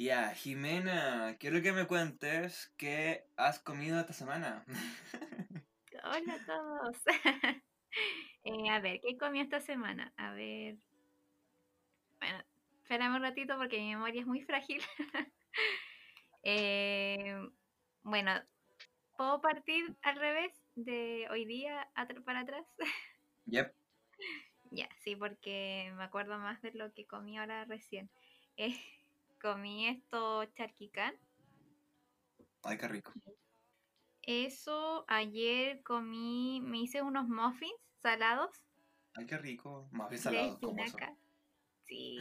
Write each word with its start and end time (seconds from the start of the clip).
Ya, 0.00 0.30
Jimena, 0.30 1.36
quiero 1.38 1.60
que 1.60 1.72
me 1.72 1.86
cuentes 1.86 2.72
qué 2.78 3.26
has 3.36 3.58
comido 3.58 4.00
esta 4.00 4.14
semana. 4.14 4.64
Hola 6.02 6.34
a 6.34 6.46
todos. 6.46 6.96
Eh, 8.44 8.70
a 8.70 8.80
ver, 8.80 9.00
¿qué 9.02 9.18
comí 9.18 9.40
esta 9.40 9.60
semana? 9.60 10.14
A 10.16 10.32
ver. 10.32 10.78
Bueno, 12.18 12.38
espérame 12.80 13.16
un 13.16 13.20
ratito 13.20 13.58
porque 13.58 13.78
mi 13.78 13.90
memoria 13.90 14.22
es 14.22 14.26
muy 14.26 14.40
frágil. 14.40 14.80
Eh, 16.42 17.38
bueno, 18.02 18.32
¿puedo 19.18 19.42
partir 19.42 19.94
al 20.00 20.16
revés 20.16 20.50
de 20.76 21.28
hoy 21.30 21.44
día 21.44 21.90
para 22.24 22.40
atrás? 22.40 22.64
Yep. 23.44 23.74
Ya, 24.70 24.88
sí, 25.04 25.14
porque 25.14 25.92
me 25.94 26.04
acuerdo 26.04 26.38
más 26.38 26.62
de 26.62 26.72
lo 26.72 26.90
que 26.94 27.06
comí 27.06 27.36
ahora 27.36 27.66
recién. 27.66 28.08
Eh, 28.56 28.74
comí 29.40 29.88
esto 29.88 30.44
charquicán. 30.56 31.14
Ay, 32.62 32.76
qué 32.78 32.88
rico. 32.88 33.12
Eso, 34.22 35.04
ayer 35.08 35.82
comí, 35.82 36.60
me 36.62 36.78
hice 36.78 37.02
unos 37.02 37.26
muffins 37.26 37.74
salados 38.02 38.64
Ay, 39.14 39.26
qué 39.26 39.38
rico. 39.38 39.88
Más 39.92 40.08
bien 40.08 40.18
de 40.18 40.22
salado, 40.22 40.60
como 40.60 40.82
eso. 40.82 40.96
espinacas. 40.96 41.18
Sí, 41.86 42.18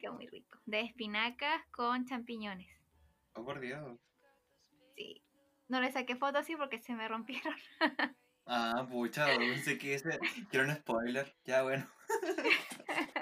quedó 0.00 0.12
muy 0.12 0.26
rico. 0.26 0.58
De 0.66 0.80
espinacas 0.80 1.64
con 1.70 2.04
champiñones. 2.04 2.68
Oh, 3.34 3.44
por 3.44 3.60
Dios. 3.60 3.98
Sí. 4.94 5.22
No 5.68 5.80
le 5.80 5.90
saqué 5.92 6.16
fotos 6.16 6.42
así 6.42 6.56
porque 6.56 6.78
se 6.80 6.94
me 6.94 7.08
rompieron. 7.08 7.54
Ah, 8.46 8.84
pucha, 8.90 9.26
pensé 9.38 9.78
que 9.78 9.94
ese... 9.94 10.18
Quiero 10.50 10.66
un 10.68 10.74
spoiler. 10.74 11.36
Ya, 11.44 11.62
bueno. 11.62 11.88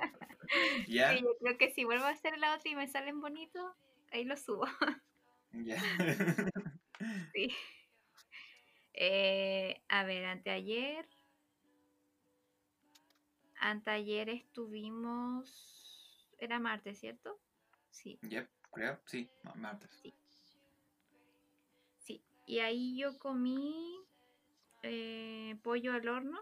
¿Ya? 0.88 1.12
Sí, 1.12 1.22
yo 1.22 1.30
creo 1.40 1.58
que 1.58 1.70
si 1.70 1.84
vuelvo 1.84 2.04
a 2.04 2.10
hacer 2.10 2.38
la 2.38 2.54
otra 2.54 2.70
y 2.70 2.74
me 2.74 2.88
salen 2.88 3.20
bonitos, 3.20 3.72
ahí 4.12 4.24
lo 4.24 4.36
subo. 4.36 4.64
Ya. 5.52 5.80
Sí. 7.34 7.54
Eh, 8.94 9.82
a 9.88 10.04
ver, 10.04 10.24
anteayer. 10.24 11.08
Anteayer 13.60 14.28
estuvimos. 14.28 16.28
Era 16.38 16.58
martes, 16.58 16.98
¿cierto? 16.98 17.38
Sí, 17.90 18.18
Yep, 18.22 18.48
creo. 18.72 19.00
Sí, 19.06 19.30
ma- 19.42 19.54
martes. 19.54 19.90
sí. 20.02 20.14
Y 22.46 22.60
ahí 22.60 22.98
yo 22.98 23.18
comí 23.18 23.98
eh, 24.82 25.58
pollo 25.62 25.92
al 25.92 26.08
horno 26.08 26.40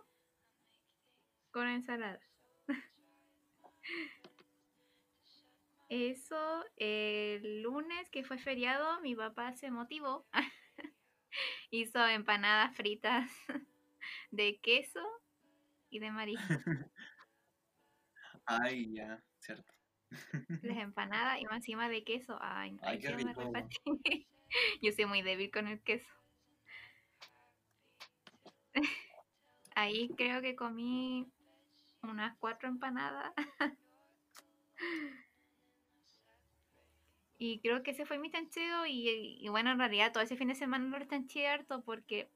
con 1.50 1.66
ensalada. 1.66 2.20
Eso, 5.88 6.64
el 6.76 7.62
lunes 7.62 8.10
que 8.10 8.24
fue 8.24 8.38
feriado, 8.38 9.00
mi 9.02 9.14
papá 9.14 9.52
se 9.54 9.70
motivó. 9.70 10.26
Hizo 11.70 12.04
empanadas 12.06 12.74
fritas 12.76 13.30
de 14.30 14.58
queso 14.58 15.00
y 15.90 16.00
de 16.00 16.10
marisco. 16.10 16.44
Ay, 18.46 18.94
ya, 18.94 19.22
cierto. 19.38 19.72
Las 20.62 20.78
empanadas 20.78 21.40
y 21.40 21.44
más 21.44 21.56
encima 21.56 21.88
de 21.88 22.04
queso. 22.04 22.38
Ay, 22.40 22.76
Ay, 22.82 22.98
qué 22.98 23.10
rico. 23.10 23.52
Yo 24.82 24.92
soy 24.92 25.06
muy 25.06 25.22
débil 25.22 25.50
con 25.50 25.66
el 25.66 25.80
queso. 25.80 26.08
Ahí 29.74 30.08
creo 30.16 30.40
que 30.40 30.56
comí 30.56 31.26
unas 32.10 32.36
cuatro 32.38 32.68
empanadas. 32.68 33.32
Y 37.38 37.60
creo 37.60 37.82
que 37.82 37.90
ese 37.90 38.06
fue 38.06 38.18
mi 38.18 38.30
tancheo 38.30 38.86
y, 38.86 39.36
y 39.38 39.48
bueno, 39.50 39.70
en 39.70 39.78
realidad 39.78 40.10
todo 40.10 40.22
ese 40.22 40.38
fin 40.38 40.48
de 40.48 40.54
semana 40.54 40.88
lo 40.88 40.96
estanché 40.96 41.46
harto 41.46 41.82
porque 41.82 42.30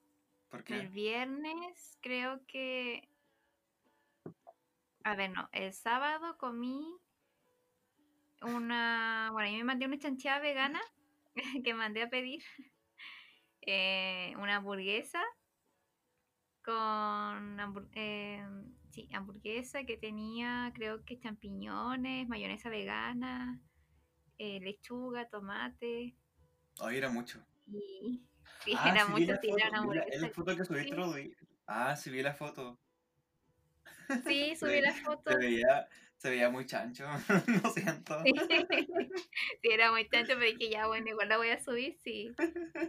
¿Por 0.50 0.64
el 0.72 0.88
viernes 0.88 1.97
creo 2.00 2.44
que... 2.47 3.09
A 5.04 5.14
ver, 5.14 5.30
no, 5.30 5.48
el 5.53 5.72
sábado 5.72 6.36
comí 6.38 6.98
una... 8.42 9.30
Bueno, 9.32 9.48
yo 9.48 9.59
me 9.59 9.64
mandé 9.64 9.86
una 9.86 9.98
chanchada 9.98 10.41
vegana 10.41 10.80
que 11.64 11.72
mandé 11.72 12.03
a 12.03 12.10
pedir. 12.10 12.42
eh, 13.62 14.34
una 14.38 14.56
hamburguesa 14.56 15.22
con 16.64 17.88
eh, 17.94 18.44
sí, 18.91 19.09
hamburguesa 19.12 19.84
que 19.84 19.97
tenía 19.97 20.73
creo 20.75 21.05
que 21.05 21.19
champiñones, 21.19 22.28
mayonesa 22.28 22.69
vegana, 22.71 23.61
eh, 24.39 24.61
lechuga, 24.61 25.28
tomate 25.28 26.17
Ay, 26.81 26.97
era 26.99 27.11
mucho. 27.11 27.45
y 27.67 28.23
sí, 28.65 28.73
Ah, 28.75 28.91
era 28.91 29.06
sí 29.06 29.12
vi 29.12 29.27
mucho, 29.27 29.41
sí, 29.41 29.49
foto. 29.49 29.59
era 29.59 29.69
una 29.69 29.81
vi 29.81 29.95
la- 29.97 30.05
hamburguesa. 30.05 30.27
la 30.27 30.31
foto 30.31 30.56
que 30.56 30.65
subiste 30.65 30.95
Sí. 30.95 31.01
otro 31.01 31.12
día. 31.15 31.37
Ah, 31.67 31.97
sí 31.97 32.11
vi 32.11 32.23
la 32.23 32.34
foto. 32.34 32.78
Sí, 34.25 34.55
Se, 34.56 34.56
subí 34.56 34.81
la 34.81 34.95
foto. 35.05 35.31
se 35.31 35.37
veía, 35.37 35.89
se 36.17 36.31
veía 36.31 36.51
muy 36.51 36.67
chancho. 36.67 37.05
Lo 37.62 37.71
siento. 37.71 38.22
Sí, 38.25 38.33
sí, 39.62 39.69
era 39.71 39.91
muy 39.93 40.09
tanto, 40.09 40.34
pero 40.34 40.45
dije 40.47 40.71
ya, 40.71 40.87
bueno, 40.87 41.09
igual 41.09 41.28
la 41.28 41.37
voy 41.37 41.51
a 41.51 41.62
subir, 41.62 41.97
sí. 42.03 42.31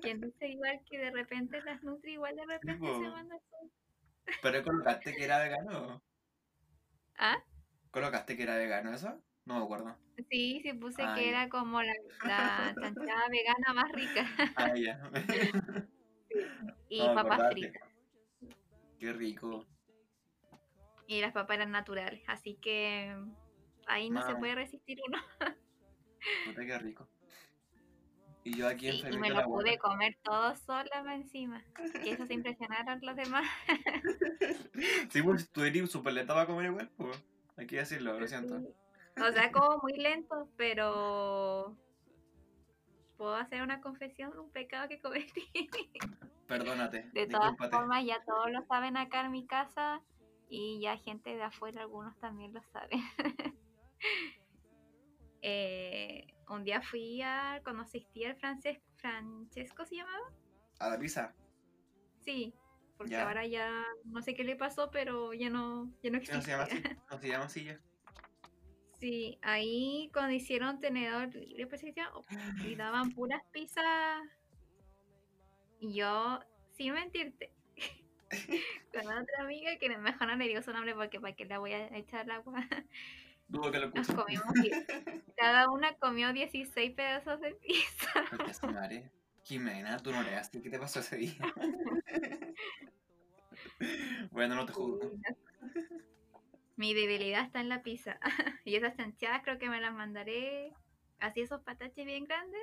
Quien 0.02 0.22
dice 0.22 0.48
igual 0.48 0.82
que 0.90 0.98
de 0.98 1.12
repente 1.12 1.62
las 1.62 1.84
nutri, 1.84 2.14
igual 2.14 2.36
de 2.36 2.46
repente 2.46 2.74
se 2.74 2.80
po. 2.80 3.00
manda 3.10 3.38
su... 3.50 3.72
Pero 4.42 4.64
colocaste 4.64 5.16
que 5.16 5.24
era 5.24 5.40
vegano. 5.40 6.02
¿Ah? 7.18 7.44
¿Colocaste 7.92 8.38
que 8.38 8.44
era 8.44 8.58
vegano 8.58 8.94
eso? 8.94 9.22
No 9.46 9.58
me 9.58 9.64
acuerdo. 9.64 9.98
Sí, 10.30 10.62
sí 10.64 10.74
puse 10.74 11.04
que 11.16 11.30
era 11.30 11.50
como 11.50 11.82
la, 11.82 11.94
la 12.24 12.76
chanchada 12.80 13.28
vegana 13.30 13.74
más 13.74 13.92
rica. 13.92 14.26
Ah, 14.56 14.74
ya. 14.76 15.00
Y 16.90 17.00
No 17.00 17.16
papas 17.16 17.52
fritas. 17.52 17.90
Qué 19.00 19.14
rico. 19.14 19.66
Y 21.08 21.20
las 21.20 21.34
papas 21.34 21.56
eran 21.58 21.72
naturales, 21.72 22.24
así 22.28 22.56
que 22.56 23.14
ahí 23.88 24.09
no 24.09 24.22
se 24.26 24.36
puede 24.36 24.56
resistir 24.56 25.00
uno. 25.08 25.18
Puta, 26.46 26.66
qué 26.66 26.78
rico. 26.80 27.09
Y 28.44 28.57
yo 28.57 28.68
aquí 28.68 28.91
Sí, 28.91 29.03
y 29.12 29.18
me 29.18 29.29
lo 29.29 29.44
pude 29.46 29.78
comer 29.78 30.18
todo 30.24 30.56
sola 30.56 31.03
encima. 31.13 31.63
Que 32.03 32.12
eso 32.12 32.25
se 32.25 32.34
impresionaron 32.34 33.00
los 33.02 33.16
demás. 33.16 33.47
Sí, 35.09 35.22
pues 35.22 35.50
tú 35.52 35.63
eres 35.63 35.91
súper 35.91 36.13
lenta 36.13 36.34
para 36.34 36.47
comer 36.47 36.68
igual, 36.68 36.90
pues. 36.97 37.22
Hay 37.57 37.68
que 37.68 37.78
decirlo, 37.78 38.19
lo 38.19 38.28
siento. 38.28 38.56
O 39.18 39.31
sea, 39.31 39.52
como 39.52 39.78
muy 39.84 39.94
lento, 39.94 40.50
pero 40.57 41.75
puedo 43.18 43.35
hacer 43.35 43.62
una 43.62 43.81
confesión, 43.81 44.38
un 44.40 44.50
pecado 44.52 44.88
que 44.88 45.00
cometí. 45.00 45.47
Perdónate. 46.47 47.09
De 47.13 47.28
todas 47.28 47.52
discúlpate. 47.52 47.75
formas, 47.75 48.06
ya 48.06 48.23
todos 48.25 48.52
lo 48.52 48.66
saben 48.66 48.97
acá 48.97 49.22
en 49.22 49.31
mi 49.31 49.46
casa 49.46 50.02
y 50.50 50.81
ya 50.81 50.97
gente 50.97 51.35
de 51.35 51.44
afuera, 51.44 51.81
algunos 51.81 52.18
también 52.19 52.53
lo 52.53 52.62
saben. 52.73 53.00
Eh, 55.44 56.28
un 56.56 56.64
día 56.64 56.82
fui 56.82 57.22
a, 57.22 57.62
cuando 57.64 57.84
asistí 57.84 58.26
al 58.26 58.36
francés, 58.36 58.80
Francesco 58.98 59.86
se 59.86 59.96
llamaba. 59.96 60.32
A 60.80 60.90
la 60.90 61.00
pizza. 61.00 61.34
Sí, 62.20 62.54
porque 62.98 63.14
Ya. 63.14 63.24
ahora 63.28 63.46
ya 63.46 63.86
no 64.06 64.22
sé 64.22 64.36
qué 64.36 64.44
le 64.44 64.56
pasó, 64.56 64.92
pero 64.92 65.34
ya 65.34 65.50
no, 65.50 65.92
ya 66.04 66.12
no 66.12 66.20
Sí, 66.20 66.32
no 66.32 66.38
existe. 66.38 66.42
se 66.42 66.52
llama 66.52 66.64
así. 66.64 66.84
No 67.12 67.18
se 67.20 67.28
llama 67.28 67.46
así 67.46 67.64
ya. 67.64 67.80
Sí, 69.00 69.40
ahí 69.42 70.12
cuando 70.14 70.34
hicieron 70.34 70.80
tenedor 70.80 71.32
pues, 71.32 71.82
se 71.82 71.94
oh, 72.14 72.24
y 72.64 72.76
daban 72.76 73.12
puras 73.14 73.42
pizzas. 73.52 74.22
Y 75.80 75.96
yo, 75.96 76.40
sin 76.74 76.94
mentirte, 76.94 77.52
con 78.94 79.02
otra 79.08 79.40
amiga 79.40 79.76
que 79.80 79.90
mejor 79.98 80.28
no 80.28 80.36
le 80.36 80.48
digo 80.48 80.62
su 80.62 80.72
nombre 80.72 80.94
porque 80.94 81.20
para 81.20 81.36
qué 81.36 81.46
la 81.46 81.58
voy 81.58 81.74
a 81.74 81.88
echar 81.98 82.26
el 82.26 82.32
agua. 82.32 82.68
Dudo 83.52 83.70
que 83.70 83.80
lo 83.80 83.90
Nos 83.90 84.08
escuches. 84.08 84.40
comimos, 84.42 84.46
cada 85.38 85.70
una 85.70 85.94
comió 85.96 86.32
16 86.32 86.94
pedazos 86.94 87.42
de 87.42 87.53
pizza. 87.56 88.24
Porque. 88.30 89.12
Jimena, 89.44 89.98
tú 89.98 90.14
no. 90.14 90.20
¿Qué 90.52 90.70
te 90.70 90.80
pasó 90.80 91.02
ese 91.02 91.18
día? 91.18 91.34
bueno, 94.32 94.56
no 94.56 94.66
te 94.66 94.72
juzgo. 94.72 95.12
Mi 96.78 96.94
debilidad 96.94 97.44
está 97.44 97.59
en 97.59 97.68
la 97.68 97.84
pizza. 97.84 98.20
y 98.64 98.76
esas 98.76 98.96
chanchadas 98.96 99.42
creo 99.44 99.59
que 99.59 99.70
me 99.70 99.82
las 99.82 99.94
mandaré 99.94 100.74
así 101.20 101.42
esos 101.42 101.62
pataches 101.62 102.06
bien 102.06 102.24
grandes. 102.24 102.62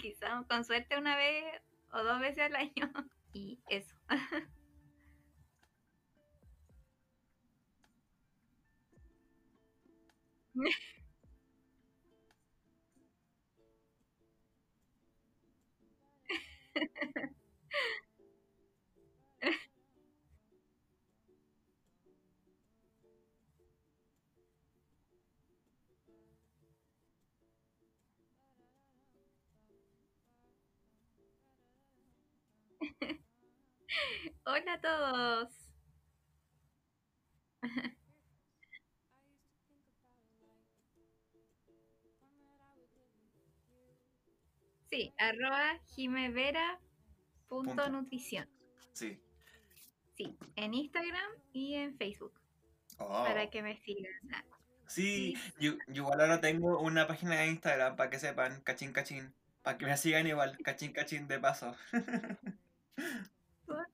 Quizá 0.00 0.44
con 0.48 0.64
suerte 0.64 0.96
una 0.96 1.16
vez 1.16 1.44
o 1.92 2.02
dos 2.02 2.20
veces 2.20 2.44
al 2.44 2.56
año. 2.56 2.90
Y 3.34 3.60
eso. 3.68 3.94
Hola 34.52 34.74
a 34.74 34.80
todos. 34.82 35.48
Sí, 44.90 45.14
arroba 45.16 45.80
Punto. 47.48 47.88
nutrición. 47.88 48.46
Sí. 48.92 49.18
Sí, 50.18 50.36
en 50.56 50.74
Instagram 50.74 51.32
y 51.54 51.76
en 51.76 51.96
Facebook. 51.96 52.38
Oh. 52.98 53.24
Para 53.24 53.48
que 53.48 53.62
me 53.62 53.78
sigan. 53.78 54.12
Sí, 54.86 55.34
Sí. 55.34 55.52
yo, 55.60 55.72
yo 55.86 56.02
igual 56.02 56.20
ahora 56.20 56.42
tengo 56.42 56.78
una 56.78 57.06
página 57.06 57.36
de 57.36 57.46
Instagram 57.46 57.96
para 57.96 58.10
que 58.10 58.18
sepan, 58.18 58.60
cachín 58.60 58.92
cachín. 58.92 59.32
Para 59.62 59.78
que 59.78 59.86
me 59.86 59.96
sigan 59.96 60.26
igual, 60.26 60.58
cachín 60.58 60.92
cachín 60.92 61.26
de 61.26 61.40
paso. 61.40 61.74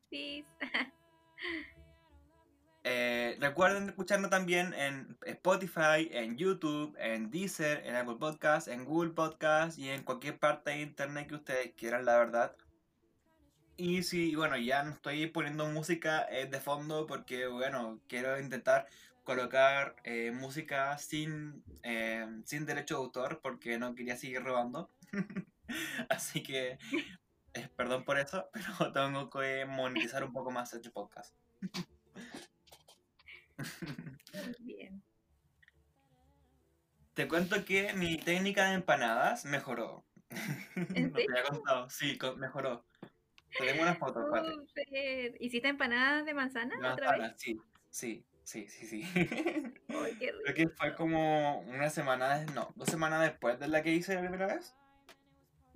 porfis. 0.08 0.44
Eh, 2.84 3.36
recuerden 3.38 3.90
escucharnos 3.90 4.30
también 4.30 4.72
en 4.72 5.18
Spotify, 5.26 6.08
en 6.10 6.38
YouTube, 6.38 6.96
en 6.98 7.30
Deezer, 7.30 7.86
en 7.86 7.94
Apple 7.94 8.16
Podcasts, 8.18 8.68
en 8.68 8.86
Google 8.86 9.10
Podcasts 9.10 9.78
y 9.78 9.90
en 9.90 10.04
cualquier 10.04 10.38
parte 10.38 10.70
de 10.70 10.80
internet 10.80 11.28
que 11.28 11.34
ustedes 11.34 11.72
quieran, 11.74 12.06
la 12.06 12.16
verdad. 12.16 12.56
Y 13.76 14.04
sí, 14.04 14.34
bueno, 14.34 14.56
ya 14.56 14.84
no 14.84 14.92
estoy 14.92 15.26
poniendo 15.26 15.66
música 15.66 16.26
eh, 16.30 16.46
de 16.46 16.60
fondo 16.60 17.06
porque, 17.06 17.46
bueno, 17.46 18.00
quiero 18.08 18.40
intentar 18.40 18.86
colocar 19.22 19.96
eh, 20.04 20.30
música 20.32 20.96
sin, 20.96 21.62
sin 22.44 22.64
derecho 22.64 22.94
de 22.94 23.04
autor 23.04 23.40
porque 23.42 23.78
no 23.78 23.94
quería 23.94 24.16
seguir 24.16 24.42
robando. 24.42 24.90
Así 26.08 26.42
que, 26.42 26.78
eh, 27.54 27.68
perdón 27.76 28.04
por 28.04 28.18
eso, 28.18 28.50
pero 28.78 28.92
tengo 28.92 29.30
que 29.30 29.64
monetizar 29.66 30.24
un 30.24 30.32
poco 30.32 30.50
más 30.50 30.72
este 30.72 30.90
podcast. 30.90 31.34
Bien. 34.60 35.02
Te 37.14 37.26
cuento 37.26 37.64
que 37.64 37.92
mi 37.94 38.16
técnica 38.16 38.68
de 38.68 38.74
empanadas 38.74 39.44
mejoró. 39.44 40.04
¿En 40.94 41.10
No 41.12 41.18
te 41.18 41.26
había 41.28 41.42
contado. 41.50 41.90
Sí, 41.90 42.16
mejoró. 42.36 42.84
Te 43.58 43.66
tengo 43.66 43.82
una 43.82 43.96
foto. 43.96 44.24
Súper. 44.24 45.36
¿Hiciste 45.40 45.66
empanadas 45.66 46.24
de 46.24 46.34
manzana 46.34 46.92
otra 46.92 47.16
vez? 47.16 47.32
sí, 47.36 47.60
sí, 47.90 48.24
sí, 48.44 48.68
sí, 48.68 48.86
sí. 48.86 49.02
Ay, 49.14 50.16
qué 50.20 50.30
rico. 50.30 50.42
Creo 50.44 50.54
que 50.54 50.68
fue 50.68 50.94
como 50.94 51.58
una 51.62 51.90
semana, 51.90 52.44
no, 52.54 52.72
dos 52.76 52.88
semanas 52.88 53.22
después 53.22 53.58
de 53.58 53.66
la 53.66 53.82
que 53.82 53.94
hice 53.94 54.14
la 54.14 54.20
primera 54.20 54.46
vez. 54.46 54.76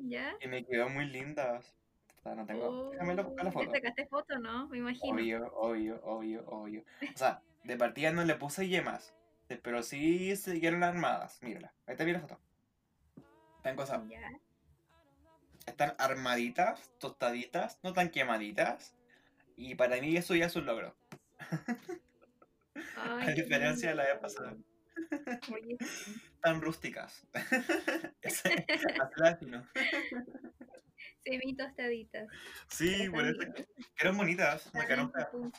¿Ya? 0.08 0.34
Y 0.40 0.48
me 0.48 0.64
quedó 0.64 0.88
muy 0.88 1.06
lindas. 1.06 1.74
O 2.18 2.22
sea, 2.22 2.34
no 2.34 2.46
tengo. 2.46 2.90
Déjame 2.90 3.14
buscar 3.22 3.44
la 3.44 3.50
Oh, 3.50 3.52
foto. 3.52 3.70
sacaste 3.72 4.06
foto, 4.06 4.38
¿no? 4.38 4.68
Me 4.68 4.78
imagino. 4.78 5.14
Obvio, 5.14 5.52
obvio, 5.54 6.00
obvio, 6.04 6.44
obvio. 6.46 6.84
O 7.14 7.18
sea, 7.18 7.42
de 7.64 7.76
partida 7.76 8.12
no 8.12 8.24
le 8.24 8.34
puse 8.36 8.68
yemas. 8.68 9.14
eh, 9.48 9.58
Pero 9.62 9.82
sí 9.82 10.34
siguieron 10.36 10.82
armadas. 10.82 11.38
Mírala. 11.42 11.72
Ahí 11.86 11.96
te 11.96 12.04
vi 12.04 12.12
la 12.12 12.20
foto. 12.20 12.38
Están 13.56 13.76
cosas. 13.76 14.02
Ya. 14.08 14.20
Están 15.66 15.94
armaditas, 15.98 16.90
tostaditas, 16.98 17.80
no 17.82 17.92
tan 17.92 18.10
quemaditas. 18.10 18.94
Y 19.56 19.74
para 19.76 19.96
mí 20.00 20.16
eso 20.16 20.34
ya 20.36 20.46
es 20.46 20.56
un 20.56 20.66
logro. 20.66 20.96
Ay, 22.96 23.28
A 23.28 23.32
diferencia 23.34 23.90
de 23.90 23.94
la 23.96 24.04
vez 24.04 24.18
pasada. 24.18 24.56
Oye, 25.52 25.76
sí. 25.80 26.14
Tan 26.42 26.60
rústicas. 26.60 27.26
Así. 28.24 28.48
Semi 31.24 31.56
tostaditas. 31.56 32.28
Sí, 32.68 33.08
por 33.10 33.24
eso. 33.24 33.38
Quedaron 33.96 34.18
bonitas. 34.18 34.72
Me 34.74 34.80
Están 34.80 34.86
quedaron 34.86 35.04
en 35.06 35.12
su 35.12 35.12
feas. 35.14 35.28
punto. 35.30 35.58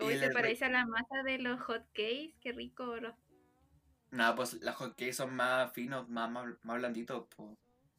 Y 0.00 0.04
Hoy 0.04 0.18
se 0.18 0.30
parece 0.30 0.64
a 0.64 0.68
la 0.70 0.84
masa 0.86 1.22
de 1.24 1.38
los 1.38 1.60
hot 1.62 1.84
cakes. 1.92 2.34
Qué 2.40 2.52
rico. 2.52 2.96
los- 2.96 3.14
No, 4.10 4.34
pues 4.34 4.54
las 4.54 4.74
hotcakes 4.76 5.12
son 5.12 5.34
más 5.36 5.72
finos, 5.72 6.08
más, 6.08 6.28
más, 6.28 6.46
más 6.62 6.78
blanditos. 6.78 7.26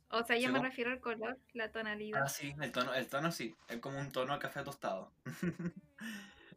O 0.09 0.23
sea, 0.25 0.37
yo 0.37 0.47
Sí, 0.47 0.53
me 0.53 0.59
refiero 0.59 0.91
al 0.91 0.99
color, 0.99 1.39
la 1.53 1.71
tonalidad. 1.71 2.23
Ah, 2.23 2.29
sí, 2.29 2.53
el 2.61 2.71
tono, 2.73 2.93
el 2.93 3.07
tono 3.07 3.31
sí. 3.31 3.55
Es 3.69 3.77
como 3.79 3.99
un 3.99 4.11
tono 4.11 4.37
café 4.37 4.63
tostado. 4.63 5.13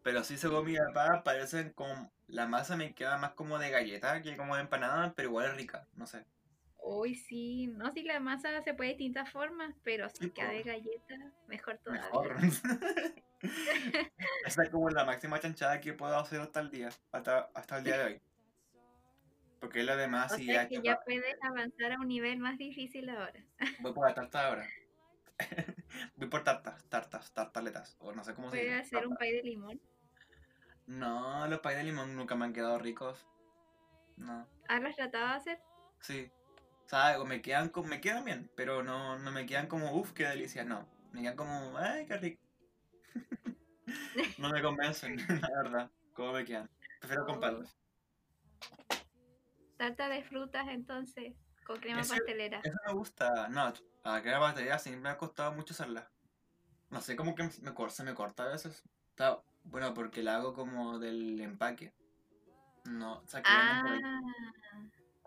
Pero 0.06 0.23
sí, 0.23 0.38
según 0.38 0.64
mi 0.67 0.76
papá, 0.76 1.25
parecen 1.25 1.73
como. 1.73 2.12
La 2.29 2.47
masa 2.47 2.76
me 2.76 2.94
queda 2.94 3.19
más 3.19 3.32
como 3.32 3.58
de 3.58 3.70
galleta 3.70 4.23
que 4.23 4.37
como 4.37 4.55
de 4.55 4.61
empanada, 4.62 5.12
pero 5.17 5.31
igual 5.31 5.47
es 5.47 5.56
rica. 5.56 5.88
No 5.97 6.06
sé. 6.06 6.25
Hoy 6.76 7.17
sí. 7.17 7.67
No, 7.67 7.93
si 7.93 8.05
la 8.05 8.20
masa 8.20 8.62
se 8.62 8.73
puede 8.75 8.91
de 8.91 8.97
distintas 8.99 9.32
formas, 9.32 9.75
pero 9.82 10.08
si 10.08 10.26
Sí, 10.26 10.31
queda 10.31 10.50
de 10.50 10.62
galleta, 10.62 11.17
mejor 11.49 11.79
todavía. 11.79 12.05
Mejor. 12.05 12.37
Esa 14.44 14.62
es 14.62 14.70
como 14.70 14.88
la 14.91 15.05
máxima 15.05 15.41
chanchada 15.41 15.81
que 15.81 15.93
puedo 15.93 16.17
hacer 16.17 16.41
hasta 16.41 16.61
el 16.61 16.70
día, 16.70 16.88
hasta, 17.12 17.50
hasta 17.55 17.79
el 17.79 17.85
día 17.85 17.99
de 17.99 18.05
hoy. 18.05 18.23
Porque 19.58 19.82
lo 19.82 19.97
demás 19.97 20.32
O 20.32 20.37
sí 20.37 20.44
sea 20.47 20.62
ya, 20.62 20.69
que 20.69 20.81
que 20.81 20.82
ya 20.82 21.00
puedes 21.05 21.37
avanzar 21.43 21.93
a 21.93 21.99
un 21.99 22.08
nivel 22.08 22.38
más 22.38 22.58
difícil 22.58 23.08
ahora. 23.08 23.44
voy 23.82 23.93
por 23.93 24.08
la 24.08 24.14
tarta 24.14 24.47
ahora. 24.49 24.67
voy 26.17 26.29
por 26.29 26.44
tartas, 26.44 26.85
tartas, 26.88 27.32
tartaletas, 27.32 27.97
o 28.00 28.12
no 28.12 28.25
sé 28.25 28.35
cómo 28.35 28.50
se 28.50 28.58
Puedes 28.58 28.73
dice. 28.82 28.97
hacer 28.97 29.06
un 29.06 29.17
pay 29.17 29.32
de 29.32 29.43
limón. 29.43 29.81
No, 30.87 31.47
los 31.49 31.61
pay 31.61 31.77
de 31.77 31.85
limón 31.85 32.17
nunca 32.17 32.35
me 32.37 32.44
han 32.44 32.53
quedado 32.53 32.79
ricos. 32.79 33.27
No, 34.17 34.47
¿Has 34.69 34.83
los 34.83 34.97
tratado 34.97 35.27
de 35.29 35.35
hacer? 35.35 35.62
sí. 36.00 36.31
O 36.85 36.88
sea, 36.88 37.19
me 37.25 37.43
quedan, 37.43 37.73
me 37.87 38.00
quedan 38.00 38.25
bien, 38.25 38.49
pero 38.55 38.85
no, 38.85 39.19
no 39.19 39.33
me 39.33 39.44
quedan 39.44 39.67
como, 39.67 39.93
uff, 39.93 40.12
qué 40.12 40.25
delicia, 40.25 40.65
no. 40.65 40.87
Me 41.11 41.21
quedan 41.23 41.37
como, 41.37 41.77
ay, 41.77 42.06
qué 42.06 42.17
rico. 42.17 42.41
no 44.38 44.50
me 44.50 44.62
convencen, 44.62 45.17
la 45.43 45.62
verdad, 45.62 45.91
cómo 46.12 46.33
me 46.33 46.44
quedan. 46.44 46.71
Prefiero 47.00 47.27
comprarlos. 47.27 47.77
Tarta 49.77 50.09
de 50.09 50.23
frutas, 50.23 50.69
entonces, 50.69 51.35
con 51.67 51.81
crema 51.81 52.03
Eso- 52.03 52.15
pastelera. 52.15 52.61
Eso 52.62 52.79
me 52.87 52.93
gusta. 52.93 53.49
No, 53.49 53.73
la 54.05 54.23
crema 54.23 54.39
pastelera 54.39 54.79
siempre 54.79 55.03
me 55.03 55.09
ha 55.09 55.19
costado 55.19 55.50
mucho 55.53 55.75
hacerla. 55.75 56.09
No 56.91 57.00
sé, 57.00 57.17
como 57.17 57.35
que 57.35 57.43
me, 57.43 57.50
se 57.50 58.05
me 58.05 58.15
corta 58.15 58.44
a 58.44 58.49
veces. 58.49 58.85
Está, 59.11 59.43
bueno, 59.71 59.95
porque 59.95 60.23
la 60.23 60.37
hago 60.37 60.55
como 60.55 60.99
del 60.99 61.41
empaque. 61.41 61.93
No, 62.85 63.19
o 63.19 63.29
sea, 63.29 63.43
que 63.43 63.51
venden 63.51 63.81
por 63.83 63.93
ahí. 63.93 64.01
Ah, 64.05 64.21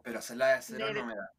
Pero 0.03 0.19
hacerla 0.19 0.55
de 0.55 0.61
cero 0.61 0.93
no 0.93 1.05
me 1.05 1.15
da. 1.15 1.31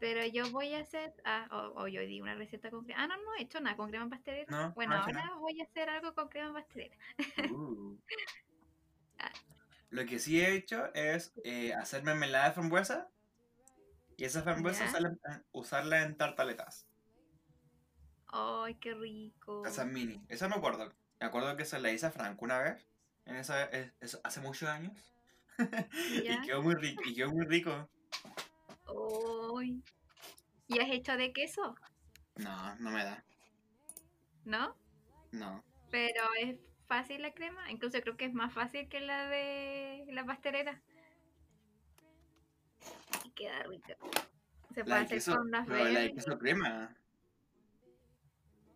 pero 0.00 0.24
yo 0.26 0.48
voy 0.52 0.74
a 0.74 0.80
hacer. 0.80 1.12
Ah, 1.24 1.48
o, 1.50 1.82
o 1.82 1.88
yo 1.88 2.00
di 2.02 2.20
una 2.20 2.34
receta 2.36 2.70
con 2.70 2.84
crema. 2.84 3.02
Ah, 3.02 3.06
no, 3.08 3.16
no 3.16 3.34
he 3.36 3.42
hecho 3.42 3.60
nada 3.60 3.76
con 3.76 3.90
crema 3.90 4.08
pastelera. 4.08 4.46
No, 4.48 4.72
bueno, 4.74 4.94
no 4.94 5.00
ahora 5.00 5.12
nada. 5.24 5.36
voy 5.38 5.60
a 5.60 5.64
hacer 5.64 5.88
algo 5.90 6.14
con 6.14 6.28
crema 6.28 6.52
pastelera. 6.52 6.96
Uh. 7.50 7.98
Ah. 9.20 9.32
Lo 9.90 10.06
que 10.06 10.20
sí 10.20 10.40
he 10.40 10.54
hecho 10.54 10.94
es 10.94 11.32
eh, 11.42 11.74
hacer 11.74 12.04
mermelada 12.04 12.46
de 12.50 12.52
frambuesa. 12.54 13.10
Y 14.16 14.24
esa 14.24 14.42
frambuesa 14.42 14.84
Ya. 14.84 14.90
usarla, 14.90 15.08
en- 15.08 15.46
usarla 15.52 16.02
en 16.02 16.16
tartaletas. 16.16 16.87
Ay, 18.40 18.74
qué 18.76 18.94
rico. 18.94 19.64
Esa 19.66 19.84
mini. 19.84 20.20
Esa 20.28 20.48
me 20.48 20.56
acuerdo. 20.56 20.92
Me 21.20 21.26
acuerdo 21.26 21.56
que 21.56 21.64
se 21.64 21.80
la 21.80 21.90
hice 21.90 22.06
a 22.06 22.10
Franco 22.10 22.44
una 22.44 22.58
vez. 22.60 22.86
En 23.26 23.36
esa, 23.36 23.64
es- 23.64 23.92
es- 24.00 24.20
hace 24.24 24.40
muchos 24.40 24.68
años. 24.68 24.92
y 26.24 26.40
quedó 26.42 26.62
muy 26.62 26.74
rico. 26.74 27.02
Y 27.04 27.14
quedó 27.14 27.30
muy 27.30 27.46
rico. 27.46 27.88
Ay. 29.56 29.82
¿Y 30.68 30.78
has 30.80 30.90
hecho 30.90 31.16
de 31.16 31.32
queso? 31.32 31.74
No, 32.36 32.76
no 32.76 32.90
me 32.90 33.04
da. 33.04 33.24
¿No? 34.44 34.76
No. 35.32 35.64
Pero 35.90 36.22
es 36.40 36.56
fácil 36.86 37.22
la 37.22 37.32
crema. 37.32 37.70
Incluso 37.70 38.00
creo 38.00 38.16
que 38.16 38.26
es 38.26 38.34
más 38.34 38.52
fácil 38.52 38.88
que 38.88 39.00
la 39.00 39.28
de 39.28 40.06
la 40.10 40.24
pastelera. 40.24 40.80
Y 43.24 43.30
queda 43.30 43.62
rica. 43.64 43.96
Se 44.74 44.84
puede 44.84 44.96
hacer 44.96 45.16
queso, 45.18 45.34
con 45.36 45.50
las 45.50 45.66
pero 45.66 45.84
la 45.88 46.00
de 46.00 46.14
queso 46.14 46.38
crema. 46.38 46.96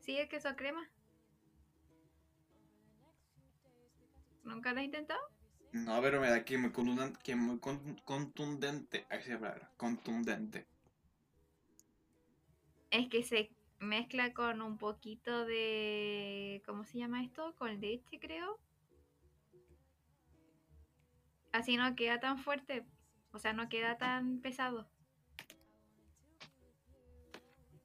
Sí, 0.03 0.19
el 0.19 0.29
queso 0.29 0.55
crema. 0.57 0.91
¿Nunca 4.45 4.73
lo 4.73 4.81
has 4.81 4.85
intentado? 4.87 5.21
No, 5.73 6.01
pero 6.03 6.21
me 6.21 6.29
da 6.29 6.45
que 6.45 6.59
muy 6.59 6.73
contundente. 6.73 7.19
Que 7.23 7.37
muy 7.37 7.59
con- 7.59 7.97
contundente. 8.05 9.07
Ahí 9.09 9.21
palabra. 9.39 9.71
Contundente. 9.77 10.67
Es 12.91 13.09
que 13.09 13.23
se 13.23 13.51
mezcla 13.81 14.35
con 14.35 14.61
un 14.63 14.79
poquito 14.79 15.47
de... 15.47 16.63
¿Cómo 16.67 16.85
se 16.85 16.99
llama 16.99 17.25
esto? 17.25 17.55
Con 17.57 17.81
leche, 17.81 18.21
creo. 18.21 18.61
Así 21.53 21.77
no 21.77 21.95
queda 21.97 22.21
tan 22.21 22.39
fuerte. 22.39 22.85
O 23.33 23.39
sea, 23.39 23.53
no 23.55 23.69
queda 23.71 23.97
tan 23.99 24.41
pesado. 24.41 24.92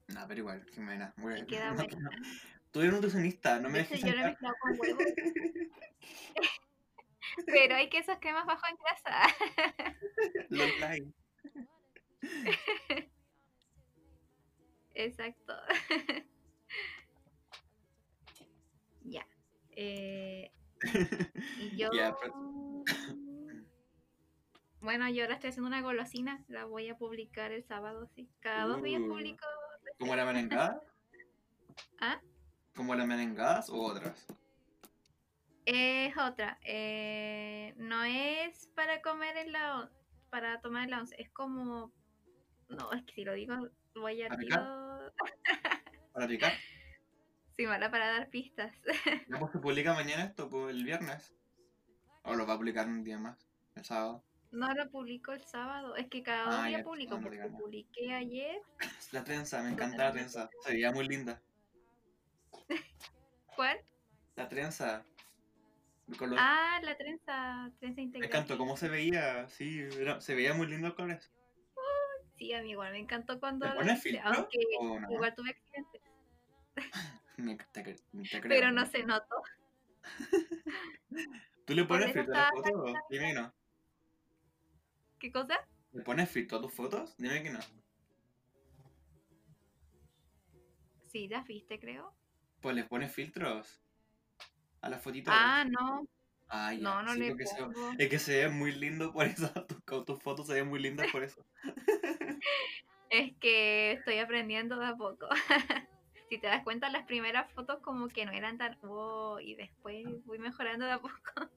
No, 0.08 0.26
pero 0.26 0.40
igual, 0.40 0.64
Jimena. 0.72 1.14
Y 1.38 1.46
queda 1.46 1.70
no, 1.70 1.74
buena. 1.76 1.98
no. 2.00 2.10
Tú 2.70 2.80
eres 2.80 2.92
nutricionista, 2.92 3.58
no 3.60 3.68
me 3.70 3.78
dejes 3.78 4.00
yo 4.02 4.12
lo 4.12 4.20
he 4.20 4.24
mezclado 4.24 4.54
con 4.60 4.70
huevo. 4.80 4.98
Pero 7.46 7.74
hay 7.76 7.88
quesos 7.88 8.18
cremas 8.20 8.44
bajo 8.46 8.62
en 8.68 8.76
grasa. 8.76 9.96
Los 10.50 10.80
likes. 10.80 11.12
Exacto. 14.94 15.54
ya. 19.02 19.26
Eh, 19.72 20.50
y 21.58 21.76
yo. 21.76 21.90
Ya, 21.92 22.14
pero- 22.20 22.84
Bueno, 24.80 25.08
yo 25.10 25.22
ahora 25.22 25.34
estoy 25.34 25.50
haciendo 25.50 25.68
una 25.68 25.82
golosina. 25.82 26.44
La 26.48 26.64
voy 26.64 26.88
a 26.88 26.96
publicar 26.96 27.52
el 27.52 27.64
sábado, 27.64 28.06
sí. 28.14 28.28
Cada 28.40 28.64
dos 28.66 28.82
días 28.82 29.00
Uh. 29.02 29.08
publico. 29.08 29.46
¿Como 29.98 30.14
la 30.16 30.24
merengada? 30.24 30.82
¿Ah? 32.00 32.20
¿Como 32.74 32.94
la 32.94 33.06
merengadas 33.06 33.70
o 33.70 33.80
otras? 33.80 34.26
Es 35.64 36.16
otra. 36.16 36.58
eh, 36.62 37.74
no 37.76 38.04
es 38.04 38.68
para 38.74 39.02
comer 39.02 39.36
en 39.36 39.52
la 39.52 39.90
para 40.30 40.60
tomar 40.60 40.84
en 40.84 40.90
la 40.90 41.00
once. 41.00 41.14
Es 41.18 41.30
como. 41.30 41.92
No, 42.68 42.92
es 42.92 43.02
que 43.04 43.14
si 43.14 43.24
lo 43.24 43.32
digo, 43.32 43.54
voy 43.94 44.22
a 44.22 44.28
¿Para 44.28 44.40
tiro. 44.40 45.12
¿Para 46.12 46.26
picar? 46.26 46.52
Sí, 47.56 47.66
mala 47.66 47.90
para 47.90 48.08
dar 48.08 48.30
pistas. 48.30 48.72
¿Ya 49.28 49.38
pues 49.38 49.52
se 49.52 49.58
publica 49.58 49.94
mañana 49.94 50.24
esto? 50.24 50.48
Pues 50.48 50.74
el 50.74 50.84
viernes. 50.84 51.34
¿O 52.22 52.34
lo 52.34 52.46
va 52.46 52.54
a 52.54 52.58
publicar 52.58 52.86
un 52.86 53.02
día 53.02 53.18
más? 53.18 53.48
El 53.74 53.84
sábado. 53.84 54.24
No 54.50 54.72
lo 54.74 54.90
publico 54.90 55.32
el 55.32 55.42
sábado. 55.44 55.94
Es 55.96 56.08
que 56.08 56.22
cada 56.22 56.62
Ah, 56.64 56.66
días 56.68 56.80
ya, 56.80 56.84
publico. 56.84 57.10
no, 57.14 57.16
no 57.18 57.22
Porque 57.24 57.38
nada. 57.38 57.58
publiqué 57.58 58.14
ayer. 58.14 58.60
La 59.12 59.24
trenza, 59.24 59.62
me 59.62 59.70
encanta 59.70 60.04
la 60.04 60.12
trenza. 60.12 60.50
Se 60.62 60.72
veía 60.72 60.90
muy 60.92 61.06
linda. 61.06 61.40
¿Cuál? 63.56 63.78
La 64.36 64.48
trenza. 64.48 65.04
Con 66.18 66.30
los- 66.30 66.38
Ah, 66.40 66.80
la 66.82 66.96
trenza. 66.96 67.70
Trenza 67.78 67.96
me 67.96 68.02
integral. 68.02 68.30
encantó 68.30 68.56
cómo 68.56 68.76
se 68.76 68.88
veía. 68.88 69.48
Sí, 69.48 69.80
era- 69.98 70.20
se 70.20 70.34
veía 70.34 70.54
muy 70.54 70.66
lindo 70.66 70.88
el 70.88 70.94
color. 70.94 71.18
Sí, 72.36 72.52
a 72.54 72.62
mí 72.62 72.70
igual 72.70 72.92
me 72.92 72.98
encantó 73.00 73.40
cuando 73.40 73.66
¿Le 73.66 73.72
lo 73.72 73.78
pones 73.80 73.98
hice, 73.98 74.10
filtro? 74.10 74.30
Aunque 74.32 74.58
¿O 74.78 75.00
no? 75.00 75.10
igual 75.12 75.34
tuve 75.34 75.50
accidentes. 75.50 76.02
Te, 77.72 77.82
te. 77.82 78.40
Pero 78.42 78.72
no 78.72 78.84
se 78.86 79.02
notó. 79.04 79.42
¿Tú 81.64 81.74
le 81.74 81.84
pones 81.84 82.06
eso 82.10 82.14
filtro 82.14 82.34
a 82.34 82.48
estaba 82.48 82.62
fotos? 82.62 82.94
Dime 83.10 83.32
no. 83.32 83.52
¿Qué 85.18 85.32
cosa? 85.32 85.66
¿Le 85.92 86.02
pones 86.02 86.30
filtro 86.30 86.58
a 86.58 86.62
tus 86.62 86.72
fotos? 86.72 87.16
Dime 87.18 87.42
que 87.42 87.50
no. 87.50 87.58
Sí, 91.08 91.26
las 91.28 91.46
viste, 91.46 91.80
creo. 91.80 92.14
Pues 92.60 92.76
les 92.76 92.86
pones 92.86 93.12
filtros 93.12 93.80
a 94.82 94.88
las 94.88 95.02
fotitos. 95.02 95.34
Ah, 95.36 95.64
no. 95.64 96.06
Ah, 96.48 96.72
ya. 96.72 96.82
No, 96.82 97.02
no 97.02 97.14
sí, 97.14 97.20
le 97.20 97.46
se- 97.46 97.56
pongo. 97.56 97.92
Es 97.98 98.08
que 98.08 98.18
se 98.18 98.36
ve 98.44 98.48
muy 98.48 98.72
lindo 98.72 99.12
por 99.12 99.26
eso. 99.26 99.50
Tus, 100.06 100.22
fotos 100.22 100.46
se 100.46 100.54
ven 100.54 100.68
muy 100.68 100.80
lindas 100.80 101.10
por 101.10 101.24
eso. 101.24 101.44
Es 103.10 103.34
que 103.40 103.92
estoy 103.92 104.18
aprendiendo 104.18 104.78
de 104.78 104.84
a 104.84 104.94
poco. 104.94 105.28
si 106.28 106.38
te 106.38 106.46
das 106.46 106.62
cuenta, 106.62 106.90
las 106.90 107.06
primeras 107.06 107.50
fotos 107.52 107.80
como 107.80 108.08
que 108.08 108.26
no 108.26 108.32
eran 108.32 108.58
tan... 108.58 108.78
wow, 108.82 109.40
y 109.40 109.54
después 109.54 110.04
voy 110.26 110.38
mejorando 110.38 110.84
de 110.84 110.92
a 110.92 110.98
poco. 110.98 111.48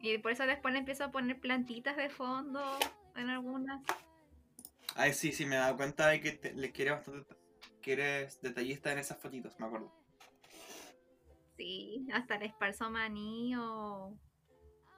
Y 0.00 0.18
por 0.18 0.32
eso 0.32 0.46
después 0.46 0.72
le 0.72 0.80
empiezo 0.80 1.04
a 1.04 1.10
poner 1.12 1.40
plantitas 1.40 1.96
de 1.96 2.08
fondo 2.10 2.62
en 3.16 3.28
algunas. 3.30 3.82
Ay, 4.96 5.12
sí, 5.12 5.32
sí, 5.32 5.46
me 5.46 5.56
he 5.56 5.58
dado 5.58 5.76
cuenta 5.76 6.08
de 6.08 6.20
que 6.20 6.32
te- 6.32 6.52
le 6.54 6.72
quiere 6.72 6.90
bastante. 6.92 7.36
Que 7.82 7.92
eres 7.92 8.40
detallista 8.42 8.92
en 8.92 8.98
esas 8.98 9.18
fotitos, 9.18 9.58
me 9.60 9.66
acuerdo. 9.66 9.92
Sí, 11.56 12.06
hasta 12.12 12.38
le 12.38 12.46
esparzo 12.46 12.90
maní 12.90 13.54
o, 13.56 14.18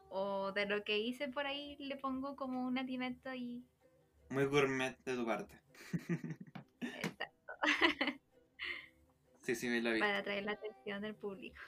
o 0.08 0.52
de 0.52 0.66
lo 0.66 0.82
que 0.84 0.98
hice 0.98 1.28
por 1.28 1.46
ahí 1.46 1.76
le 1.78 1.96
pongo 1.96 2.36
como 2.36 2.66
un 2.66 2.78
alimento 2.78 3.34
y... 3.34 3.64
Muy 4.30 4.44
gourmet 4.46 4.96
de 5.04 5.16
tu 5.16 5.26
parte. 5.26 5.60
Exacto, 6.80 7.52
Sí, 9.42 9.56
sí, 9.56 9.68
me 9.68 9.82
lo 9.82 9.92
vi. 9.92 9.98
para 10.00 10.18
atraer 10.18 10.44
la 10.44 10.52
atención 10.52 11.02
del 11.02 11.16
público. 11.16 11.60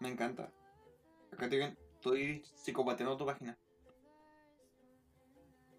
Me 0.00 0.08
encanta. 0.08 0.52
Acá 1.38 1.48
estoy, 1.94 2.42
psicopateando 2.56 3.16
tu 3.16 3.24
página. 3.24 3.56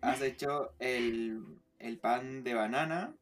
Has 0.02 0.22
hecho 0.22 0.74
el, 0.80 1.44
el 1.80 2.00
pan 2.00 2.46
de 2.46 2.54
banana, 2.54 3.14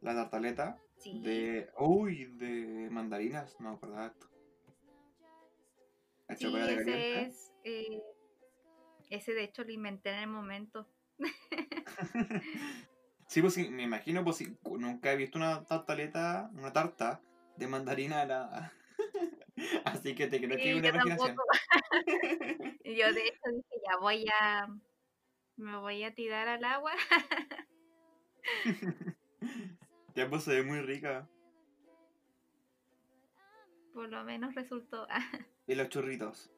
la 0.00 0.14
tartaleta, 0.14 0.80
Sí, 0.96 1.20
de. 1.20 1.68
Uy, 1.78 2.24
de 2.38 2.88
mandarinas, 2.90 3.60
no 3.60 3.74
esto. 3.74 4.26
El 6.28 6.36
sí 6.38 6.44
chocolate 6.44 6.72
ese 6.72 6.84
caliente. 6.86 7.22
es... 7.24 7.52
eh, 7.64 8.02
ese 9.10 9.34
de 9.34 9.44
hecho 9.44 9.64
lo 9.64 9.72
inventé 9.72 10.12
en 10.12 10.20
el 10.20 10.28
momento. 10.28 10.88
sí, 13.28 13.42
pues 13.42 13.52
sí, 13.52 13.68
me 13.68 13.82
imagino, 13.82 14.24
pues 14.24 14.36
sí, 14.36 14.56
nunca 14.64 15.12
he 15.12 15.16
visto 15.16 15.36
una 15.36 15.62
tartaleta, 15.66 16.50
una 16.54 16.72
tarta 16.72 17.20
de 17.58 17.66
mandarina 17.66 18.22
a 18.22 18.26
la. 18.26 18.72
Así 19.84 20.14
que 20.14 20.26
te 20.26 20.38
creo 20.38 20.56
que 20.56 20.62
Sí, 20.62 20.68
es 20.70 20.76
una 20.76 20.88
imaginación. 20.88 21.36
Yo 22.84 23.12
de 23.12 23.20
hecho 23.28 23.50
dije, 23.52 23.82
ya 23.86 23.96
voy 24.00 24.26
a... 24.40 24.68
Me 25.56 25.78
voy 25.78 26.04
a 26.04 26.14
tirar 26.14 26.48
al 26.48 26.64
agua. 26.64 26.92
ya 30.14 30.28
pues 30.28 30.44
se 30.44 30.54
ve 30.54 30.62
muy 30.62 30.80
rica. 30.80 31.26
Por 33.94 34.10
lo 34.10 34.22
menos 34.24 34.54
resultó... 34.54 35.06
Y 35.66 35.74
los 35.74 35.88
churritos. 35.88 36.52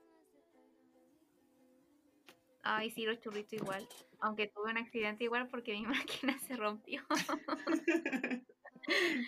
Ay, 2.65 2.91
sí, 2.91 3.05
los 3.05 3.21
churritos 3.21 3.53
igual. 3.53 3.89
Aunque 4.21 4.49
tuve 4.49 4.73
un 4.73 4.79
accidente 4.79 5.25
igual 5.25 5.49
porque 5.49 5.73
mi 5.73 5.87
máquina 5.87 6.37
se 6.41 6.57
rompió. 6.57 7.07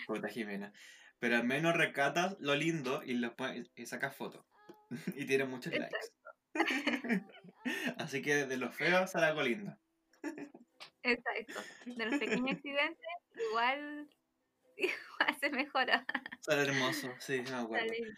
Puta 0.05 0.27
Jimena. 0.27 0.73
Pero 1.21 1.37
al 1.37 1.43
menos 1.45 1.77
recatas 1.77 2.35
lo 2.39 2.55
lindo 2.55 3.03
y, 3.03 3.13
lo 3.13 3.35
y 3.75 3.85
sacas 3.85 4.15
fotos. 4.15 4.43
y 5.15 5.25
tienes 5.25 5.47
muchos 5.47 5.71
likes. 5.71 5.97
Así 7.97 8.23
que 8.23 8.47
de 8.47 8.57
los 8.57 8.75
feos 8.75 9.11
sale 9.11 9.27
algo 9.27 9.43
lindo. 9.43 9.77
Exacto. 11.03 11.61
De 11.85 12.05
los 12.07 12.19
pequeños 12.19 12.51
accidentes, 12.57 13.07
igual, 13.49 14.09
igual 14.75 15.37
se 15.39 15.49
mejora. 15.51 16.05
Sale 16.39 16.63
hermoso, 16.63 17.13
sí, 17.19 17.41
me 17.43 17.55
acuerdo. 17.55 17.87
Sale- 17.87 18.17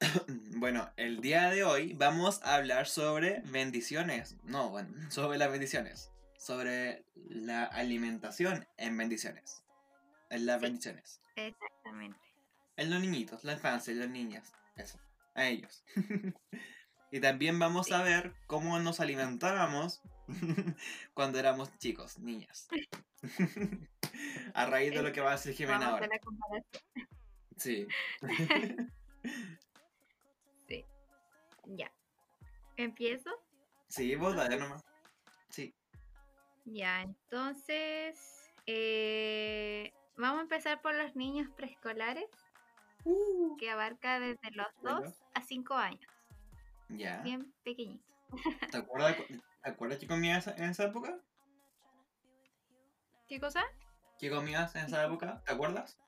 Bueno, 0.58 0.92
el 0.96 1.22
día 1.22 1.48
de 1.50 1.64
hoy 1.64 1.94
vamos 1.94 2.42
a 2.42 2.56
hablar 2.56 2.86
sobre 2.86 3.40
bendiciones. 3.46 4.36
No, 4.42 4.68
bueno, 4.68 5.10
sobre 5.10 5.38
las 5.38 5.50
bendiciones. 5.50 6.10
Sobre 6.38 7.06
la 7.14 7.64
alimentación 7.64 8.68
en 8.76 8.96
bendiciones. 8.98 9.61
En 10.32 10.46
las 10.46 10.60
Sí. 10.60 10.62
bendiciones. 10.66 11.20
Exactamente. 11.36 12.18
En 12.76 12.90
los 12.90 13.00
niñitos, 13.00 13.44
la 13.44 13.52
infancia 13.52 13.92
y 13.92 13.96
las 13.96 14.08
niñas. 14.08 14.52
Eso. 14.76 14.98
A 15.34 15.46
ellos. 15.46 15.84
y 17.10 17.20
también 17.20 17.58
vamos 17.58 17.92
a 17.92 18.02
ver 18.02 18.34
cómo 18.46 18.78
nos 18.80 19.00
alimentábamos 19.00 20.00
cuando 21.14 21.38
éramos 21.38 21.76
chicos, 21.78 22.18
niñas. 22.18 22.68
a 24.54 24.66
raíz 24.66 24.94
de 24.94 25.02
lo 25.02 25.12
que 25.12 25.20
va 25.20 25.30
a 25.30 25.36
decir 25.36 25.54
Jimena 25.54 25.88
ahora. 25.88 26.08
comparación. 26.18 26.64
Sí. 27.56 27.86
Ya. 31.66 31.92
¿Empiezo? 32.76 33.30
sí, 33.88 34.14
vos 34.16 34.34
dale 34.34 34.56
nomás. 34.58 34.82
Sí. 35.50 35.74
Ya, 36.64 37.02
entonces, 37.02 38.50
eh, 38.66 39.92
vamos 40.16 40.38
a 40.40 40.42
empezar 40.42 40.80
por 40.82 40.94
los 40.94 41.14
niños 41.16 41.48
preescolares, 41.56 42.26
que 43.58 43.70
abarca 43.70 44.20
desde 44.20 44.50
los 44.52 44.66
Bueno. 44.80 45.00
2 45.02 45.22
a 45.34 45.42
5 45.42 45.74
años, 45.74 46.06
Ya. 46.88 47.20
bien 47.22 47.52
pequeñitos. 47.64 48.06
¿Te 48.72 48.78
acuerdas, 48.78 49.16
cu- 49.16 49.24
¿Te 49.62 49.70
acuerdas 49.70 49.98
que 49.98 50.06
comías 50.06 50.46
en 50.46 50.64
esa 50.64 50.84
época? 50.84 51.18
¿Qué 53.28 53.40
cosa? 53.40 53.62
¿Qué 54.18 54.30
comías 54.30 54.74
en 54.76 54.86
esa 54.86 55.04
época? 55.04 55.42
¿Te 55.44 55.52
acuerdas? 55.52 55.98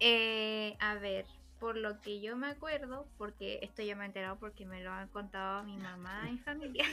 Eh, 0.00 0.76
a 0.80 0.94
ver, 0.96 1.26
por 1.60 1.76
lo 1.76 2.00
que 2.00 2.20
yo 2.20 2.36
me 2.36 2.48
acuerdo, 2.48 3.06
porque 3.16 3.60
esto 3.62 3.82
yo 3.82 3.96
me 3.96 4.02
he 4.02 4.06
enterado 4.06 4.38
porque 4.38 4.66
me 4.66 4.82
lo 4.82 4.90
han 4.90 5.08
contado 5.08 5.62
mi 5.62 5.76
mamá 5.78 6.28
y 6.30 6.38
familia. 6.38 6.84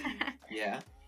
Ya. 0.51 0.79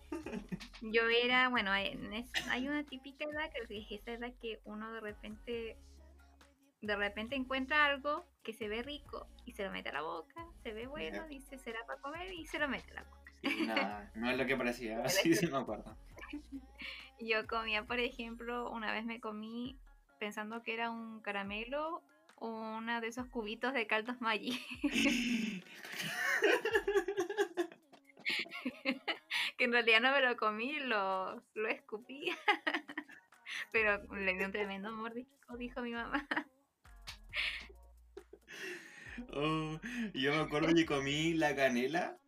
Yo 0.82 1.08
era, 1.08 1.48
bueno, 1.48 1.70
hay, 1.70 1.96
una 1.96 2.84
típica 2.84 3.24
edad, 3.24 3.50
creo 3.52 3.68
que 3.68 3.78
es 3.78 4.00
esa 4.00 4.12
edad 4.12 4.32
que 4.40 4.60
uno 4.64 4.92
de 4.92 5.00
repente, 5.00 5.76
de 6.80 6.96
repente 6.96 7.36
encuentra 7.36 7.86
algo 7.86 8.26
que 8.42 8.52
se 8.52 8.68
ve 8.68 8.82
rico 8.82 9.28
y 9.44 9.52
se 9.52 9.64
lo 9.64 9.70
mete 9.70 9.90
a 9.90 9.92
la 9.92 10.02
boca, 10.02 10.46
se 10.62 10.72
ve 10.72 10.86
bueno, 10.86 11.26
dice 11.28 11.58
será 11.58 11.84
para 11.86 12.00
comer 12.00 12.32
y 12.32 12.46
se 12.46 12.58
lo 12.58 12.68
mete 12.68 12.90
a 12.92 12.94
la 12.94 13.04
boca. 13.04 13.32
Nada, 13.66 14.10
no 14.14 14.30
es 14.30 14.38
lo 14.38 14.46
que 14.46 14.56
parecía. 14.56 15.02
Sí, 15.08 15.34
sí, 15.34 15.46
me 15.46 15.58
acuerdo. 15.58 15.96
Yo 17.20 17.46
comía, 17.46 17.84
por 17.84 18.00
ejemplo, 18.00 18.70
una 18.70 18.92
vez 18.92 19.04
me 19.04 19.20
comí 19.20 19.78
pensando 20.18 20.62
que 20.62 20.74
era 20.74 20.90
un 20.90 21.20
caramelo 21.20 22.02
o 22.36 22.48
uno 22.48 23.00
de 23.00 23.06
esos 23.06 23.28
cubitos 23.28 23.72
de 23.72 23.86
caldos 23.86 24.20
Maggi. 24.20 24.58
que 29.62 29.66
en 29.66 29.72
realidad 29.72 30.00
no 30.00 30.10
me 30.10 30.20
lo 30.20 30.36
comí, 30.36 30.80
lo, 30.80 31.40
lo 31.54 31.68
escupí. 31.68 32.32
Pero 33.70 34.02
le 34.12 34.34
dio 34.34 34.46
un 34.46 34.50
tremendo 34.50 34.90
mordisco, 34.90 35.56
dijo 35.56 35.80
mi 35.82 35.92
mamá. 35.92 36.26
Oh, 39.34 39.78
yo 40.14 40.32
me 40.32 40.40
acuerdo 40.40 40.74
que 40.74 40.84
comí 40.84 41.34
la 41.34 41.54
canela 41.54 42.18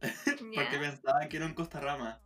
porque 0.54 0.78
pensaba 0.78 1.28
que 1.28 1.38
era 1.38 1.46
un 1.46 1.54
costarrama. 1.54 2.20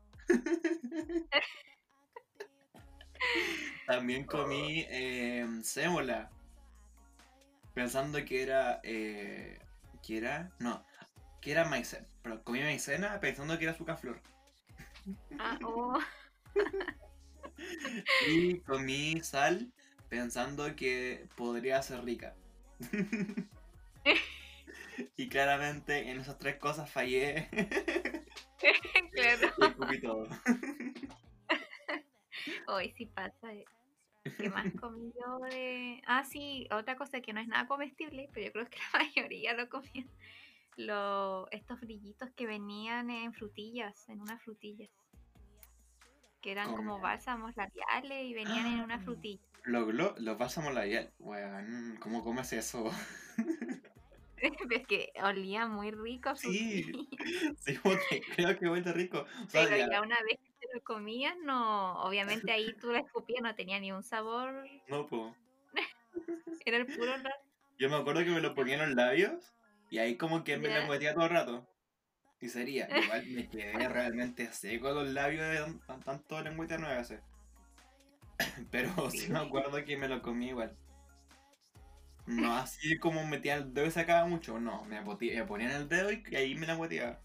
También 3.86 4.24
comí 4.26 4.84
eh, 4.90 5.46
sémola 5.62 6.30
pensando 7.72 8.22
que 8.26 8.42
era 8.42 8.80
eh, 8.82 9.58
que 10.06 10.18
era 10.18 10.50
no 10.58 10.84
que 11.40 11.52
era 11.52 11.64
maicena 11.64 12.06
pero 12.22 12.44
comí 12.44 12.60
maicena 12.60 13.18
pensando 13.18 13.56
que 13.56 13.64
era 13.64 13.72
azúcar 13.72 13.98
flor 13.98 14.20
Ah, 15.38 15.58
oh. 15.64 15.98
y 18.28 18.58
comí 18.60 19.20
sal 19.22 19.72
pensando 20.08 20.74
que 20.76 21.26
podría 21.36 21.80
ser 21.82 22.04
rica 22.04 22.34
y 25.16 25.28
claramente 25.28 26.10
en 26.10 26.20
esas 26.20 26.38
tres 26.38 26.56
cosas 26.56 26.90
fallé 26.90 27.48
claro. 29.12 29.52
y 29.58 29.64
escupí 29.64 30.00
todo 30.00 30.28
Hoy 32.66 32.92
sí 32.96 33.06
pasa. 33.06 33.52
eh. 33.52 33.64
¿Qué 34.36 34.48
más 34.50 34.66
comí 34.80 35.12
yo 35.14 35.38
de...? 35.46 36.00
Ah, 36.06 36.24
sí, 36.24 36.68
otra 36.70 36.96
cosa 36.96 37.20
que 37.20 37.32
no 37.32 37.40
es 37.40 37.48
nada 37.48 37.66
comestible, 37.66 38.28
pero 38.32 38.46
yo 38.46 38.52
creo 38.52 38.70
que 38.70 38.78
la 38.92 38.98
mayoría 39.00 39.54
lo 39.54 39.68
comían. 39.68 40.08
Lo, 40.76 41.50
estos 41.50 41.80
brillitos 41.80 42.30
que 42.34 42.46
venían 42.46 43.10
en 43.10 43.32
frutillas, 43.34 44.08
en 44.08 44.20
unas 44.20 44.42
frutillas. 44.42 44.90
Que 46.40 46.50
eran 46.52 46.74
como 46.74 46.92
¿Cómo? 46.94 47.02
bálsamos 47.02 47.54
labiales 47.56 48.24
y 48.24 48.34
venían 48.34 48.66
en 48.66 48.80
una 48.80 48.96
Ah. 48.96 49.00
frutilla. 49.00 49.42
los, 49.64 50.18
los 50.20 50.38
bálsamos 50.38 50.74
labial 50.74 51.12
weón 51.20 51.96
¿cómo 52.00 52.24
comes 52.24 52.52
eso? 52.52 52.90
es 54.36 54.86
que 54.88 55.12
olía 55.22 55.68
muy 55.68 55.92
rico 55.92 56.34
Sí. 56.34 56.90
como 57.82 57.94
creo 58.34 58.58
que 58.58 58.68
huele 58.68 58.92
rico 58.92 59.24
o 59.44 59.48
sea, 59.48 59.64
Pero 59.66 59.76
ya- 59.76 59.88
ya 59.90 60.00
una 60.02 60.16
vez 60.22 60.40
que 60.40 60.66
te 60.66 60.74
lo 60.74 60.82
comías, 60.82 61.36
no... 61.44 62.02
Obviamente 62.02 62.50
ahí 62.50 62.74
tú 62.80 62.90
la 62.90 62.98
escupías, 63.00 63.40
no 63.42 63.54
tenía 63.54 63.78
ni 63.78 63.92
un 63.92 64.02
sabor. 64.02 64.66
no 64.88 65.06
po 65.06 65.36
Era 66.66 66.78
el 66.78 66.86
puro 66.86 67.14
olor. 67.14 67.32
Yo 67.78 67.88
me 67.88 67.96
acuerdo 67.96 68.24
que 68.24 68.30
me 68.30 68.40
lo 68.40 68.54
ponía 68.54 68.74
en 68.74 68.80
los 68.88 68.96
labios 68.96 69.54
y 69.92 69.98
ahí 69.98 70.16
como 70.16 70.42
que 70.44 70.56
me 70.58 70.68
Ya. 70.68 70.80
lengüeteaba 70.80 71.14
todo 71.14 71.24
el 71.26 71.30
rato. 71.30 71.68
Y 72.40 72.48
sería, 72.48 72.88
igual 73.16 73.26
me 73.28 73.48
quedé 73.48 73.88
realmente 73.88 74.52
seco 74.52 74.90
los 74.92 75.08
labios 75.08 75.48
de 75.50 75.56
tan- 75.58 75.80
tan- 75.86 76.02
tanto 76.02 76.42
lengüetear 76.42 76.80
nueve 76.80 76.96
veces. 76.98 77.20
Pero 78.70 78.92
sí. 79.10 79.30
Me 79.30 79.38
acuerdo 79.38 79.84
que 79.84 79.96
me 79.96 80.08
lo 80.08 80.22
comí 80.22 80.48
igual. 80.48 80.76
No 82.26 82.56
así 82.56 82.98
como 82.98 83.26
metía 83.26 83.54
el 83.56 83.74
dedo 83.74 83.86
y 83.86 83.90
sacaba 83.90 84.26
mucho, 84.26 84.60
no, 84.60 84.84
me, 84.84 85.00
me 85.02 85.44
ponía 85.44 85.70
en 85.70 85.76
el 85.82 85.88
dedo 85.88 86.12
y, 86.12 86.22
y 86.30 86.36
ahí 86.36 86.54
me 86.54 86.66
lengüeteaba. 86.66 87.20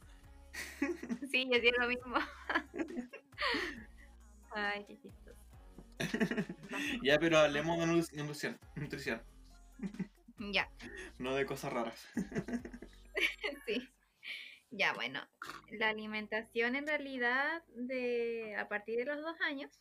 Sí, 1.32 1.48
yo 1.52 1.58
hacía 1.58 1.72
lo 1.80 1.88
mismo. 1.88 2.16
Ay, 4.52 4.86
qué 4.88 4.98
chistoso. 5.00 5.38
Ya, 7.04 7.18
pero 7.20 7.38
hablemos 7.40 7.80
de 7.80 7.86
nu- 7.88 7.96
nutrición, 8.24 8.58
nutrición, 8.76 9.22
Ya, 10.40 10.70
no 11.18 11.36
de 11.36 11.46
cosas 11.46 11.74
raras. 11.74 12.08
sí. 13.66 13.90
Ya, 14.70 14.94
bueno, 14.94 15.22
la 15.72 15.90
alimentación 15.90 16.76
en 16.76 16.86
realidad 16.86 17.64
de 17.74 18.56
a 18.58 18.68
partir 18.68 18.98
de 18.98 19.06
los 19.06 19.22
dos 19.22 19.40
años, 19.42 19.72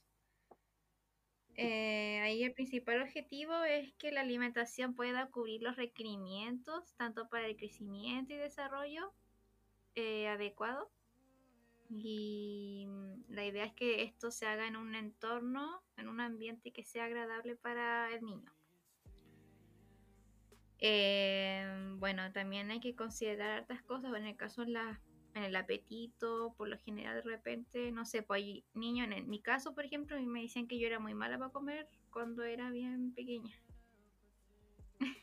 eh, 1.57 2.21
ahí 2.23 2.45
el 2.45 2.53
principal 2.53 3.03
objetivo 3.03 3.65
es 3.65 3.93
que 3.95 4.13
la 4.13 4.21
alimentación 4.21 4.95
pueda 4.95 5.27
cubrir 5.31 5.63
los 5.63 5.77
requerimientos 5.77 6.95
tanto 6.97 7.29
para 7.29 7.47
el 7.47 7.57
crecimiento 7.57 8.35
y 8.35 8.37
desarrollo 8.37 9.13
eh, 9.95 10.29
adecuado. 10.29 10.91
Y 11.89 12.87
la 13.29 13.45
idea 13.45 13.65
es 13.65 13.73
que 13.73 14.03
esto 14.03 14.31
se 14.31 14.47
haga 14.47 14.67
en 14.67 14.77
un 14.77 14.95
entorno, 14.95 15.83
en 15.97 16.09
un 16.09 16.21
ambiente 16.21 16.73
que 16.73 16.85
sea 16.85 17.05
agradable 17.05 17.57
para 17.57 18.13
el 18.13 18.23
niño. 18.25 18.56
Eh, 20.79 21.95
bueno, 21.97 22.33
también 22.33 22.71
hay 22.71 22.81
que 22.81 22.95
considerar 22.95 23.51
hartas 23.51 23.83
cosas. 23.83 24.15
En 24.15 24.27
el 24.27 24.37
caso 24.37 24.65
la, 24.65 25.01
en 25.35 25.45
el 25.45 25.57
apetito, 25.57 26.55
por 26.57 26.69
lo 26.69 26.79
general 26.79 27.17
de 27.17 27.23
repente, 27.23 27.93
no 27.93 28.05
sé, 28.05 28.23
pues 28.23 28.43
hay 28.43 28.65
niños, 28.75 29.09
en 29.11 29.29
mi 29.29 29.41
caso, 29.41 29.75
por 29.75 29.85
ejemplo, 29.85 30.21
me 30.21 30.43
decían 30.43 30.67
que 30.67 30.79
yo 30.79 30.87
era 30.87 30.99
muy 30.99 31.15
mala 31.15 31.39
para 31.39 31.51
comer 31.51 31.89
cuando 32.11 32.43
era 32.43 32.71
bien 32.71 33.13
pequeña. 33.15 33.55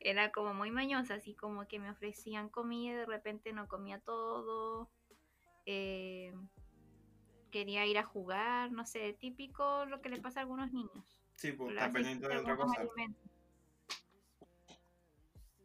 era 0.00 0.32
como 0.32 0.54
muy 0.54 0.70
mañosa, 0.70 1.14
así 1.14 1.34
como 1.34 1.66
que 1.66 1.78
me 1.78 1.90
ofrecían 1.90 2.48
comida 2.48 2.92
y 2.92 2.96
de 2.96 3.06
repente 3.06 3.52
no 3.52 3.68
comía 3.68 4.00
todo. 4.00 4.90
eh, 5.64 6.32
quería 7.50 7.86
ir 7.86 7.98
a 7.98 8.04
jugar, 8.04 8.70
no 8.70 8.84
sé, 8.84 9.14
típico 9.14 9.86
lo 9.86 10.02
que 10.02 10.10
le 10.10 10.20
pasa 10.20 10.40
a 10.40 10.42
algunos 10.42 10.72
niños. 10.72 11.22
Sí, 11.36 11.52
pues, 11.52 11.70
está 11.70 11.90
pendiente 11.90 12.28
de 12.28 12.36
otra 12.36 12.56
cosa. 12.56 12.80
alimentos. 12.80 13.35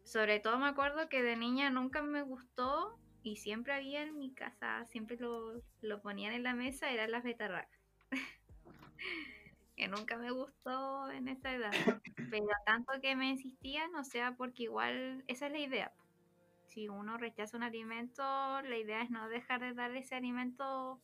Sobre 0.04 0.40
todo 0.40 0.58
me 0.58 0.68
acuerdo 0.68 1.08
que 1.08 1.22
de 1.22 1.36
niña 1.36 1.70
nunca 1.70 2.02
me 2.02 2.22
gustó 2.22 2.98
y 3.22 3.36
siempre 3.36 3.72
había 3.72 4.02
en 4.02 4.18
mi 4.18 4.32
casa, 4.34 4.84
siempre 4.86 5.16
lo, 5.16 5.62
lo 5.80 6.02
ponían 6.02 6.32
en 6.32 6.42
la 6.42 6.54
mesa, 6.54 6.90
eran 6.90 7.10
las 7.10 7.22
betarracas. 7.22 7.80
que 9.76 9.88
nunca 9.88 10.16
me 10.16 10.30
gustó 10.30 11.10
en 11.10 11.28
esa 11.28 11.54
edad. 11.54 11.72
Pero 12.30 12.46
tanto 12.66 12.92
que 13.00 13.16
me 13.16 13.30
insistían, 13.30 13.94
o 13.94 14.04
sea, 14.04 14.34
porque 14.36 14.64
igual 14.64 15.24
esa 15.28 15.46
es 15.46 15.52
la 15.52 15.58
idea. 15.58 15.92
Si 16.68 16.88
uno 16.88 17.18
rechaza 17.18 17.56
un 17.56 17.62
alimento, 17.62 18.22
la 18.22 18.76
idea 18.76 19.02
es 19.02 19.10
no 19.10 19.28
dejar 19.28 19.60
de 19.60 19.74
dar 19.74 19.94
ese 19.94 20.14
alimento 20.14 21.00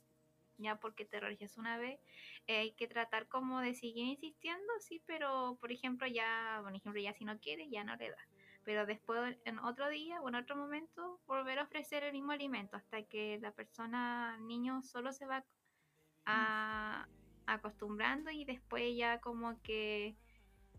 ya 0.58 0.76
porque 0.76 1.04
te 1.04 1.20
rechazó 1.20 1.60
una 1.60 1.78
vez. 1.78 2.00
Eh, 2.46 2.58
hay 2.58 2.72
que 2.72 2.88
tratar 2.88 3.28
como 3.28 3.60
de 3.60 3.74
seguir 3.74 4.06
insistiendo, 4.06 4.72
sí, 4.80 5.02
pero 5.06 5.56
por 5.60 5.72
ejemplo 5.72 6.06
ya, 6.06 6.60
por 6.62 6.74
ejemplo 6.74 7.00
ya 7.00 7.14
si 7.14 7.24
no 7.24 7.38
quiere, 7.38 7.68
ya 7.70 7.84
no 7.84 7.96
le 7.96 8.10
da. 8.10 8.28
Pero 8.68 8.84
después 8.84 9.34
en 9.46 9.58
otro 9.60 9.88
día 9.88 10.20
o 10.20 10.28
en 10.28 10.34
otro 10.34 10.54
momento 10.54 11.22
volver 11.26 11.58
a 11.58 11.62
ofrecer 11.62 12.04
el 12.04 12.12
mismo 12.12 12.32
alimento 12.32 12.76
hasta 12.76 13.02
que 13.02 13.38
la 13.40 13.50
persona, 13.50 14.36
el 14.38 14.46
niño 14.46 14.82
solo 14.82 15.10
se 15.10 15.24
va 15.24 15.42
a, 16.26 17.08
acostumbrando 17.46 18.30
y 18.30 18.44
después 18.44 18.94
ya 18.94 19.20
como 19.22 19.58
que 19.62 20.16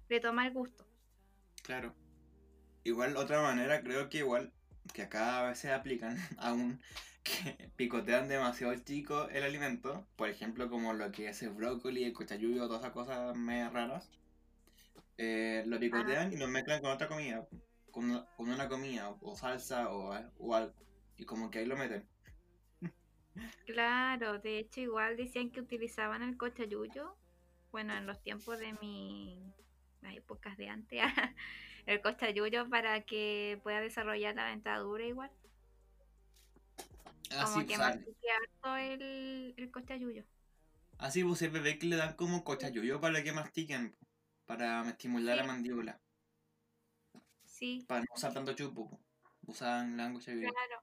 le 0.07 0.19
toma 0.19 0.45
el 0.45 0.53
gusto. 0.53 0.85
Claro. 1.63 1.95
Igual 2.83 3.17
otra 3.17 3.41
manera, 3.41 3.81
creo 3.81 4.07
que 4.07 4.19
igual, 4.19 4.53
que 4.93 5.01
acá 5.01 5.39
a 5.39 5.49
veces 5.49 5.71
aplican 5.71 6.15
aún, 6.37 6.79
que 7.23 7.71
picotean 7.75 8.27
demasiado 8.27 8.75
chico 8.75 9.29
el 9.29 9.41
alimento, 9.41 10.05
por 10.15 10.29
ejemplo 10.29 10.69
como 10.69 10.93
lo 10.93 11.11
que 11.11 11.29
es 11.29 11.41
el 11.41 11.49
brócoli, 11.49 12.03
el 12.03 12.13
cochayuyo, 12.13 12.67
todas 12.67 12.83
esas 12.83 12.93
cosas 12.93 13.35
medio 13.35 13.71
raras, 13.71 14.11
eh, 15.17 15.63
lo 15.65 15.79
picotean 15.79 16.31
y 16.31 16.37
lo 16.37 16.47
mezclan 16.47 16.81
con 16.81 16.91
otra 16.91 17.07
comida, 17.07 17.47
con 17.91 18.05
una, 18.11 18.25
con 18.35 18.49
una 18.49 18.67
comida, 18.69 19.09
o 19.21 19.35
salsa 19.35 19.89
o, 19.91 20.13
o 20.37 20.55
algo, 20.55 20.73
y 21.17 21.25
como 21.25 21.49
que 21.51 21.59
ahí 21.59 21.65
lo 21.65 21.77
meten. 21.77 22.07
Claro, 23.65 24.39
de 24.39 24.59
hecho 24.59 24.81
igual 24.81 25.15
decían 25.17 25.51
que 25.51 25.61
utilizaban 25.61 26.23
el 26.23 26.37
cochayuyo, 26.37 27.15
bueno, 27.71 27.95
en 27.95 28.05
los 28.07 28.21
tiempos 28.23 28.57
de 28.59 28.73
mi, 28.81 29.53
las 30.01 30.15
épocas 30.15 30.57
de 30.57 30.69
antes, 30.69 30.99
el 31.85 32.01
cochayuyo 32.01 32.67
para 32.69 33.01
que 33.03 33.59
pueda 33.63 33.79
desarrollar 33.81 34.35
la 34.35 34.47
dentadura 34.49 35.05
igual, 35.05 35.31
como 37.37 37.53
Así, 37.53 37.65
que 37.65 37.77
pues, 37.77 37.79
a- 37.79 37.99
mastique 37.99 38.27
harto 38.31 38.75
el, 38.77 39.53
el 39.57 39.71
cochayuyo. 39.71 40.25
así 40.99 41.23
pues 41.23 41.41
el 41.41 41.49
bebé 41.49 41.79
que 41.79 41.87
le 41.87 41.95
dan 41.95 42.13
como 42.15 42.43
cochayuyo 42.43 43.01
para 43.01 43.23
que 43.23 43.31
mastiquen, 43.31 43.95
para 44.45 44.87
estimular 44.89 45.37
la 45.37 45.43
mandíbula, 45.43 45.99
Sí, 47.59 47.83
para 47.87 48.01
no 48.01 48.07
usar 48.15 48.33
tanto 48.33 48.53
chupo, 48.53 48.89
po. 48.89 48.99
usan 49.47 49.97
la 49.97 50.11
cochayuyo. 50.13 50.49
claro. 50.51 50.81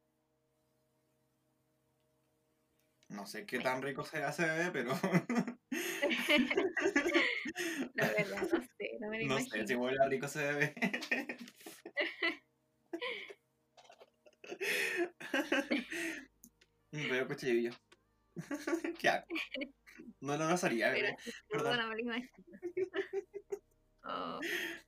No 3.08 3.24
sé 3.26 3.46
qué 3.46 3.58
tan 3.60 3.82
rico 3.82 4.04
se 4.04 4.22
hace 4.22 4.44
bebé, 4.44 4.70
pero 4.72 4.90
La 7.94 8.08
verdad, 8.12 8.48
no 8.52 8.60
sé, 8.78 8.98
no 9.00 9.08
me 9.08 9.18
lo 9.20 9.24
no 9.28 9.38
sé 9.38 9.44
imagino. 9.46 9.66
si 9.66 9.74
huele 9.74 9.98
rico 10.08 10.26
ese 10.26 10.40
bebé. 10.52 10.74
Un 16.92 17.08
bebé 17.08 17.26
cuchillo. 17.26 17.70
¿Qué 18.98 19.08
hago? 19.08 19.26
No 20.20 20.36
lo 20.36 20.46
Pero 20.92 20.92
bebé. 20.92 21.16
crudo 21.48 21.64
Perdón. 21.64 21.78
no 21.78 21.88
me 21.88 21.94
lo 21.94 22.00
imagino. 22.00 22.30
Oh, 24.04 24.40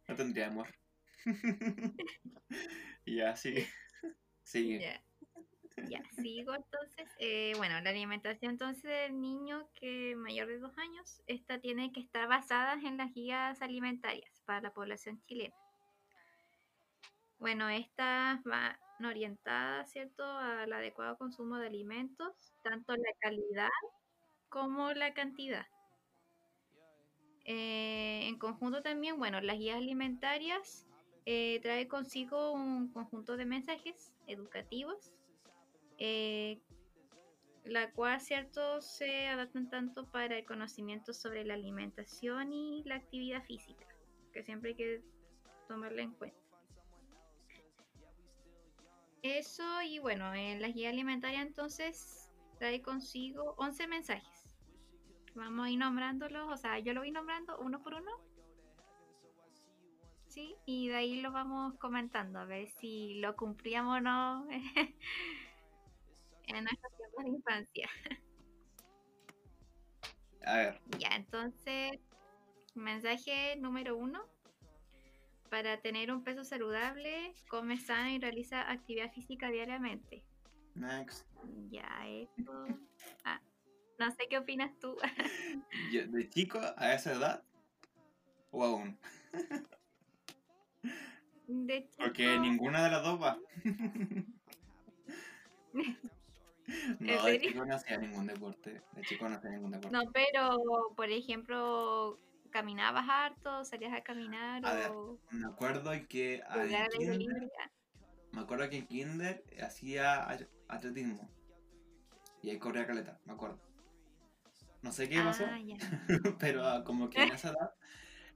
No 0.08 0.16
tendría 0.16 0.46
amor. 0.48 0.68
y 3.04 3.20
sigue. 3.36 3.68
Sigue. 4.42 4.80
ya. 4.80 5.02
Ya, 5.88 6.02
sigo 6.20 6.54
entonces. 6.54 7.08
Eh, 7.18 7.52
bueno, 7.56 7.80
la 7.80 7.90
alimentación 7.90 8.52
entonces 8.52 8.82
del 8.82 9.20
niño 9.20 9.68
que 9.74 10.16
mayor 10.16 10.48
de 10.48 10.58
dos 10.58 10.76
años, 10.76 11.22
esta 11.26 11.60
tiene 11.60 11.92
que 11.92 12.00
estar 12.00 12.26
basada 12.28 12.74
en 12.74 12.96
las 12.96 13.12
guías 13.14 13.62
alimentarias 13.62 14.42
para 14.44 14.60
la 14.60 14.72
población 14.72 15.22
chilena. 15.22 15.54
Bueno, 17.38 17.68
estas 17.68 18.42
van 18.42 18.76
orientadas, 19.04 19.90
¿cierto?, 19.92 20.24
al 20.24 20.72
adecuado 20.72 21.16
consumo 21.16 21.56
de 21.58 21.68
alimentos, 21.68 22.52
tanto 22.64 22.96
la 22.96 23.12
calidad 23.20 23.68
como 24.48 24.92
la 24.92 25.14
cantidad. 25.14 25.66
Eh, 27.44 28.26
en 28.26 28.38
conjunto 28.38 28.82
también, 28.82 29.18
bueno, 29.18 29.40
las 29.40 29.58
guías 29.58 29.76
alimentarias 29.76 30.86
eh, 31.30 31.60
trae 31.60 31.86
consigo 31.88 32.52
un 32.52 32.88
conjunto 32.90 33.36
de 33.36 33.44
mensajes 33.44 34.14
educativos, 34.26 35.12
eh, 35.98 36.58
la 37.64 37.92
cual, 37.92 38.18
¿cierto?, 38.18 38.80
se 38.80 39.26
adaptan 39.26 39.68
tanto 39.68 40.06
para 40.10 40.38
el 40.38 40.46
conocimiento 40.46 41.12
sobre 41.12 41.44
la 41.44 41.52
alimentación 41.52 42.54
y 42.54 42.82
la 42.84 42.94
actividad 42.94 43.44
física, 43.44 43.84
que 44.32 44.42
siempre 44.42 44.70
hay 44.70 44.76
que 44.76 45.02
tomarla 45.68 46.00
en 46.00 46.12
cuenta. 46.12 46.40
Eso 49.20 49.82
y 49.82 49.98
bueno, 49.98 50.32
en 50.32 50.62
la 50.62 50.68
guía 50.68 50.88
alimentaria 50.88 51.42
entonces 51.42 52.32
trae 52.58 52.80
consigo 52.80 53.54
11 53.58 53.86
mensajes. 53.86 54.56
Vamos 55.34 55.66
a 55.66 55.70
ir 55.70 55.78
nombrándolos, 55.78 56.50
o 56.50 56.56
sea, 56.56 56.78
yo 56.78 56.94
lo 56.94 57.00
voy 57.00 57.10
nombrando 57.10 57.58
uno 57.58 57.82
por 57.82 57.92
uno. 57.92 58.12
Sí, 60.38 60.54
y 60.66 60.86
de 60.86 60.94
ahí 60.94 61.20
lo 61.20 61.32
vamos 61.32 61.74
comentando, 61.80 62.38
a 62.38 62.44
ver 62.44 62.68
si 62.78 63.14
lo 63.14 63.34
cumplíamos 63.34 63.96
o 63.96 64.00
no 64.00 64.46
en 66.46 66.62
nuestros 66.62 66.96
tiempos 66.96 67.24
de 67.24 67.30
infancia. 67.30 67.90
A 70.44 70.56
ver. 70.58 70.80
Ya, 71.00 71.08
entonces, 71.16 71.98
mensaje 72.76 73.56
número 73.56 73.96
uno 73.96 74.24
para 75.50 75.80
tener 75.80 76.12
un 76.12 76.22
peso 76.22 76.44
saludable, 76.44 77.34
come 77.48 77.76
sano 77.76 78.10
y 78.10 78.20
realiza 78.20 78.70
actividad 78.70 79.12
física 79.12 79.50
diariamente. 79.50 80.22
Next. 80.76 81.26
Ya, 81.68 82.06
eso. 82.06 82.68
Ah, 83.24 83.40
no 83.98 84.08
sé 84.12 84.28
qué 84.30 84.38
opinas 84.38 84.70
tú. 84.78 84.96
Yo, 85.92 86.06
¿De 86.06 86.30
chico 86.30 86.60
a 86.76 86.94
esa 86.94 87.14
edad? 87.14 87.42
¿O 88.52 88.62
aún? 88.62 88.96
De 91.46 91.88
Porque 91.96 92.38
ninguna 92.38 92.84
de 92.84 92.90
las 92.90 93.02
dos 93.02 93.20
va. 93.22 93.38
¿En 95.74 96.98
No, 97.00 97.24
de 97.24 97.40
chico 97.40 97.64
no 97.64 97.74
hacía 97.74 97.96
ningún 97.96 98.26
deporte. 98.26 98.82
De 98.92 99.02
chico 99.02 99.28
no 99.28 99.36
hacía 99.36 99.50
ningún 99.50 99.70
deporte. 99.70 99.96
No, 99.96 100.10
pero 100.12 100.58
por 100.94 101.08
ejemplo, 101.10 102.18
caminabas 102.50 103.06
harto, 103.08 103.64
salías 103.64 103.94
a 103.94 104.02
caminar 104.02 104.64
A 104.66 104.74
ver, 104.74 104.90
o 104.90 105.18
Me 105.30 105.46
acuerdo 105.46 105.90
que 106.08 106.42
en 106.54 106.88
kinder, 106.90 107.50
me 108.32 108.40
acuerdo 108.42 108.68
que 108.68 108.76
en 108.78 108.86
kinder 108.86 109.44
hacía 109.62 110.28
at- 110.28 110.48
atletismo. 110.68 111.30
Y 112.42 112.50
ahí 112.50 112.58
corría 112.58 112.86
caleta, 112.86 113.18
me 113.24 113.32
acuerdo. 113.32 113.58
No 114.82 114.92
sé 114.92 115.08
qué 115.08 115.20
pasó, 115.20 115.44
Ah, 115.48 115.58
ya. 115.58 115.76
pero 116.38 116.84
como 116.84 117.08
que 117.10 117.22
en 117.22 117.32
esa 117.32 117.48
edad 117.50 117.72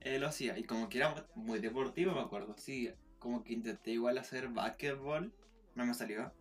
eh, 0.04 0.18
lo 0.18 0.28
hacía. 0.28 0.58
Y 0.58 0.64
como 0.64 0.88
que 0.88 0.98
era 0.98 1.26
muy 1.34 1.58
deportivo, 1.60 2.12
me 2.12 2.20
acuerdo. 2.20 2.54
Sí, 2.56 2.92
como 3.18 3.44
que 3.44 3.54
intenté 3.54 3.92
igual 3.92 4.18
hacer 4.18 4.48
básquetbol, 4.48 5.32
no 5.74 5.86
me 5.86 5.94
salió. 5.94 6.32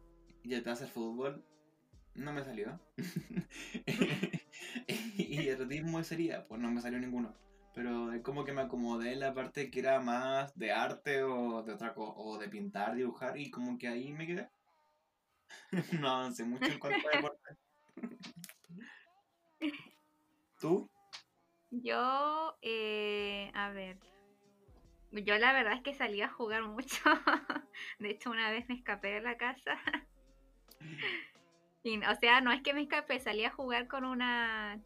Intenté 0.43 0.69
hacer 0.69 0.87
fútbol, 0.87 1.43
no 2.15 2.33
me 2.33 2.43
salió. 2.43 2.79
y 5.17 5.49
atletismo 5.49 6.03
sería, 6.03 6.47
pues 6.47 6.59
no 6.61 6.71
me 6.71 6.81
salió 6.81 6.99
ninguno. 6.99 7.33
Pero 7.73 8.11
es 8.11 8.21
como 8.21 8.43
que 8.43 8.51
me 8.51 8.61
acomodé 8.61 9.13
en 9.13 9.21
la 9.21 9.33
parte 9.33 9.71
que 9.71 9.79
era 9.79 9.99
más 10.01 10.57
de 10.57 10.71
arte 10.71 11.23
o 11.23 11.63
de 11.63 11.73
otra 11.73 11.93
cosa, 11.93 12.13
o 12.17 12.37
de 12.37 12.49
pintar, 12.49 12.95
dibujar, 12.95 13.37
y 13.37 13.49
como 13.49 13.77
que 13.77 13.87
ahí 13.87 14.11
me 14.11 14.27
quedé. 14.27 14.49
no 16.01 16.09
avancé 16.09 16.43
mucho 16.43 16.65
en 16.65 16.79
cuanto 16.79 17.07
a 17.07 17.15
deporte. 17.15 17.57
¿Tú? 20.59 20.90
Yo, 21.71 22.57
eh, 22.61 23.49
a 23.53 23.69
ver, 23.69 23.97
yo 25.11 25.37
la 25.37 25.53
verdad 25.53 25.73
es 25.73 25.81
que 25.81 25.93
salí 25.93 26.21
a 26.21 26.27
jugar 26.27 26.63
mucho. 26.63 27.01
De 27.99 28.09
hecho, 28.11 28.29
una 28.29 28.51
vez 28.51 28.67
me 28.67 28.75
escapé 28.75 29.09
de 29.09 29.21
la 29.21 29.37
casa. 29.37 29.79
Y, 31.83 31.97
o 31.97 32.15
sea, 32.17 32.41
no 32.41 32.51
es 32.51 32.61
que 32.61 32.75
me 32.75 32.83
escapé, 32.83 33.19
salí 33.19 33.43
a 33.43 33.49
jugar 33.49 33.87
con 33.87 34.05
una 34.05 34.79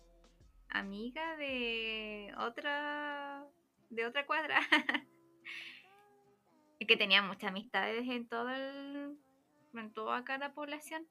amiga 0.70 1.36
de 1.36 2.34
otra 2.38 3.46
de 3.90 4.06
otra 4.06 4.26
cuadra. 4.26 4.60
Y 6.80 6.88
que 6.88 6.98
tenía 6.98 7.22
muchas 7.22 7.50
amistades 7.50 8.08
en 8.08 8.28
todo 8.28 8.50
el 8.50 9.18
en 9.74 9.94
toda 9.94 10.24
la 10.38 10.54
población. 10.54 11.06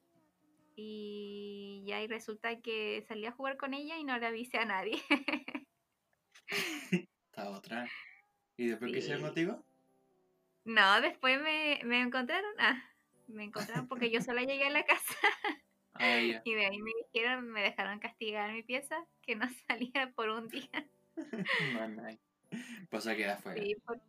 Y 0.75 1.85
ya 1.87 2.03
y 2.03 2.07
resulta 2.07 2.61
que 2.61 3.05
salí 3.07 3.27
a 3.27 3.33
jugar 3.33 3.59
con 3.59 3.75
ella 3.75 3.99
y 3.99 4.05
no 4.05 4.17
le 4.19 4.27
avisé 4.27 4.57
a 4.57 4.65
nadie. 4.65 5.03
Esta 7.31 7.51
otra. 7.51 7.89
¿Y 8.57 8.69
después 8.69 8.93
qué 8.93 8.99
hicieron 8.99 9.21
Sí. 9.21 9.27
contigo? 9.27 9.65
No, 10.65 11.01
después 11.01 11.41
me, 11.43 11.81
me 11.85 12.01
encontraron. 12.01 12.53
Ah, 12.59 12.83
me 13.29 13.45
encontraron 13.45 13.89
porque 13.89 14.11
yo 14.11 14.21
sola 14.21 14.43
llegué 14.43 14.67
a 14.67 14.71
la 14.71 14.85
casa 14.85 15.15
Ah, 15.95 16.19
y 16.19 16.55
de 16.55 16.67
ahí 16.67 16.83
me 16.83 16.91
dijeron, 17.13 17.49
me 17.51 17.63
dejaron 17.63 18.01
castigar 18.01 18.53
mi 18.53 18.63
pieza, 18.65 18.97
que 19.23 19.37
no 19.37 19.47
saliera 19.69 20.11
por 20.13 20.29
un 20.29 20.49
día. 20.49 20.69
Hay. 22.05 22.19
Pues 22.91 23.05
queda 23.05 23.35
afuera. 23.35 23.63
Sí, 23.63 23.77
por- 23.77 24.01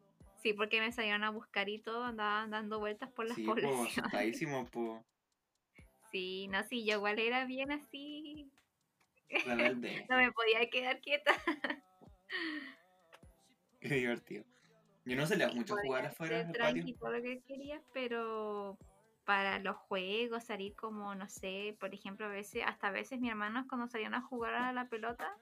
sí, 0.42 0.54
porque 0.54 0.80
me 0.82 0.92
salieron 0.92 1.24
a 1.24 1.30
buscar 1.30 1.70
y 1.70 1.80
todo, 1.80 2.04
andaban 2.04 2.50
dando 2.50 2.80
vueltas 2.80 3.12
por 3.12 3.28
las 3.28 3.36
Sí, 3.36 3.44
poblaciones. 3.44 3.98
asustadísimo, 4.00 4.66
pues. 4.72 5.02
Sí, 6.12 6.48
no, 6.48 6.64
sí, 6.64 6.86
yo 6.86 6.96
igual 6.96 7.20
era 7.20 7.46
bien 7.46 7.72
así, 7.72 8.50
Rebelde. 9.30 10.06
no 10.10 10.18
me 10.18 10.32
podía 10.32 10.68
quedar 10.70 11.02
quieta. 11.02 11.34
Qué 13.80 13.96
divertido. 13.96 14.44
Yo 15.06 15.16
no 15.16 15.28
salía 15.28 15.50
mucho 15.50 15.74
a 15.74 15.78
Podía 15.78 15.88
jugar 15.90 16.06
afuera 16.08 16.40
en 16.40 16.48
el 16.50 16.56
patio. 16.56 16.96
todo 16.98 17.12
lo 17.12 17.22
que 17.22 17.42
quería, 17.42 17.82
pero 17.94 18.78
para 19.26 19.60
los 19.60 19.76
juegos, 19.76 20.44
salir 20.44 20.76
como, 20.76 21.14
no 21.16 21.28
sé, 21.28 21.76
por 21.80 21.94
ejemplo, 21.94 22.26
a 22.26 22.30
veces, 22.30 22.64
hasta 22.66 22.88
a 22.88 22.92
veces 22.92 23.20
mis 23.20 23.32
hermanos 23.32 23.66
cuando 23.68 23.88
salían 23.88 24.14
a 24.16 24.22
jugar 24.22 24.54
a 24.56 24.74
la 24.74 24.88
pelota, 24.88 25.38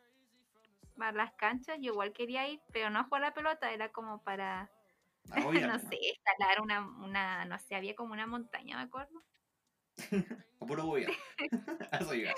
a 1.00 1.12
las 1.12 1.34
canchas, 1.34 1.78
yo 1.80 1.94
igual 1.94 2.14
quería 2.14 2.48
ir, 2.48 2.60
pero 2.72 2.90
no 2.90 3.00
a 3.00 3.04
jugar 3.04 3.24
a 3.24 3.28
la 3.28 3.34
pelota, 3.34 3.72
era 3.72 3.92
como 3.92 4.22
para, 4.24 4.70
A 5.32 5.48
obviar, 5.48 5.70
no 5.70 5.80
sé, 5.80 5.98
escalar 6.02 6.62
una, 6.62 6.82
una, 6.82 7.46
no 7.46 7.58
sé, 7.60 7.76
había 7.76 7.96
como 7.96 8.14
una 8.14 8.28
montaña, 8.28 8.78
me 8.78 8.84
acuerdo. 8.84 9.22
A 9.98 9.98
puro 10.66 10.86
boya. 10.86 11.08
A 11.92 11.98
eso 11.98 12.14
iba. 12.14 12.32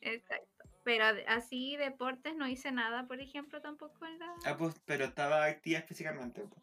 Exacto. 0.00 0.45
Pero 0.86 1.04
así 1.26 1.76
deportes 1.76 2.36
no 2.36 2.46
hice 2.46 2.70
nada, 2.70 3.08
por 3.08 3.20
ejemplo, 3.20 3.60
tampoco 3.60 4.06
en 4.06 4.20
la... 4.20 4.32
Ah, 4.46 4.56
pues, 4.56 4.76
pero 4.84 5.06
estaba 5.06 5.44
activa 5.44 5.80
físicamente. 5.82 6.42
pues. 6.42 6.62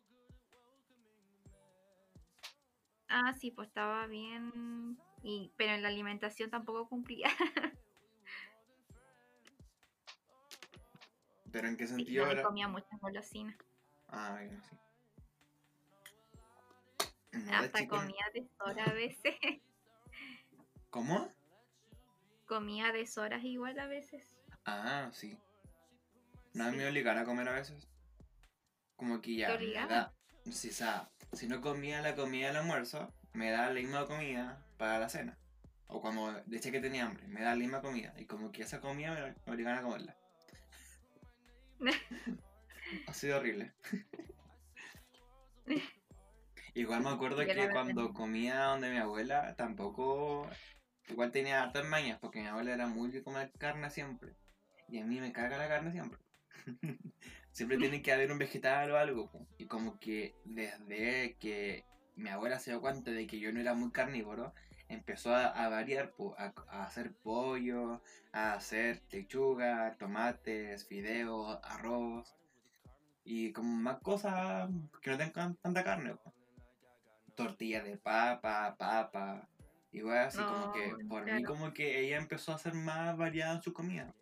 Ah, 3.09 3.33
sí, 3.33 3.51
pues 3.51 3.67
estaba 3.67 4.07
bien, 4.07 4.97
y, 5.23 5.51
pero 5.57 5.73
en 5.73 5.81
la 5.81 5.89
alimentación 5.89 6.49
tampoco 6.49 6.87
cumplía. 6.87 7.27
Pero 11.51 11.67
en 11.67 11.77
qué 11.77 11.85
Sí, 11.85 11.93
sentido 11.95 12.25
era. 12.31 12.43
comía 12.43 12.67
muchas 12.67 12.99
golosinas. 12.99 13.55
Ah, 14.07 14.31
bueno, 14.31 14.59
sí. 14.63 14.75
De 17.31 17.53
Hasta 17.53 17.79
chico 17.79 17.97
comía 17.97 18.25
deshoras 18.33 18.87
a 18.87 18.93
veces. 18.93 19.35
¿Cómo? 20.89 21.27
Comía 22.45 22.91
deshoras 22.91 23.43
igual 23.43 23.79
a 23.79 23.87
veces. 23.87 24.37
Ah, 24.65 25.09
sí. 25.13 25.37
No 26.53 26.69
Sí. 26.69 26.77
me 26.77 26.87
obligaron 26.87 27.23
a 27.23 27.25
comer 27.25 27.49
a 27.49 27.53
veces. 27.53 27.87
Como 28.95 29.21
que 29.21 29.35
ya. 29.35 29.57
¿Te 29.57 29.73
da- 29.73 30.13
o 30.45 30.51
sea, 30.51 31.09
si 31.31 31.47
no 31.47 31.61
comía 31.61 32.01
la 32.01 32.15
comida 32.15 32.47
del 32.47 32.57
almuerzo, 32.57 33.13
me 33.33 33.49
da 33.49 33.67
la 33.67 33.73
misma 33.73 34.05
comida 34.05 34.63
para 34.77 34.99
la 34.99 35.09
cena. 35.09 35.37
O 35.87 36.01
cuando 36.01 36.31
decía 36.45 36.71
que 36.71 36.79
tenía 36.79 37.05
hambre, 37.05 37.27
me 37.27 37.41
da 37.41 37.51
la 37.51 37.55
misma 37.55 37.81
comida. 37.81 38.13
Y 38.17 38.25
como 38.25 38.51
que 38.51 38.63
esa 38.63 38.81
comida 38.81 39.13
me, 39.13 39.51
obligaban 39.51 39.79
a 39.79 39.83
comerla. 39.83 40.15
ha 43.07 43.13
sido 43.13 43.37
horrible. 43.37 43.73
Igual 46.75 47.03
me 47.03 47.09
acuerdo 47.09 47.45
que 47.45 47.69
cuando 47.71 48.13
comía 48.13 48.63
donde 48.63 48.89
mi 48.89 48.97
abuela, 48.97 49.55
tampoco. 49.55 50.49
Igual 51.09 51.31
tenía 51.31 51.61
hartas 51.61 51.85
mañas, 51.85 52.19
porque 52.19 52.41
mi 52.41 52.47
abuela 52.47 52.73
era 52.73 52.87
muy 52.87 53.11
de 53.11 53.23
comer 53.23 53.51
carne 53.57 53.89
siempre. 53.89 54.33
Y 54.89 54.99
a 54.99 55.05
mí 55.05 55.19
me 55.19 55.31
caga 55.31 55.57
la 55.57 55.67
carne 55.67 55.91
siempre. 55.91 56.19
siempre 57.51 57.77
tiene 57.77 58.01
que 58.01 58.13
haber 58.13 58.31
un 58.31 58.37
vegetal 58.37 58.91
o 58.91 58.97
algo. 58.97 59.29
po. 59.31 59.47
Y 59.57 59.65
como 59.65 59.99
que 59.99 60.35
desde 60.45 61.35
que 61.39 61.85
mi 62.15 62.29
abuela 62.29 62.59
se 62.59 62.71
dio 62.71 62.81
cuenta 62.81 63.11
de 63.11 63.27
que 63.27 63.39
yo 63.39 63.51
no 63.51 63.59
era 63.59 63.73
muy 63.73 63.91
carnívoro, 63.91 64.53
empezó 64.87 65.35
a, 65.35 65.69
variar, 65.69 66.11
po, 66.11 66.35
a, 66.37 66.53
a 66.67 66.83
hacer 66.83 67.13
pollo, 67.23 68.01
a 68.31 68.53
hacer 68.53 69.01
lechuga, 69.11 69.95
tomates, 69.97 70.87
fideos, 70.87 71.59
arroz 71.63 72.35
y 73.25 73.53
como 73.53 73.75
más 73.75 73.99
cosas 73.99 74.69
que 75.01 75.11
no 75.11 75.17
tengan 75.17 75.55
tanta 75.55 75.83
carne. 75.83 76.15
po. 76.15 76.33
Tortilla 77.35 77.83
de 77.83 77.97
papa, 77.97 78.75
papa, 78.77 79.47
igual 79.93 80.17
así 80.17 80.37
como 80.39 80.73
que 80.73 80.87
No, 80.87 81.07
por 81.09 81.23
mí 81.23 81.31
claro. 81.31 81.45
como 81.47 81.73
que 81.73 81.99
ella 82.01 82.17
empezó 82.17 82.51
a 82.51 82.55
hacer 82.55 82.73
más 82.73 83.15
variada 83.17 83.55
en 83.55 83.61
su 83.61 83.71
comida. 83.73 84.13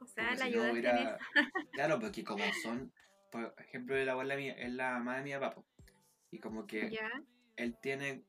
O 0.00 0.06
sea, 0.06 0.28
Porque 0.28 0.38
la 0.40 0.46
si 0.46 0.56
no 0.56 0.64
en 0.64 0.70
hubiera- 0.72 1.16
eso. 1.16 1.18
Claro, 1.72 2.00
porque 2.00 2.24
como 2.24 2.44
son, 2.62 2.92
por 3.30 3.54
ejemplo, 3.58 3.96
la 4.04 4.12
abuela 4.12 4.36
mía 4.36 4.54
es 4.58 4.72
la 4.72 4.92
mamá 4.92 5.16
de 5.18 5.22
mi 5.22 5.32
papá. 5.32 5.54
po. 5.54 5.64
Y 6.30 6.38
como 6.38 6.66
que 6.66 6.90
Ya. 6.90 7.10
él 7.56 7.76
tiene 7.80 8.22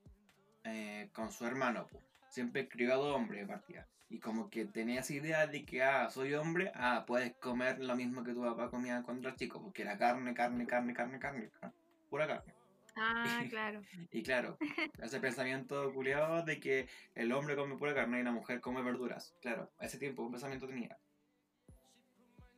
eh, 0.64 1.10
con 1.14 1.32
su 1.32 1.46
hermano, 1.46 1.88
po, 1.88 2.02
siempre 2.30 2.68
dos 2.78 3.16
hombres 3.16 3.42
de 3.42 3.48
partida. 3.48 3.88
Y 4.10 4.20
como 4.20 4.50
que 4.50 4.66
tenía 4.66 5.00
esa 5.02 5.14
idea 5.14 5.48
de 5.48 5.66
que, 5.66 5.84
ah, 5.84 6.10
soy 6.10 6.34
hombre, 6.34 6.72
ah, 6.76 7.04
puedes 7.06 7.34
comer 7.36 7.80
lo 7.84 7.96
mismo 7.96 8.24
que 8.24 8.34
tu 8.34 8.42
papá 8.42 8.70
comía 8.70 9.02
cuando 9.04 9.28
era 9.28 9.38
chico, 9.38 9.62
porque 9.62 9.82
era 9.82 9.98
carne, 9.98 10.34
carne, 10.34 10.66
carne, 10.66 10.94
carne, 10.94 11.20
carne, 11.20 11.50
ca- 11.60 11.74
pura 12.10 12.28
carne. 12.28 12.54
Ah, 13.00 13.44
claro. 13.50 13.82
Y 14.12 14.24
claro, 14.24 14.58
ese 15.02 15.20
pensamiento 15.20 15.94
culiado 15.94 16.44
de 16.44 16.60
que 16.60 16.88
el 17.16 17.32
hombre 17.32 17.56
come 17.56 17.78
pura 17.78 17.94
carne 17.94 18.20
y 18.20 18.24
la 18.24 18.32
mujer 18.32 18.60
come 18.62 18.82
verduras. 18.82 19.36
Claro, 19.42 19.72
a 19.80 19.86
ese 19.86 19.98
tiempo 19.98 20.24
un 20.24 20.32
pensamiento 20.32 20.68
tenía. 20.68 20.98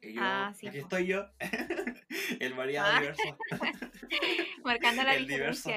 Y 0.01 0.13
yo, 0.13 0.21
Ah, 0.23 0.53
sí, 0.55 0.67
aquí 0.67 0.77
po. 0.79 0.83
estoy 0.83 1.07
yo, 1.07 1.25
el 2.39 2.53
variado 2.53 2.89
Ah. 2.93 2.99
diverso. 3.01 3.37
Marcando 4.63 5.03
la 5.03 5.15
El 5.15 5.27
diverso. 5.27 5.69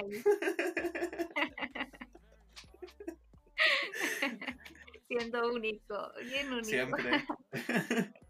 Siendo 5.08 5.52
único, 5.52 6.12
bien 6.24 6.48
único. 6.52 6.64
Siempre. 6.68 7.24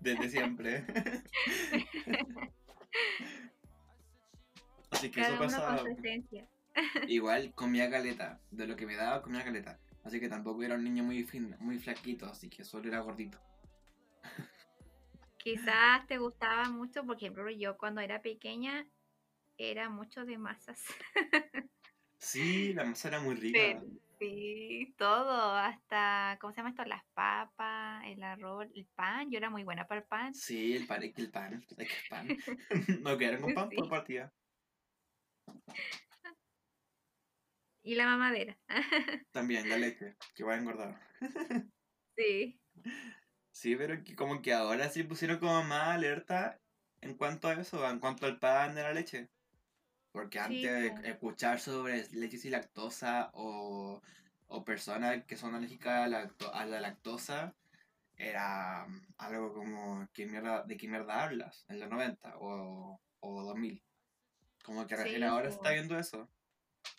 Desde 0.01 0.29
siempre. 0.31 0.85
Así 5.03 5.11
que 5.11 5.21
Cada 5.21 5.47
eso 5.47 5.67
con 5.67 5.79
su 5.81 5.89
esencia. 5.99 6.49
Igual 7.11 7.53
comía 7.57 7.91
caleta. 7.91 8.41
De 8.53 8.69
lo 8.69 8.77
que 8.77 8.87
me 8.87 8.95
daba, 8.95 9.21
comía 9.21 9.43
caleta. 9.43 9.81
Así 10.05 10.21
que 10.21 10.29
tampoco 10.29 10.63
era 10.63 10.77
un 10.77 10.85
niño 10.85 11.03
muy 11.03 11.25
fin, 11.25 11.57
muy 11.59 11.81
flaquito, 11.81 12.27
así 12.27 12.49
que 12.49 12.63
solo 12.63 12.87
era 12.87 13.01
gordito. 13.01 13.37
Quizás 15.39 16.07
te 16.07 16.19
gustaba 16.19 16.69
mucho, 16.69 17.05
por 17.05 17.17
ejemplo, 17.17 17.51
yo 17.51 17.77
cuando 17.77 18.01
era 18.01 18.23
pequeña 18.23 18.87
era 19.59 19.91
mucho 19.91 20.25
de 20.25 20.39
masas. 20.39 20.85
Sí, 22.19 22.73
la 22.73 22.85
masa 22.85 23.09
era 23.09 23.19
muy 23.19 23.35
rica. 23.35 23.59
Pero, 23.59 23.83
sí, 24.21 24.95
todo, 24.97 25.57
hasta, 25.57 26.39
¿cómo 26.41 26.53
se 26.53 26.59
llama 26.59 26.71
esto? 26.71 26.85
Las 26.85 27.03
papas, 27.15 28.05
el 28.07 28.23
arroz, 28.23 28.69
el 28.77 28.87
pan. 28.95 29.29
Yo 29.29 29.39
era 29.39 29.51
muy 29.51 29.65
buena 29.65 29.89
para 29.89 30.03
el 30.03 30.07
pan. 30.07 30.33
Sí, 30.33 30.77
el 30.77 30.87
pan, 30.87 31.03
el 31.03 31.31
pan, 31.33 31.65
el 31.77 31.89
pan. 32.09 32.29
no 33.03 33.19
quedaron 33.19 33.41
con 33.43 33.55
pan 33.55 33.71
por 33.71 33.87
Sí. 33.87 33.91
partida. 33.91 34.33
Y 37.83 37.95
la 37.97 38.07
mamadera. 38.07 38.59
También 39.33 39.69
la 39.69 39.77
leche, 39.77 40.17
que 40.35 40.45
va 40.45 40.55
a 40.55 40.59
engordar. 40.59 41.01
Sí, 42.17 42.61
Sí, 43.51 43.77
pero 43.77 44.03
que 44.03 44.15
como 44.17 44.41
que 44.43 44.53
ahora 44.53 44.89
sí 44.89 45.03
pusieron 45.05 45.39
como 45.39 45.63
más 45.63 45.89
alerta 45.89 46.59
en 47.01 47.17
cuanto 47.17 47.49
a 47.49 47.55
eso, 47.55 47.89
en 47.89 47.99
cuanto 48.01 48.27
al 48.27 48.39
pan 48.39 48.75
de 48.75 48.83
la 48.83 48.93
leche. 48.93 49.29
Porque 50.13 50.39
Sí, 50.41 50.67
antes 50.67 50.93
po. 50.93 50.99
escuchar 51.05 51.61
sobre 51.61 52.09
leches 52.11 52.45
y 52.45 52.51
lactosa 52.51 53.31
o, 53.35 54.01
o 54.47 54.65
personas 54.65 55.25
que 55.27 55.37
son 55.37 55.55
alérgicas 55.55 56.07
a 56.07 56.09
la, 56.09 56.25
lacto- 56.29 56.51
a 56.53 56.67
la 56.67 56.81
lactosa 56.81 57.55
era 58.17 58.87
algo 59.19 59.55
como 59.55 60.07
¿qué 60.13 60.27
mierda, 60.27 60.65
de 60.65 60.77
qué 60.77 60.89
mierda 60.89 61.23
hablas 61.25 61.65
en 61.69 61.81
los 61.81 61.89
90 61.91 62.39
o, 62.39 63.01
o 63.21 63.43
2000. 63.45 63.85
Como 64.63 64.87
que 64.87 64.97
Sí, 64.97 65.23
ahora 65.23 65.51
se 65.51 65.57
po. 65.57 65.63
está 65.63 65.73
viendo 65.75 65.99
eso. 65.99 66.29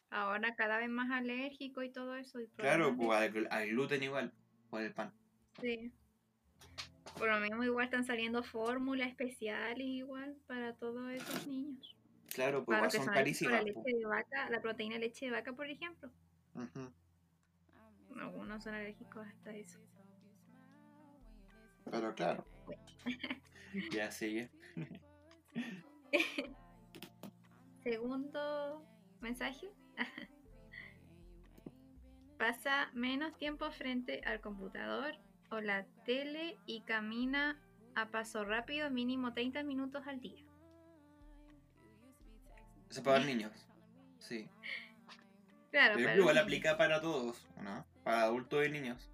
ahora 0.09 0.55
cada 0.55 0.77
vez 0.77 0.89
más 0.89 1.09
alérgico 1.11 1.81
y 1.83 1.91
todo 1.91 2.15
eso. 2.15 2.39
y 2.39 2.47
Claro, 2.49 2.95
pues 2.95 3.09
al, 3.11 3.33
gl- 3.33 3.47
al 3.49 3.67
gluten 3.69 4.03
igual, 4.03 4.31
por 4.69 4.81
el 4.81 4.93
pan. 4.93 5.13
Sí. 5.61 5.91
Por 7.17 7.29
lo 7.29 7.39
mismo 7.39 7.63
igual 7.63 7.85
están 7.85 8.03
saliendo 8.05 8.43
fórmulas 8.43 9.07
especiales 9.09 9.85
igual 9.85 10.35
para 10.47 10.73
todos 10.75 11.11
esos 11.11 11.47
niños. 11.47 11.95
Claro, 12.33 12.65
pues 12.65 12.79
son 12.79 12.91
son 12.91 13.01
a 13.03 13.05
la 13.11 13.13
carísimas. 13.13 13.63
leche 13.63 13.73
pues. 13.81 13.95
de 13.95 14.05
vaca, 14.05 14.49
la 14.49 14.61
proteína 14.61 14.95
de 14.95 15.01
leche 15.01 15.25
de 15.27 15.31
vaca, 15.31 15.53
por 15.53 15.67
ejemplo. 15.69 16.09
Ujú. 16.55 16.91
Algunos 18.19 18.63
son 18.63 18.73
alérgicos 18.73 19.25
hasta 19.27 19.51
eso. 19.55 19.79
Pero 21.91 22.13
claro. 22.15 22.45
ya 23.91 24.11
sigue. 24.11 24.49
Segundo 27.83 28.85
mensaje. 29.19 29.69
Pasa 32.37 32.89
menos 32.93 33.37
tiempo 33.37 33.69
frente 33.71 34.21
al 34.25 34.39
computador 34.41 35.15
o 35.51 35.59
la 35.59 35.85
tele 36.05 36.57
y 36.65 36.81
camina 36.81 37.59
a 37.95 38.09
paso 38.09 38.43
rápido 38.45 38.89
mínimo 38.89 39.33
30 39.33 39.63
minutos 39.63 40.07
al 40.07 40.19
día. 40.19 40.43
Eso 42.89 43.03
para 43.03 43.17
los 43.19 43.27
niños. 43.33 43.51
Sí. 44.19 44.49
Claro, 45.71 45.95
Pero 45.97 46.15
igual 46.15 46.37
aplica 46.37 46.77
para 46.77 47.01
todos, 47.01 47.47
¿no? 47.61 47.85
Para 48.03 48.23
adultos 48.23 48.65
y 48.65 48.69
niños. 48.69 49.11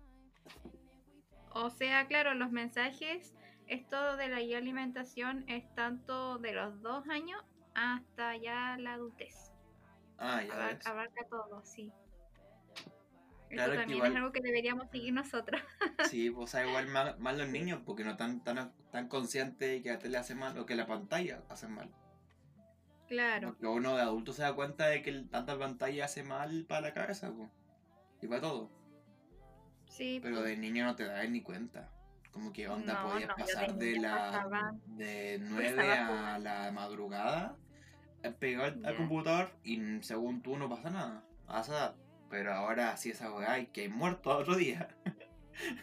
O 1.51 1.69
sea, 1.69 2.05
claro, 2.07 2.35
los 2.35 2.51
mensajes, 2.51 3.33
esto 3.67 4.17
de 4.17 4.27
la 4.27 4.37
alimentación 4.37 5.45
es 5.47 5.73
tanto 5.73 6.37
de 6.37 6.53
los 6.53 6.81
dos 6.81 7.07
años 7.07 7.43
hasta 7.79 8.35
ya 8.37 8.77
la 8.79 8.93
adultez. 8.93 9.51
Ah, 10.17 10.41
ya 10.43 10.53
Abar- 10.53 10.75
ves. 10.77 10.87
abarca 10.87 11.25
todo, 11.29 11.61
sí. 11.65 11.91
Claro 13.49 13.71
Esto 13.73 13.81
también 13.81 13.97
igual- 13.97 14.11
es 14.11 14.17
algo 14.17 14.31
que 14.31 14.41
deberíamos 14.41 14.89
seguir 14.91 15.13
nosotros. 15.13 15.61
Sí, 16.13 16.29
pues, 16.29 16.43
o 16.43 16.47
sea, 16.47 16.67
igual 16.67 16.87
más, 16.87 17.17
más 17.19 17.37
los 17.37 17.47
niños, 17.49 17.81
porque 17.85 18.03
no 18.03 18.11
están 18.11 18.43
tan, 18.43 18.73
tan 18.91 19.07
conscientes 19.07 19.69
de 19.69 19.81
que 19.81 19.89
la 19.91 19.99
tele 19.99 20.17
hace 20.17 20.35
mal 20.35 20.57
o 20.57 20.65
que 20.65 20.75
la 20.75 20.85
pantalla 20.85 21.41
hace 21.49 21.67
mal. 21.67 21.89
Claro, 23.07 23.47
Porque 23.49 23.65
uno 23.65 23.95
de 23.95 24.03
adulto 24.03 24.33
se 24.33 24.43
da 24.43 24.53
cuenta 24.53 24.85
de 24.85 25.01
que 25.01 25.11
tanta 25.31 25.57
pantalla 25.57 26.05
hace 26.05 26.21
mal 26.23 26.65
para 26.67 26.81
la 26.81 26.93
cabeza, 26.93 27.31
pues. 27.35 27.49
Y 28.21 28.27
para 28.27 28.41
todo. 28.41 28.69
sí. 29.87 30.19
Pero 30.21 30.41
de 30.43 30.55
niño 30.55 30.85
no 30.85 30.95
te 30.95 31.05
das 31.05 31.27
ni 31.29 31.41
cuenta. 31.41 31.89
Como 32.31 32.53
que 32.53 32.67
onda 32.69 32.93
No, 33.01 33.09
podías 33.09 33.29
no, 33.29 33.35
pasar 33.35 33.73
de 33.73 33.99
la 33.99 34.15
pasaba- 34.31 34.71
de 34.85 35.39
9 35.41 35.73
pasaba 35.75 36.35
a 36.35 36.39
la 36.39 36.71
madrugada 36.71 37.57
pegado 38.21 38.75
al, 38.83 38.95
computador 38.95 39.51
y 39.63 40.01
según 40.01 40.41
tú 40.41 40.57
no 40.57 40.69
pasa 40.69 40.89
nada 40.89 41.23
a 41.47 41.61
esa 41.61 41.71
edad. 41.73 41.95
Pero 42.29 42.53
ahora 42.53 42.95
sí 42.97 43.09
esa 43.09 43.33
weá 43.33 43.59
y 43.59 43.67
que 43.67 43.81
hay 43.81 43.89
muerto 43.89 44.37
otro 44.37 44.55
día. 44.55 44.95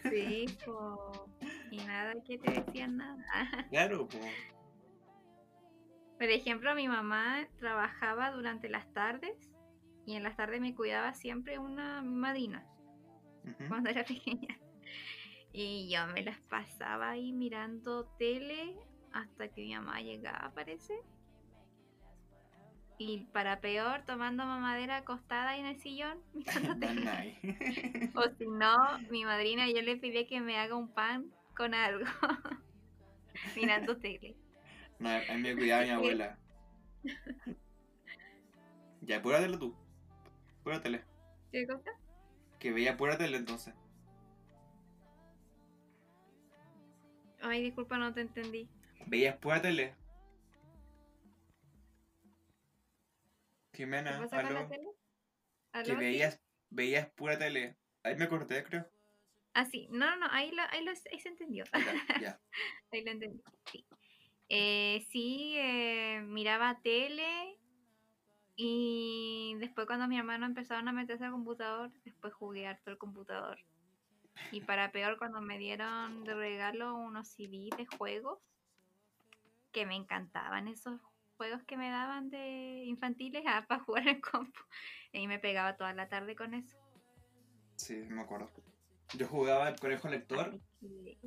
Sí, 0.09 0.45
po. 0.65 1.29
y 1.71 1.77
nada 1.77 2.13
que 2.25 2.37
te 2.37 2.51
decían 2.51 2.97
nada. 2.97 3.17
Claro, 3.69 4.07
pues. 4.07 4.33
Por 6.17 6.29
ejemplo, 6.29 6.73
mi 6.73 6.87
mamá 6.87 7.47
trabajaba 7.59 8.31
durante 8.31 8.69
las 8.69 8.91
tardes 8.93 9.51
y 10.05 10.15
en 10.15 10.23
las 10.23 10.35
tardes 10.35 10.61
me 10.61 10.73
cuidaba 10.73 11.13
siempre 11.13 11.59
una 11.59 12.01
madrina 12.01 12.65
Ujú. 13.43 13.67
cuando 13.67 13.89
era 13.89 14.03
pequeña. 14.05 14.57
Y 15.51 15.89
yo 15.91 16.07
me 16.07 16.23
las 16.23 16.39
pasaba 16.41 17.11
ahí 17.11 17.33
mirando 17.33 18.05
tele 18.17 18.79
hasta 19.11 19.49
que 19.49 19.61
mi 19.61 19.75
mamá 19.75 20.01
llegaba, 20.01 20.51
parece. 20.53 20.93
Y 22.99 23.25
para 23.31 23.61
peor, 23.61 24.03
tomando 24.05 24.43
mamadera 24.45 24.97
acostada 24.97 25.51
ahí 25.51 25.59
en 25.59 25.65
el 25.67 25.79
sillón. 25.79 26.17
O 28.15 28.23
si 28.37 28.47
no, 28.47 28.99
mi 29.11 29.23
madrina 29.23 29.67
yo 29.67 29.81
le 29.81 29.97
pedía 29.97 30.27
que 30.27 30.41
me 30.41 30.57
haga 30.57 30.75
un 30.75 30.91
pan 30.91 31.31
con 31.55 31.73
algo. 31.73 32.05
mirando 33.55 33.97
tele. 33.97 34.35
No, 34.99 35.09
a 35.09 35.33
mí 35.35 35.41
me 35.41 35.55
cuidaba 35.55 35.83
mi 35.83 35.89
abuela. 35.91 36.37
Ya, 39.01 39.21
pura 39.21 39.39
tele 39.39 39.57
tú. 39.57 39.75
Pura 40.63 40.81
tele. 40.81 41.03
¿Qué 41.51 41.67
cosa? 41.67 41.91
Que 42.59 42.71
veía 42.71 42.97
pura 42.97 43.17
tele 43.17 43.37
entonces. 43.37 43.73
Ay, 47.41 47.61
disculpa, 47.61 47.97
no 47.97 48.13
te 48.13 48.21
entendí. 48.21 48.67
Veías 49.05 49.37
pura 49.37 49.61
tele. 49.61 49.93
Jimena, 53.77 54.17
pasa 54.17 54.41
con 54.41 54.53
la 54.53 54.59
aló. 54.61 54.69
tele? 54.69 54.89
Que 55.71 55.77
¿Aló? 55.77 55.85
¿Sí? 55.85 55.95
veías, 55.95 56.41
veías 56.71 57.09
pura 57.11 57.37
tele. 57.37 57.77
Ahí 58.01 58.15
me 58.15 58.27
corté, 58.27 58.63
creo. 58.63 58.89
Ah, 59.53 59.65
sí. 59.65 59.87
No, 59.91 60.09
no, 60.09 60.17
no, 60.17 60.27
ahí, 60.31 60.51
lo, 60.51 60.63
ahí, 60.71 60.83
lo, 60.83 60.91
ahí 60.91 61.19
se 61.19 61.29
entendió. 61.29 61.63
Ya, 61.73 62.19
ya. 62.19 62.41
ahí 62.91 63.03
lo 63.03 63.11
entendí. 63.11 63.43
Sí, 63.71 63.85
eh, 64.49 65.05
sí 65.11 65.53
eh, 65.57 66.21
miraba 66.21 66.79
tele 66.81 67.59
Y 68.55 69.55
después 69.59 69.85
cuando 69.85 70.07
mi 70.07 70.17
hermano 70.17 70.47
empezaron 70.47 70.87
a 70.87 70.91
meterse 70.91 71.25
al 71.25 71.31
computador, 71.31 71.91
después 72.03 72.33
jugué 72.33 72.65
harto 72.65 72.89
el 72.89 72.97
computador. 72.97 73.59
Y 74.51 74.61
para 74.61 74.91
peor, 74.91 75.17
cuando 75.19 75.41
me 75.41 75.59
dieron 75.59 76.23
de 76.23 76.33
regalo 76.33 76.95
unos 76.95 77.27
CD 77.27 77.69
de 77.77 77.85
juegos, 77.97 78.39
que 79.71 79.85
me 79.85 79.95
encantaban 79.95 80.67
esos 80.67 80.99
juegos 81.37 81.63
que 81.63 81.77
me 81.77 81.89
daban 81.89 82.29
de 82.29 82.83
infantiles 82.85 83.43
ah, 83.47 83.65
para 83.67 83.83
jugar 83.83 84.07
en 84.07 84.21
compu. 84.21 84.59
Y 85.13 85.27
me 85.27 85.39
pegaba 85.39 85.77
toda 85.77 85.93
la 85.93 86.09
tarde 86.09 86.35
con 86.35 86.53
eso. 86.53 86.77
Sí, 87.77 87.95
me 88.09 88.21
acuerdo. 88.21 88.49
Yo 89.17 89.27
jugaba 89.27 89.69
el 89.69 89.79
conejo 89.79 90.09
lector 90.09 90.59
Sí. 90.79 91.17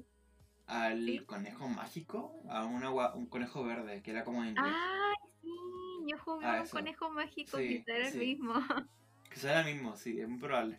al 0.66 1.04
¿Sí? 1.04 1.18
conejo 1.26 1.68
mágico, 1.68 2.42
a 2.50 2.64
una 2.66 2.90
un 3.14 3.26
conejo 3.26 3.64
verde, 3.64 4.02
que 4.02 4.10
era 4.10 4.22
como 4.24 4.42
en 4.42 4.50
inglés. 4.50 4.74
¡Ay, 4.76 5.30
sí! 5.40 5.48
Yo 6.06 6.18
jugué 6.18 6.46
Ah, 6.46 6.56
un 6.58 6.62
eso. 6.64 6.76
conejo 6.76 7.10
mágico, 7.10 7.58
Sí, 7.58 7.68
quizá 7.68 7.96
era 7.96 8.08
el 8.08 8.18
mismo. 8.18 8.54
Que 9.30 9.36
será 9.36 9.60
el 9.60 9.74
mismo, 9.74 9.96
sí, 9.96 10.20
es 10.20 10.28
muy 10.28 10.38
probable. 10.38 10.78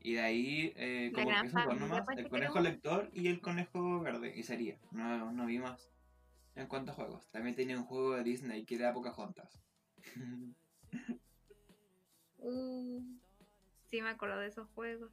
Y 0.00 0.14
de 0.14 0.20
ahí, 0.20 0.72
eh, 0.76 1.10
como 1.12 1.28
que 1.28 1.48
familia, 1.48 1.74
nomás, 1.74 2.06
parece 2.06 2.22
el 2.22 2.28
que 2.30 2.36
era 2.36 2.48
conejo 2.48 2.60
lector 2.60 3.10
y 3.12 3.28
el 3.28 3.40
conejo 3.40 4.00
verde, 4.00 4.32
y 4.36 4.42
sería. 4.42 4.78
No, 4.92 5.32
no 5.32 5.46
vi 5.46 5.58
más. 5.58 5.90
En 6.58 6.66
cuanto 6.66 6.90
a 6.90 6.94
juegos. 6.94 7.30
También 7.30 7.54
tenía 7.54 7.78
un 7.78 7.84
juego 7.84 8.16
de 8.16 8.24
Disney 8.24 8.64
que 8.64 8.74
era 8.74 8.92
Pocahontas. 8.92 9.62
Uh, 12.40 13.02
sí, 13.90 14.00
me 14.00 14.10
acuerdo 14.10 14.38
de 14.38 14.46
esos 14.46 14.68
juegos. 14.68 15.10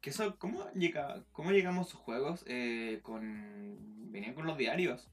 Que 0.00 0.08
eso, 0.08 0.38
¿cómo, 0.38 0.66
llega, 0.70 1.22
cómo 1.30 1.52
llegamos 1.52 1.86
a 1.86 1.90
esos 1.90 2.00
juegos? 2.00 2.42
Eh, 2.46 3.00
con... 3.02 4.10
Venían 4.10 4.34
con 4.34 4.46
los 4.46 4.56
diarios. 4.56 5.10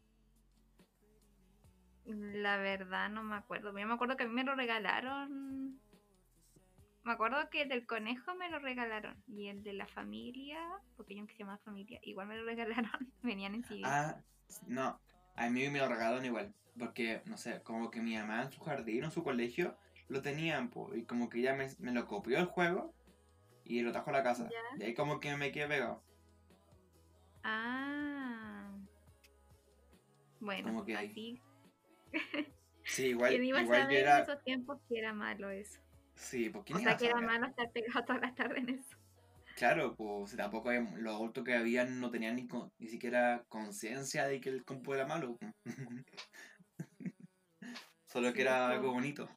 La 2.06 2.56
verdad 2.56 3.10
no 3.10 3.22
me 3.22 3.36
acuerdo. 3.36 3.78
Yo 3.78 3.86
me 3.86 3.94
acuerdo 3.94 4.16
que 4.16 4.24
a 4.24 4.28
mí 4.28 4.34
me 4.34 4.46
lo 4.46 4.56
regalaron. 4.56 5.78
Me 7.04 7.12
acuerdo 7.12 7.50
que 7.50 7.64
el 7.64 7.70
del 7.70 7.86
conejo 7.86 8.34
me 8.36 8.50
lo 8.50 8.60
regalaron. 8.60 9.22
Y 9.28 9.48
el 9.48 9.62
de 9.62 9.74
la 9.74 9.88
familia, 9.88 10.62
porque 10.96 11.16
yo 11.16 11.28
que 11.28 11.34
se 11.34 11.40
llama 11.40 11.58
familia, 11.60 12.00
igual 12.04 12.28
me 12.28 12.38
lo 12.38 12.46
regalaron. 12.46 13.12
Venían 13.24 13.56
en 13.56 13.66
CD. 13.66 13.82
Ah, 13.84 14.24
no. 14.68 15.00
A 15.40 15.50
mí 15.50 15.70
me 15.70 15.80
lo 15.80 15.88
regalaron 15.88 16.26
igual. 16.26 16.54
Porque, 16.78 17.22
no 17.26 17.38
sé, 17.38 17.62
como 17.64 17.90
que 17.92 18.02
mi 18.02 18.16
mamá 18.16 18.44
en 18.44 18.52
su 18.52 18.62
jardín 18.62 19.04
o 19.04 19.06
en 19.06 19.12
su 19.12 19.24
colegio 19.24 19.78
lo 20.08 20.22
tenían, 20.22 20.70
po, 20.70 20.94
y 20.96 21.04
como 21.04 21.30
que 21.30 21.40
ella 21.40 21.54
me, 21.56 21.68
me 21.80 21.92
lo 21.92 22.08
copió 22.08 22.38
el 22.40 22.46
juego 22.46 22.94
y 23.66 23.82
lo 23.82 23.92
trajo 23.92 24.10
a 24.10 24.14
la 24.14 24.24
casa. 24.24 24.50
Ya. 24.50 24.78
Y 24.78 24.84
ahí 24.84 24.94
como 24.94 25.20
que 25.20 25.36
me 25.36 25.52
quedé 25.52 25.68
pegado. 25.68 26.04
Ah. 27.44 28.72
Bueno, 30.40 30.68
Como 30.70 30.86
que 30.86 30.96
ahí. 30.96 31.10
así. 31.10 31.42
Sí, 32.86 33.08
igual, 33.10 33.30
¿Quién 33.30 33.44
iba 33.44 33.60
a 33.60 33.62
igual 33.62 33.78
yo 33.80 33.84
saber 33.84 33.98
en 34.00 34.04
era. 34.04 34.20
esos 34.20 34.44
tiempos 34.44 34.80
que 34.88 34.98
era 34.98 35.14
malo 35.14 35.52
eso? 35.52 35.80
Sí, 36.16 36.50
¿por 36.50 36.64
qué 36.66 36.74
O 36.74 36.80
sea, 36.80 36.94
a 36.94 36.98
que 36.98 37.06
era 37.06 37.22
malo 37.22 37.46
estar 37.48 37.72
pegado 37.72 38.04
toda 38.04 38.20
la 38.20 38.34
tarde 38.34 38.60
en 38.60 38.70
eso. 38.70 38.98
Claro, 39.60 39.94
pues 39.98 40.38
tampoco 40.38 40.72
los 40.72 41.14
adultos 41.16 41.44
que 41.44 41.54
habían 41.54 42.00
no 42.00 42.10
tenían 42.10 42.38
ni, 42.38 42.48
con- 42.48 42.72
ni 42.78 42.88
siquiera 42.88 43.44
conciencia 43.50 44.26
de 44.26 44.40
que 44.40 44.48
el 44.48 44.64
compu 44.64 44.94
era 44.94 45.06
malo. 45.06 45.38
Solo 48.08 48.32
que 48.32 48.44
era 48.44 48.70
algo 48.70 48.94
bonito. 48.94 49.28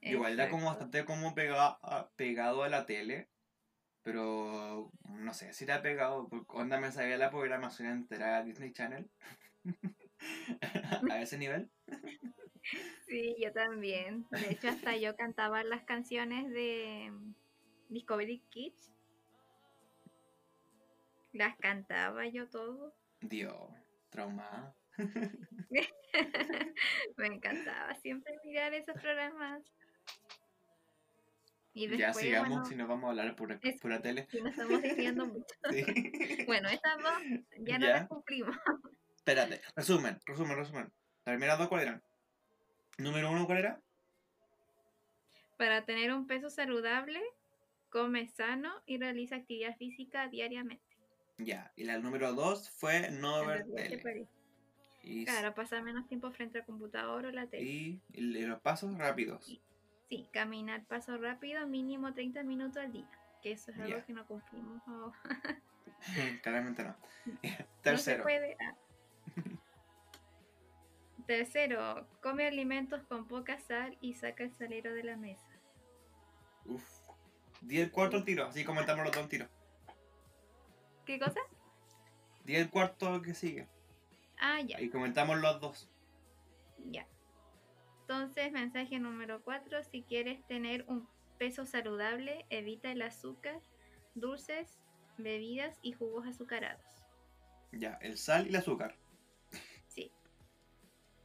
Igual 0.00 0.32
era 0.32 0.48
como 0.50 0.66
bastante 0.66 1.04
como 1.04 1.36
pega- 1.36 1.78
a- 1.80 2.10
pegado 2.16 2.64
a 2.64 2.68
la 2.68 2.84
tele. 2.84 3.28
Pero 4.02 4.90
no 5.04 5.32
sé 5.34 5.52
si 5.52 5.62
era 5.62 5.82
pegado. 5.82 6.28
Porque 6.28 6.46
onda 6.56 6.80
me 6.80 6.90
sabía 6.90 7.16
la 7.16 7.30
programación 7.30 7.88
entera 7.90 8.38
de 8.42 8.46
Disney 8.48 8.72
Channel. 8.72 9.08
a 11.12 11.22
ese 11.22 11.38
nivel. 11.38 11.70
Sí, 13.08 13.36
yo 13.38 13.52
también. 13.52 14.26
De 14.30 14.52
hecho, 14.52 14.68
hasta 14.68 14.96
yo 14.96 15.14
cantaba 15.16 15.62
las 15.64 15.84
canciones 15.84 16.48
de 16.50 17.12
Discovery 17.88 18.40
Kids. 18.50 18.90
Las 21.32 21.56
cantaba 21.58 22.26
yo 22.28 22.48
todo. 22.48 22.94
Dios, 23.20 23.56
traumada. 24.10 24.74
Me 27.16 27.26
encantaba 27.26 27.94
siempre 27.96 28.38
mirar 28.44 28.74
esos 28.74 28.94
programas. 29.00 29.62
Y 31.74 31.88
ya 31.96 32.08
después, 32.08 32.26
sigamos 32.26 32.48
bueno, 32.50 32.64
si 32.66 32.74
nos 32.76 32.86
vamos 32.88 33.04
a 33.04 33.08
hablar 33.10 33.34
es- 33.62 33.80
pura 33.80 34.02
tele. 34.02 34.26
sí 34.30 34.42
nos 34.42 34.52
estamos 34.52 34.82
desviando 34.82 35.26
mucho. 35.32 35.54
Sí. 35.70 36.44
Bueno, 36.46 36.68
estas 36.68 36.98
dos 37.02 37.12
ya 37.60 37.78
no 37.78 37.86
Ya. 37.86 37.92
las 37.94 38.08
cumplimos. 38.08 38.54
Espérate, 39.16 39.62
resumen, 39.74 40.18
resumen, 40.26 40.56
resumen. 40.56 40.92
Las 41.24 41.32
primeras 41.34 41.58
dos, 41.58 41.68
¿cuáles 41.68 41.86
eran? 41.86 42.02
Número 43.02 43.30
uno, 43.32 43.46
¿cuál 43.46 43.58
era? 43.58 43.80
Para 45.58 45.84
tener 45.84 46.12
un 46.12 46.26
peso 46.26 46.50
saludable, 46.50 47.20
come 47.90 48.28
sano 48.28 48.72
y 48.86 48.98
realiza 48.98 49.36
actividad 49.36 49.76
física 49.76 50.28
diariamente. 50.28 50.84
Ya, 51.38 51.72
y 51.76 51.84
la 51.84 51.98
número 51.98 52.32
dos 52.32 52.70
fue 52.70 53.10
no 53.10 53.44
ver 53.44 53.66
tele. 53.74 54.28
Y, 55.02 55.24
Claro, 55.24 55.52
pasar 55.54 55.82
menos 55.82 56.06
tiempo 56.06 56.30
frente 56.30 56.58
al 56.60 56.64
computador 56.64 57.26
o 57.26 57.32
la 57.32 57.46
tele. 57.48 57.64
y, 57.64 58.00
y 58.12 58.20
los 58.22 58.60
pasos 58.60 58.96
rápidos. 58.96 59.60
Sí, 60.08 60.28
caminar 60.32 60.84
paso 60.86 61.16
rápido, 61.18 61.66
mínimo 61.66 62.12
30 62.14 62.44
minutos 62.44 62.76
al 62.76 62.92
día. 62.92 63.08
Que 63.42 63.52
eso 63.52 63.72
es 63.72 63.80
algo 63.80 64.04
que 64.06 64.12
no 64.12 64.24
cumplimos. 64.26 64.80
ahora. 64.86 65.18
Claramente 66.42 66.84
no. 66.84 66.96
No 67.26 67.40
se 67.42 67.66
Tercero. 67.82 68.22
puede. 68.22 68.56
ah. 68.60 68.76
Tercero, 71.26 72.06
come 72.20 72.46
alimentos 72.46 73.02
con 73.04 73.26
poca 73.26 73.58
sal 73.58 73.96
y 74.00 74.14
saca 74.14 74.44
el 74.44 74.52
salero 74.52 74.92
de 74.92 75.04
la 75.04 75.16
mesa. 75.16 75.48
Uf. 76.64 76.84
Di 77.60 77.80
el 77.80 77.90
cuarto 77.92 78.16
al 78.16 78.24
tiro, 78.24 78.46
así 78.46 78.64
comentamos 78.64 79.04
los 79.04 79.12
dos 79.14 79.22
al 79.22 79.28
tiro. 79.28 79.46
¿Qué 81.06 81.18
cosa? 81.18 81.40
Di 82.44 82.56
el 82.56 82.70
cuarto 82.70 83.22
que 83.22 83.34
sigue. 83.34 83.68
Ah, 84.38 84.60
ya, 84.60 84.80
Y 84.80 84.90
comentamos 84.90 85.38
los 85.38 85.60
dos. 85.60 85.88
ya. 86.90 87.06
Entonces, 88.00 88.50
mensaje 88.52 88.98
número 88.98 89.42
4, 89.42 89.84
si 89.84 90.02
quieres 90.02 90.44
tener 90.46 90.84
un 90.88 91.08
peso 91.38 91.64
saludable, 91.64 92.44
evita 92.50 92.90
el 92.90 93.00
azúcar, 93.00 93.60
dulces, 94.14 94.80
bebidas 95.16 95.78
y 95.82 95.92
jugos 95.92 96.26
azucarados. 96.26 96.84
Ya, 97.70 97.98
el 98.02 98.18
sal 98.18 98.46
y 98.46 98.48
el 98.50 98.56
azúcar. 98.56 98.96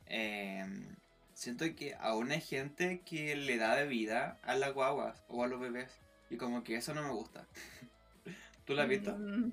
Em, 0.10 0.98
siento 1.34 1.66
que 1.76 1.96
aún 2.00 2.32
hay 2.32 2.42
gente 2.42 3.04
que 3.04 3.36
le 3.36 3.58
da 3.58 3.76
bebida 3.76 4.40
a 4.44 4.56
las 4.56 4.74
guaguas 4.74 5.24
o 5.28 5.44
a 5.44 5.48
los 5.48 5.60
bebés. 5.60 6.02
Y 6.30 6.38
como 6.38 6.64
que 6.64 6.76
eso 6.78 6.94
no 6.94 7.04
me 7.04 7.12
gusta. 7.12 7.50
¿Tú 8.66 8.74
lo 8.76 8.82
has 8.82 8.90
visto? 8.90 9.24
Mm, 9.24 9.52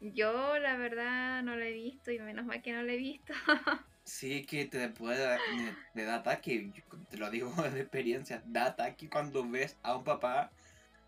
Yo 0.00 0.58
la 0.58 0.76
verdad 0.76 1.42
no 1.42 1.56
lo 1.56 1.62
he 1.64 1.72
visto 1.72 2.10
y 2.10 2.18
menos 2.18 2.46
mal 2.46 2.62
que 2.62 2.72
no 2.72 2.82
lo 2.82 2.90
he 2.92 2.96
visto. 2.96 3.32
Sí, 4.04 4.46
que 4.46 4.66
te 4.66 4.88
puede 4.90 5.18
dar, 5.24 5.46
te 5.92 6.04
da 6.04 6.16
ataque, 6.16 6.70
yo 6.72 6.82
te 7.08 7.16
lo 7.18 7.30
digo 7.30 7.50
de 7.72 7.80
experiencia, 7.80 8.42
da 8.46 8.66
ataque 8.66 9.08
cuando 9.10 9.48
ves 9.48 9.78
a 9.82 9.96
un 9.96 10.04
papá 10.04 10.54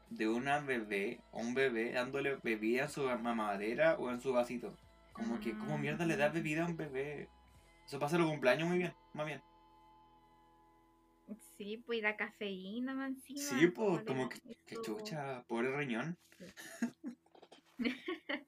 de 0.08 0.28
una 0.28 0.60
bebé 0.60 1.24
o 1.30 1.40
un 1.40 1.54
bebé 1.54 1.92
dándole 1.92 2.36
bebida 2.36 2.84
en 2.84 2.90
su 2.90 3.04
mamadera 3.20 3.96
o 3.98 4.10
en 4.10 4.20
su 4.20 4.32
vasito. 4.32 4.80
Como 5.12 5.40
que, 5.40 5.56
¿cómo 5.56 5.78
mierda 5.78 6.06
le 6.06 6.16
das 6.16 6.32
bebida 6.34 6.64
a 6.64 6.68
un 6.68 6.76
bebé? 6.76 7.32
Eso 7.88 7.98
pasa 7.98 8.14
en 8.16 8.22
los 8.22 8.30
cumpleaños 8.30 8.68
muy 8.68 8.76
bien, 8.76 8.94
más 9.14 9.24
bien. 9.24 9.42
Sí, 11.56 11.78
pues 11.78 12.02
la 12.02 12.18
cafeína 12.18 12.92
más 12.92 13.08
encima. 13.08 13.40
Sí, 13.40 13.68
pues, 13.68 13.76
¿cómo 13.76 13.98
le 13.98 14.04
como 14.04 14.28
que, 14.28 14.40
que 14.66 14.76
chucha, 14.82 15.42
pobre 15.48 15.74
riñón. 15.74 16.18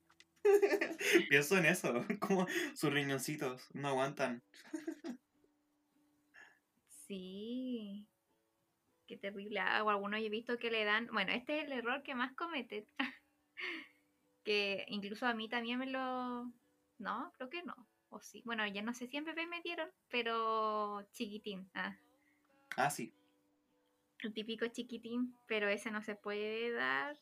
Pienso 1.31 1.57
en 1.57 1.65
eso, 1.65 1.95
como 2.21 2.47
sus 2.75 2.93
riñoncitos 2.93 3.67
no 3.73 3.89
aguantan. 3.89 4.43
Sí. 7.07 8.07
Qué 9.07 9.17
terrible. 9.17 9.61
Ah, 9.61 9.83
o 9.85 9.89
algunos 9.89 10.21
he 10.21 10.29
visto 10.29 10.59
que 10.59 10.71
le 10.71 10.85
dan. 10.85 11.07
Bueno, 11.13 11.33
este 11.33 11.61
es 11.61 11.65
el 11.65 11.73
error 11.73 12.03
que 12.03 12.15
más 12.15 12.35
cometen. 12.35 12.87
que 14.45 14.85
incluso 14.89 15.25
a 15.25 15.33
mí 15.33 15.49
también 15.49 15.79
me 15.79 15.87
lo. 15.87 16.53
No, 16.99 17.33
creo 17.39 17.49
que 17.49 17.63
no. 17.63 17.90
O 18.11 18.21
sí. 18.21 18.43
Bueno, 18.45 18.67
ya 18.67 18.83
no 18.83 18.93
sé 18.93 19.07
si 19.07 19.17
en 19.17 19.25
bebé 19.25 19.47
me 19.47 19.63
dieron, 19.63 19.89
pero 20.09 21.03
chiquitín. 21.13 21.69
Ah, 21.75 21.97
Ah, 22.77 22.91
sí, 22.91 23.13
el 24.21 24.33
típico 24.35 24.67
chiquitín, 24.69 25.37
pero 25.47 25.69
ese 25.69 25.91
no 25.91 26.03
se 26.03 26.15
puede 26.15 26.71
dar 26.73 27.19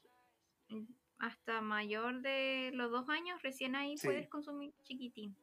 hasta 1.18 1.60
mayor 1.60 2.20
de 2.22 2.70
los 2.74 2.90
dos 2.90 3.08
años. 3.08 3.40
Recién 3.42 3.76
ahí 3.76 3.96
Sí. 3.96 4.06
puedes 4.06 4.28
consumir 4.28 4.72
chiquitín. 4.84 5.34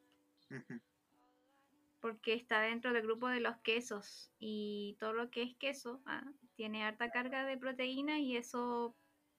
porque 2.02 2.34
está 2.34 2.62
dentro 2.62 2.94
del 2.94 3.02
grupo 3.02 3.28
de 3.30 3.40
los 3.40 3.58
quesos 3.58 4.32
y 4.38 4.96
todo 5.00 5.14
lo 5.14 5.32
que 5.32 5.42
es 5.42 5.56
queso 5.56 6.04
ah, 6.06 6.24
tiene 6.56 6.84
harta 6.84 7.10
carga 7.10 7.46
de 7.46 7.58
proteína 7.58 8.20
y 8.20 8.38
eso 8.38 8.96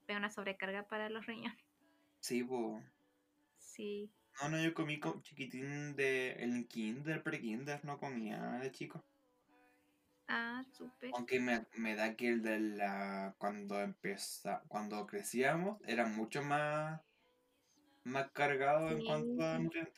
es 0.09 0.17
una 0.17 0.31
sobrecarga 0.31 0.83
para 0.89 1.09
los 1.09 1.27
riñones. 1.27 1.57
sí, 2.19 2.43
pues. 2.43 2.83
Sí, 3.59 4.11
No, 4.41 4.49
no, 4.49 4.63
yo 4.63 4.73
comí 4.75 4.99
con 5.01 5.23
chiquitín 5.23 5.97
de 5.97 6.33
el 6.33 6.67
kinder, 6.69 7.23
pre-kinder, 7.23 7.85
no 7.85 7.99
comía 7.99 8.59
de 8.61 8.71
chico. 8.73 9.05
Ah, 10.29 10.63
súper. 10.73 11.11
Aunque 11.15 11.41
me, 11.41 11.67
me 11.77 11.95
da 11.97 12.15
que 12.17 12.29
el 12.29 12.43
de 12.43 12.61
la 12.61 13.35
cuando 13.39 13.81
empezó, 13.81 14.61
cuando 14.69 15.07
crecíamos 15.07 15.81
era 15.87 16.07
mucho 16.07 16.43
más 16.43 17.01
más 18.05 18.31
cargado 18.33 18.91
en 18.91 19.03
cuanto 19.03 19.43
a 19.43 19.59
nutrientes. 19.59 19.95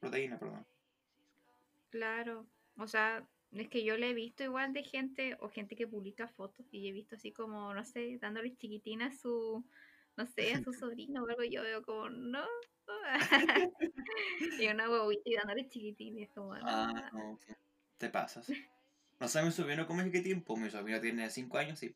Proteína, 0.00 0.38
perdón. 0.38 0.66
claro. 1.90 2.46
O 2.76 2.86
sea, 2.86 3.26
es 3.52 3.68
que 3.68 3.84
yo 3.84 3.96
le 3.96 4.10
he 4.10 4.14
visto 4.14 4.44
igual 4.44 4.72
de 4.72 4.82
gente 4.84 5.36
o 5.40 5.48
gente 5.48 5.74
que 5.76 5.86
publica 5.88 6.28
fotos 6.28 6.66
y 6.72 6.88
he 6.88 6.92
visto 6.92 7.16
así 7.16 7.32
como, 7.32 7.74
no 7.74 7.84
sé, 7.84 8.18
dándole 8.20 8.54
chiquitina 8.56 9.06
a 9.06 9.12
su, 9.12 9.64
no 10.16 10.26
sé, 10.26 10.54
a 10.54 10.60
su 10.62 10.72
sobrino 10.74 11.24
o 11.24 11.28
algo. 11.28 11.42
y 11.42 11.50
Yo 11.50 11.62
veo 11.62 11.82
como, 11.82 12.08
no. 12.10 12.44
y 14.60 14.66
una 14.68 14.88
huevita 14.90 15.22
y 15.24 15.34
dándole 15.34 15.68
chiquitina. 15.68 16.20
y 16.20 16.22
es 16.24 16.30
como, 16.30 16.54
Ah, 16.54 17.10
no. 17.12 17.38
te 17.96 18.08
pasas. 18.10 18.50
No 19.20 19.28
sé, 19.28 19.42
mi 19.42 19.50
sobrino 19.50 19.86
come 19.86 20.04
chiquitín, 20.04 20.42
pues 20.42 20.60
mi 20.60 20.70
sobrino 20.70 21.00
tiene 21.00 21.28
5 21.30 21.58
años, 21.58 21.78
sí. 21.78 21.94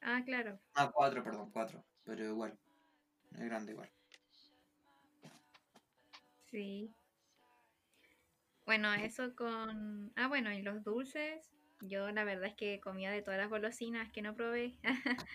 Ah, 0.00 0.22
claro. 0.24 0.58
Ah, 0.74 0.90
4, 0.92 1.22
perdón, 1.22 1.50
4. 1.52 1.84
Pero 2.04 2.24
igual. 2.24 2.58
Es 3.32 3.40
grande 3.44 3.72
igual. 3.72 3.90
Sí. 6.50 6.92
Bueno, 8.66 8.92
eso 8.94 9.34
con... 9.34 10.12
Ah, 10.16 10.28
bueno, 10.28 10.52
y 10.52 10.62
los 10.62 10.82
dulces. 10.84 11.50
Yo 11.80 12.10
la 12.12 12.24
verdad 12.24 12.46
es 12.46 12.54
que 12.54 12.80
comía 12.80 13.10
de 13.10 13.22
todas 13.22 13.38
las 13.40 13.48
golosinas 13.50 14.10
que 14.12 14.22
no 14.22 14.34
probé. 14.34 14.74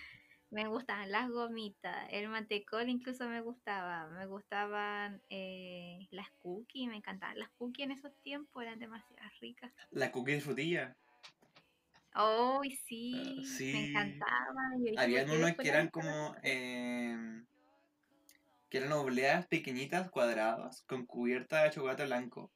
Me 0.49 0.67
gustaban 0.67 1.11
las 1.11 1.29
gomitas, 1.29 2.07
el 2.11 2.29
mantecol 2.29 2.89
incluso 2.89 3.27
me 3.27 3.41
gustaba. 3.41 4.07
Me 4.07 4.25
gustaban 4.25 5.21
eh, 5.29 6.07
las 6.11 6.29
cookies, 6.41 6.87
me 6.89 6.97
encantaban 6.97 7.37
las 7.39 7.49
cookies 7.57 7.85
en 7.85 7.91
esos 7.91 8.11
tiempos, 8.23 8.63
eran 8.63 8.79
demasiado 8.79 9.29
ricas. 9.41 9.71
La 9.91 10.11
cookie 10.11 10.33
de 10.33 10.41
frutilla. 10.41 10.97
¡Oh, 12.15 12.61
Ah, 12.63 12.67
sí! 12.87 13.43
Me 13.71 13.79
sí. 13.83 13.87
encantaban. 13.87 14.79
Yo 14.79 14.91
dije, 14.91 14.97
¿por 14.97 15.03
Habían 15.03 15.27
después 15.27 15.55
que 15.57 15.67
las 15.67 15.69
eran 15.69 15.89
como. 15.89 16.35
em, 16.43 17.45
que 18.69 18.77
eran 18.77 18.93
obleas 18.93 19.45
pequeñitas, 19.47 20.09
cuadradas, 20.09 20.83
con 20.83 21.05
cubierta 21.05 21.63
de 21.63 21.71
chocolate 21.71 22.05
blanco. 22.05 22.53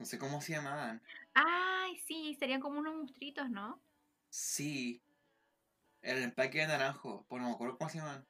No 0.00 0.06
sé 0.06 0.18
cómo 0.18 0.40
se 0.40 0.52
llamaban. 0.54 1.02
¡Ay, 1.34 1.96
sí! 2.06 2.34
Serían 2.38 2.60
como 2.60 2.78
unos 2.80 2.94
monstruitos, 2.96 3.48
¿no? 3.50 3.82
Sí. 4.30 5.02
El 6.02 6.22
empaque 6.22 6.58
de 6.58 6.66
naranjo. 6.68 7.24
Pues 7.28 7.42
no 7.42 7.48
me 7.48 7.54
acuerdo 7.54 7.76
cómo 7.78 7.90
se 7.90 7.98
llamaban. 7.98 8.26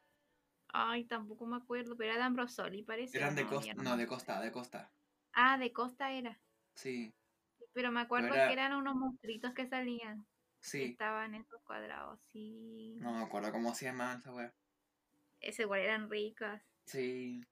Ay, 0.68 1.04
tampoco 1.04 1.46
me 1.46 1.56
acuerdo, 1.56 1.96
pero 1.96 2.10
era 2.10 2.18
de 2.18 2.24
Ambrosoli, 2.24 2.82
parece. 2.82 3.16
¿o 3.18 3.20
Eran 3.20 3.34
de 3.34 3.44
no? 3.44 3.50
costa. 3.50 3.74
No, 3.74 3.96
de 3.96 4.06
costa, 4.06 4.40
de 4.40 4.52
costa. 4.52 4.92
Ah, 5.32 5.56
de 5.56 5.72
Costa 5.72 6.10
era. 6.12 6.38
Sí. 6.74 7.14
Pero 7.72 7.90
me 7.90 8.00
Pero 8.00 8.04
acuerdo 8.04 8.34
era. 8.34 8.46
que 8.48 8.52
eran 8.54 8.74
unos 8.74 8.94
monstruitos 8.96 9.54
que 9.54 9.68
salían. 9.68 10.24
Que 10.60 10.66
Sí. 10.68 10.82
estaban 10.84 11.34
en 11.34 11.42
esos 11.42 11.62
cuadrados. 11.62 12.20
Sí. 12.32 12.96
No 13.00 13.12
me 13.12 13.22
acuerdo 13.24 13.52
cómo 13.52 13.74
se 13.74 13.84
llamaban 13.86 14.18
esa 14.18 14.32
wea. 14.32 14.52
Ese 15.40 15.62
igual 15.62 15.80
eran 15.80 16.10
ricas. 16.10 16.62
Sí. 16.86 17.44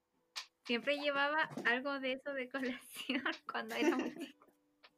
Siempre 0.65 0.97
llevaba 0.97 1.43
algo 1.65 1.99
de 2.01 2.13
eso 2.13 2.33
de 2.33 2.49
colación 2.49 3.23
cuando 3.51 3.75
era 3.75 3.95
muy. 3.97 4.35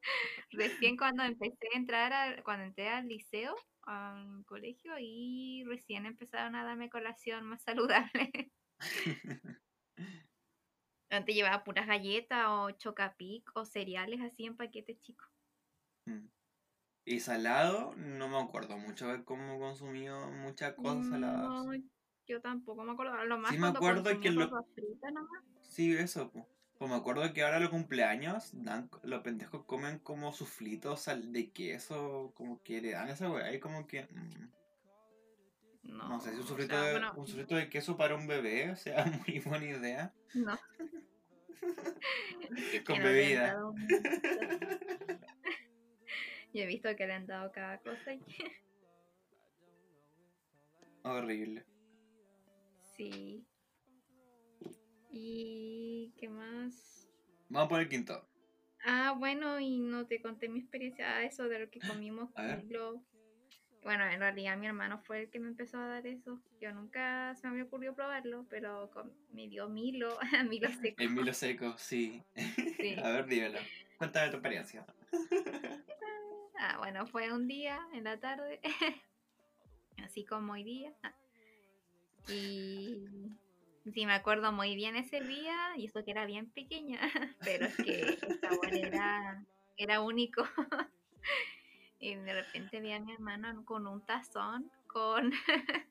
Recién 0.52 0.97
cuando 0.97 1.24
empecé 1.24 1.68
a 1.74 1.78
entrar, 1.78 2.14
a- 2.14 2.43
cuando 2.43 2.66
entré 2.66 2.89
al 2.89 3.08
liceo, 3.08 3.56
al 3.84 4.45
colegio, 4.45 4.93
y 5.00 5.64
recién 5.68 6.06
empezaron 6.06 6.56
a 6.56 6.64
darme 6.64 6.89
colación 6.89 7.45
más 7.45 7.64
saludable. 8.12 8.52
Antes 11.12 11.36
llevaba 11.36 11.64
puras 11.64 11.88
galletas 11.88 12.45
o 12.50 12.72
chocapic 12.72 13.50
o 13.56 13.66
cereales 13.66 14.22
así 14.22 14.45
en 14.45 14.56
paquetes 14.58 15.00
chicos. 15.00 15.28
Mm. 16.06 16.28
Y 17.06 17.20
salado, 17.20 17.95
no 17.95 18.28
me 18.28 18.38
acuerdo 18.38 18.78
mucho 18.78 19.08
de 19.08 19.24
cómo 19.24 19.60
consumió 19.60 20.30
muchas 20.30 20.76
cosas 20.76 21.08
saladas. 21.08 21.66
No, 21.66 21.74
yo 22.28 22.41
tampoco 22.41 22.84
me 22.84 22.91
acuerdo. 22.91 23.26
Lo 23.26 23.39
más 23.39 23.52
Sí 23.52 23.58
me 23.58 23.70
cuando 23.70 23.80
acuerdo 23.80 24.20
que 24.22 24.30
lo... 24.30 24.47
fritas 24.76 25.14
nomás. 25.14 25.43
Sí, 25.62 25.93
eso, 25.93 26.30
pues. 26.32 26.45
Pues 26.80 26.90
me 26.90 26.96
acuerdo 26.98 27.32
que 27.34 27.44
ahora 27.44 27.60
los 27.60 27.70
cumpleaños, 27.72 28.52
dan, 28.54 28.90
los 29.04 29.22
pendejos 29.22 29.66
comen 29.66 30.00
como 30.00 30.32
suflitos 30.32 31.06
de 31.22 31.52
queso, 31.52 32.32
como 32.36 32.64
que 32.64 32.82
le 32.82 32.92
dan 32.92 33.10
esa 33.10 33.30
weá, 33.30 33.54
y 33.54 33.60
como 33.60 33.86
que... 33.86 34.04
mm, 34.04 34.50
No, 35.84 36.08
no 36.08 36.22
sé 36.22 36.32
si 36.32 36.38
un 36.40 36.48
o 36.48 36.56
de, 36.56 36.92
bueno, 36.92 37.14
un 37.18 37.28
suflito 37.28 37.56
de 37.56 37.70
queso 37.70 37.98
para 37.98 38.16
un 38.16 38.28
bebé 38.28 38.76
sea 38.78 39.04
muy 39.28 39.40
buena 39.40 39.66
idea. 39.66 40.14
no. 40.34 40.58
Con 42.88 43.04
bebida. 43.04 43.54
dado 43.54 43.76
Yo 46.54 46.64
he 46.64 46.66
visto 46.66 46.96
que 46.96 47.06
le 47.06 47.14
han 47.14 47.28
dado 47.28 47.52
cada 47.52 47.78
cosa. 47.80 48.14
y- 48.14 48.24
Horrible. 51.04 51.66
Sí. 52.96 53.46
¿Y 55.12 56.14
qué 56.18 56.30
más? 56.30 57.07
Vamos 57.49 57.70
por 57.70 57.80
el 57.80 57.89
quinto. 57.89 58.28
Ah, 58.86 59.14
bueno, 59.18 59.60
y 59.60 59.80
no 59.80 60.05
te 60.05 60.22
conté 60.22 60.47
mi 60.47 60.60
experiencia, 60.60 61.18
ah, 61.18 61.24
eso 61.24 61.49
de 61.49 61.60
lo 61.60 61.70
que 61.70 61.80
comimos 61.80 62.30
A 62.36 62.43
ver. 62.43 62.64
Milo. 62.64 63.03
Bueno, 63.84 64.05
en 64.05 64.20
realidad 64.20 64.57
mi 64.57 64.68
hermano 64.68 64.99
fue 64.99 65.22
el 65.24 65.30
que 65.30 65.39
me 65.39 65.47
empezó 65.47 65.78
a 65.78 65.88
dar 65.88 66.05
eso. 66.05 66.41
Yo 66.60 66.74
nunca 66.74 67.34
se 67.36 67.47
me 67.47 67.51
había 67.51 67.64
ocurrido 67.64 67.95
probarlo, 67.95 68.45
pero 68.49 68.89
me 69.32 69.47
dio 69.47 69.70
Milo, 69.70 70.18
Milo 70.49 70.70
seco. 70.70 71.01
El 71.01 71.10
Milo 71.12 71.34
seco, 71.34 71.76
sí. 71.78 72.24
Sí. 72.78 72.95
A 73.03 73.10
ver, 73.12 73.26
dímelo. 73.26 73.60
Cuéntame 73.97 74.30
tu 74.30 74.38
experiencia. 74.38 74.86
Ah, 76.62 76.78
bueno, 76.78 77.07
fue 77.07 77.32
un 77.32 77.47
día 77.47 77.80
en 77.93 78.03
la 78.03 78.20
tarde, 78.20 78.60
así 80.03 80.26
como 80.26 80.51
hoy 80.51 80.66
día. 80.66 80.93
Y 82.28 83.07
sí, 83.94 84.06
me 84.06 84.14
acuerdo 84.14 84.52
muy 84.52 84.76
bien 84.76 84.96
ese 84.96 85.22
día, 85.22 85.58
y 85.78 85.86
eso 85.86 86.04
que 86.04 86.12
era 86.12 86.26
bien 86.26 86.50
pequeña, 86.52 87.00
pero 87.42 87.66
es 87.66 87.76
que 87.78 88.18
el 88.22 88.40
sabor 88.40 88.74
era, 88.74 89.44
era 89.78 90.02
único. 90.02 90.44
Y 92.02 92.16
de 92.16 92.34
repente 92.34 92.80
vi 92.80 92.94
a 92.94 93.00
mi 93.02 93.12
hermano 93.12 93.66
con 93.66 93.86
un 93.86 94.06
tazón 94.06 94.72
con, 94.88 95.32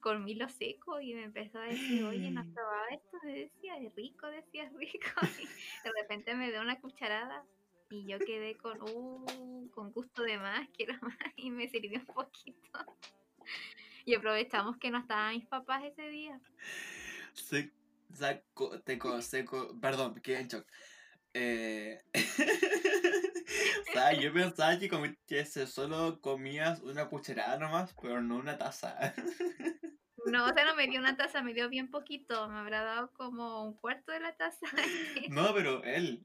con 0.00 0.24
Milo 0.24 0.48
seco 0.48 1.00
y 1.00 1.14
me 1.14 1.24
empezó 1.24 1.60
a 1.60 1.64
decir, 1.64 2.04
oye, 2.04 2.30
¿no 2.30 2.40
has 2.40 2.46
probado 2.54 2.84
esto? 2.90 3.18
Me 3.22 3.32
decía, 3.32 3.78
es 3.78 3.94
rico, 3.94 4.26
decía, 4.26 4.64
es 4.64 4.72
rico. 4.72 5.08
Y 5.38 5.46
de 5.84 5.92
repente 6.00 6.34
me 6.34 6.50
dio 6.50 6.60
una 6.60 6.80
cucharada 6.80 7.44
y 7.90 8.06
yo 8.06 8.18
quedé 8.18 8.56
con, 8.56 8.82
uh, 8.82 9.70
con 9.70 9.92
gusto 9.92 10.22
de 10.22 10.38
más, 10.38 10.68
quiero 10.76 10.94
más, 11.00 11.16
y 11.36 11.50
me 11.50 11.68
sirvió 11.68 12.00
un 12.00 12.06
poquito. 12.06 12.96
Y 14.04 14.14
aprovechamos 14.14 14.76
que 14.78 14.90
no 14.90 14.98
estaban 14.98 15.34
mis 15.34 15.46
papás 15.46 15.84
ese 15.84 16.08
día. 16.08 16.40
Se, 17.38 17.72
saco, 18.12 18.80
teco, 18.82 19.20
seco, 19.22 19.78
perdón, 19.80 20.14
quedé 20.20 20.40
en 20.40 20.48
shock. 20.48 20.66
Eh, 21.34 21.98
o 22.14 23.92
sea, 23.92 24.12
yo 24.12 24.32
pensaba 24.32 24.78
que, 24.78 24.90
comi- 24.90 25.18
que 25.26 25.44
solo 25.46 26.20
comías 26.20 26.80
una 26.80 27.08
cucharada 27.08 27.58
nomás, 27.58 27.94
pero 28.00 28.22
no 28.22 28.36
una 28.36 28.58
taza. 28.58 29.14
No, 30.26 30.44
o 30.44 30.52
sea, 30.52 30.66
no 30.66 30.74
me 30.74 30.86
dio 30.88 31.00
una 31.00 31.16
taza, 31.16 31.42
me 31.42 31.54
dio 31.54 31.70
bien 31.70 31.90
poquito, 31.90 32.48
me 32.50 32.58
habrá 32.58 32.82
dado 32.82 33.12
como 33.14 33.64
un 33.64 33.74
cuarto 33.74 34.12
de 34.12 34.20
la 34.20 34.36
taza. 34.36 34.66
No, 35.30 35.54
pero 35.54 35.82
él. 35.84 36.22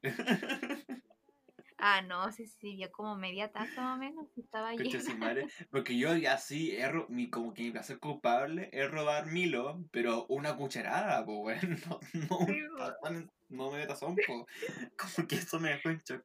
Ah, 1.86 2.02
no, 2.02 2.32
se 2.32 2.48
sirvió 2.48 2.90
como 2.92 3.16
media 3.18 3.52
taza 3.52 3.82
más 3.82 3.96
o 3.98 4.00
menos, 4.00 4.28
estaba 4.38 4.74
llena. 4.74 5.02
su 5.02 5.18
madre. 5.18 5.48
Porque 5.72 5.98
yo 5.98 6.16
ya 6.16 6.38
sí, 6.38 6.76
he 6.76 6.88
ro- 6.90 7.08
mi, 7.10 7.30
como 7.30 7.54
que 7.54 7.64
mi 7.64 7.72
placer 7.72 8.00
culpable 8.00 8.70
es 8.72 8.90
robar 8.90 9.28
Milo, 9.28 9.86
pero 9.92 10.26
una 10.30 10.56
cucharada, 10.58 11.26
pues 11.26 11.38
bueno, 11.62 11.78
no, 11.90 12.00
no 12.30 12.38
Sí, 12.46 12.62
un 12.62 12.76
tazón, 12.76 13.32
no 13.50 13.72
medio 13.72 13.88
tazón, 13.88 14.22
pues. 14.24 14.46
Como 14.98 15.28
que 15.28 15.36
eso 15.36 15.60
me 15.60 15.70
dejó 15.72 15.90
en 15.90 16.02
shock. 16.04 16.24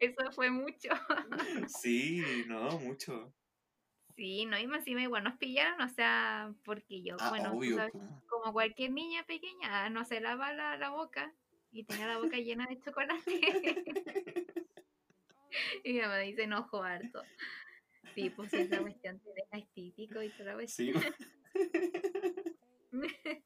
Eso 0.00 0.32
fue 0.32 0.50
mucho. 0.50 0.88
Sí, 1.68 2.44
no, 2.46 2.78
mucho. 2.78 3.34
Sí, 4.16 4.46
no, 4.46 4.58
y 4.58 4.66
más 4.66 4.78
encima 4.80 5.02
igual 5.02 5.24
nos 5.24 5.36
pillaron, 5.36 5.80
o 5.82 5.88
sea, 5.90 6.54
porque 6.64 7.02
yo, 7.02 7.18
Ah, 7.18 7.28
bueno, 7.28 7.58
tú 7.58 7.58
obvio, 7.58 7.76
sabes, 7.76 7.92
como 8.26 8.52
cualquier 8.52 8.92
niña 8.92 9.24
pequeña, 9.26 9.84
ah, 9.84 9.90
no 9.90 10.04
se 10.06 10.20
lava 10.20 10.52
la, 10.54 10.76
la 10.78 10.88
boca 10.90 11.34
y 11.76 11.84
tenía 11.84 12.06
la 12.06 12.18
boca 12.18 12.38
llena 12.38 12.66
de 12.66 12.80
chocolate. 12.80 13.24
y 15.84 15.92
mi 15.92 16.00
mamá 16.00 16.18
dice 16.18 16.44
enojo 16.44 16.82
harto. 16.82 17.22
Sí, 18.14 18.30
pues 18.30 18.52
esa 18.54 18.80
cuestión 18.80 19.20
te 19.20 19.30
deja 19.34 19.58
estítico 19.58 20.22
y 20.22 20.30
toda 20.30 20.44
la 20.44 20.54
cuestión. 20.54 21.02
Sí, 21.02 21.10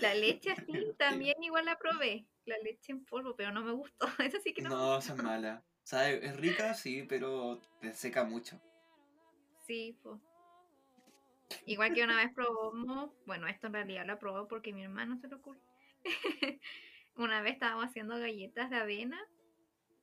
La 0.00 0.14
leche 0.14 0.50
así 0.50 0.94
también 0.98 1.34
igual 1.42 1.66
la 1.66 1.76
probé. 1.76 2.26
La 2.46 2.56
leche 2.58 2.92
en 2.92 3.04
polvo, 3.04 3.36
pero 3.36 3.52
no 3.52 3.62
me 3.62 3.72
gustó. 3.72 4.06
Eso 4.18 4.38
sí 4.42 4.54
que 4.54 4.62
no. 4.62 4.70
no, 4.70 4.98
esa 4.98 5.12
es 5.12 5.22
mala. 5.22 5.62
O 5.82 5.86
sea, 5.86 6.10
es 6.10 6.36
rica, 6.38 6.72
sí, 6.72 7.04
pero 7.06 7.60
te 7.80 7.92
seca 7.92 8.24
mucho. 8.24 8.58
Sí, 9.66 9.98
pues. 10.02 10.18
Igual 11.66 11.92
que 11.92 12.02
una 12.02 12.16
vez 12.16 12.32
probamos, 12.34 13.10
bueno, 13.26 13.46
esto 13.46 13.66
en 13.66 13.74
realidad 13.74 14.06
lo 14.06 14.18
probó 14.18 14.48
porque 14.48 14.72
mi 14.72 14.82
hermano 14.82 15.18
se 15.18 15.28
lo 15.28 15.36
ocurrió. 15.36 15.62
Una 17.16 17.40
vez 17.42 17.54
estábamos 17.54 17.86
haciendo 17.86 18.18
galletas 18.18 18.70
de 18.70 18.76
avena. 18.76 19.20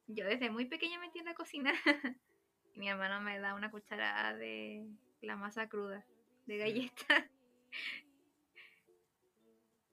Yo 0.08 0.26
desde 0.26 0.50
muy 0.50 0.66
pequeña 0.66 1.00
metí 1.00 1.20
en 1.20 1.26
la 1.26 1.36
cocina. 1.36 1.74
y 2.74 2.80
mi 2.80 2.90
hermano 2.90 3.22
me 3.22 3.40
da 3.40 3.54
una 3.54 3.72
cucharada 3.72 4.36
de 4.36 4.86
la 5.22 5.36
masa 5.36 5.68
cruda 5.68 6.06
de 6.46 6.58
galletas. 6.58 7.26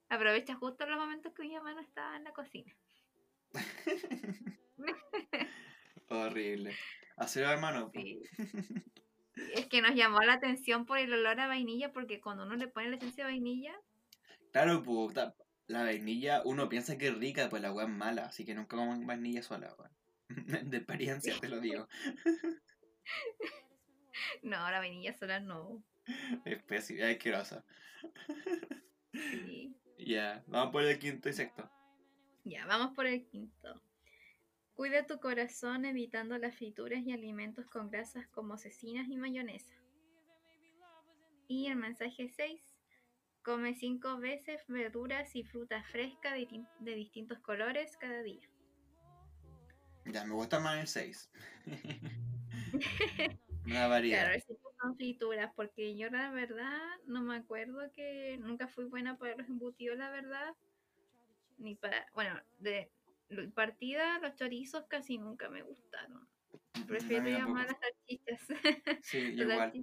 Aprovecha 0.09 0.55
justo 0.55 0.85
los 0.87 0.97
momentos 0.97 1.33
que 1.33 1.43
mi 1.43 1.55
hermano 1.55 1.81
estaba 1.81 2.17
en 2.17 2.23
la 2.23 2.33
cocina. 2.33 2.75
Horrible. 6.09 6.75
Así 7.15 7.39
hermano. 7.41 7.91
Sí. 7.93 8.23
Es 9.53 9.67
que 9.67 9.81
nos 9.81 9.93
llamó 9.93 10.21
la 10.21 10.33
atención 10.33 10.85
por 10.85 10.97
el 10.97 11.13
olor 11.13 11.39
a 11.39 11.47
vainilla, 11.47 11.91
porque 11.93 12.19
cuando 12.19 12.43
uno 12.43 12.55
le 12.55 12.67
pone 12.67 12.89
la 12.89 12.95
esencia 12.95 13.25
de 13.25 13.31
vainilla. 13.31 13.79
Claro, 14.51 14.81
puta. 14.81 15.35
La 15.69 15.83
vainilla, 15.83 16.41
uno 16.45 16.67
piensa 16.67 16.97
que 16.97 17.09
es 17.09 17.15
rica, 17.15 17.47
pues 17.47 17.61
la 17.61 17.67
agua 17.67 17.83
es 17.83 17.89
mala, 17.89 18.25
así 18.25 18.43
que 18.43 18.55
nunca 18.55 18.75
coman 18.75 19.05
vainilla 19.05 19.43
sola, 19.43 19.75
weón. 19.77 19.91
De 20.71 20.77
experiencia 20.77 21.39
te 21.39 21.47
lo 21.47 21.59
digo. 21.61 21.87
No, 24.41 24.57
la 24.71 24.79
vainilla 24.79 25.13
sola 25.13 25.39
no. 25.39 25.83
Es 26.43 26.63
pésima, 26.63 27.05
es 27.05 27.17
asquerosa. 27.17 27.63
Sí. 29.13 29.75
Ya, 29.99 30.43
vamos 30.47 30.71
por 30.71 30.83
el 30.83 30.97
quinto 30.97 31.29
y 31.29 31.33
sexto. 31.33 31.69
Ya, 32.45 32.65
vamos 32.65 32.95
por 32.95 33.05
el 33.05 33.27
quinto. 33.27 33.79
Cuida 34.73 35.05
tu 35.05 35.19
corazón 35.19 35.85
evitando 35.85 36.35
las 36.39 36.55
frituras 36.55 37.03
y 37.05 37.11
alimentos 37.11 37.67
con 37.67 37.91
grasas 37.91 38.27
como 38.29 38.57
cecinas 38.57 39.07
y 39.07 39.17
mayonesa. 39.17 39.75
Y 41.47 41.67
el 41.67 41.75
mensaje 41.75 42.27
6. 42.27 42.68
Come 43.49 43.73
cinco 43.73 44.19
veces 44.19 44.63
verduras 44.67 45.35
y 45.35 45.43
frutas 45.43 45.83
frescas 45.87 46.33
de, 46.33 46.65
de 46.81 46.93
distintos 46.93 47.39
colores 47.39 47.97
cada 47.97 48.21
día. 48.21 48.47
Ya, 50.05 50.23
me 50.23 50.35
gusta 50.35 50.59
más 50.59 50.79
el 50.79 50.85
6. 50.87 51.31
Una 53.65 53.87
variedad. 53.87 54.25
Claro, 54.25 54.39
si 54.39 54.55
son 54.79 54.95
frituras, 54.95 55.51
porque 55.55 55.97
yo 55.97 56.11
la 56.11 56.29
verdad 56.29 56.77
no 57.07 57.23
me 57.23 57.37
acuerdo 57.37 57.91
que 57.91 58.37
nunca 58.37 58.67
fui 58.67 58.85
buena 58.85 59.17
para 59.17 59.35
los 59.35 59.49
embutidos, 59.49 59.97
la 59.97 60.11
verdad. 60.11 60.55
Ni 61.57 61.73
para, 61.73 62.05
bueno, 62.13 62.39
de 62.59 62.91
partida 63.55 64.19
los 64.19 64.35
chorizos 64.35 64.85
casi 64.87 65.17
nunca 65.17 65.49
me 65.49 65.63
gustaron. 65.63 66.29
Prefiero 66.85 67.27
llamar 67.27 67.65
las 67.65 67.79
salchichas. 67.79 68.41
Sí, 69.01 69.17
igual. 69.35 69.73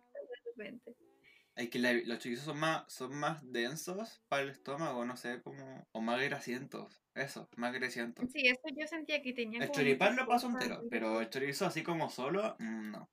Es 1.57 1.71
que 1.71 1.79
los 1.79 2.19
chorizos 2.19 2.45
son 2.45 2.61
más, 2.61 2.85
son 2.93 3.19
más 3.19 3.51
densos 3.51 4.23
para 4.29 4.43
el 4.43 4.51
estómago, 4.51 5.07
no 5.07 5.17
sé, 5.17 5.41
como... 5.43 5.89
O 5.93 6.03
más 6.03 6.21
grasientos. 6.23 7.03
Eso, 7.15 7.49
más 7.57 7.73
grasientos. 7.73 8.31
Sí, 8.31 8.47
eso 8.47 8.69
yo 8.77 8.87
sentía 8.87 9.23
que 9.23 9.33
tenía 9.33 9.65
El 9.65 9.71
choripán 9.71 10.17
lo 10.17 10.27
paso 10.27 10.49
entero, 10.49 10.83
pero 10.91 11.23
el 11.23 11.31
chorizo 11.31 11.65
así 11.65 11.83
como 11.83 12.11
solo, 12.11 12.57
mm, 12.59 12.91
no. 12.91 13.11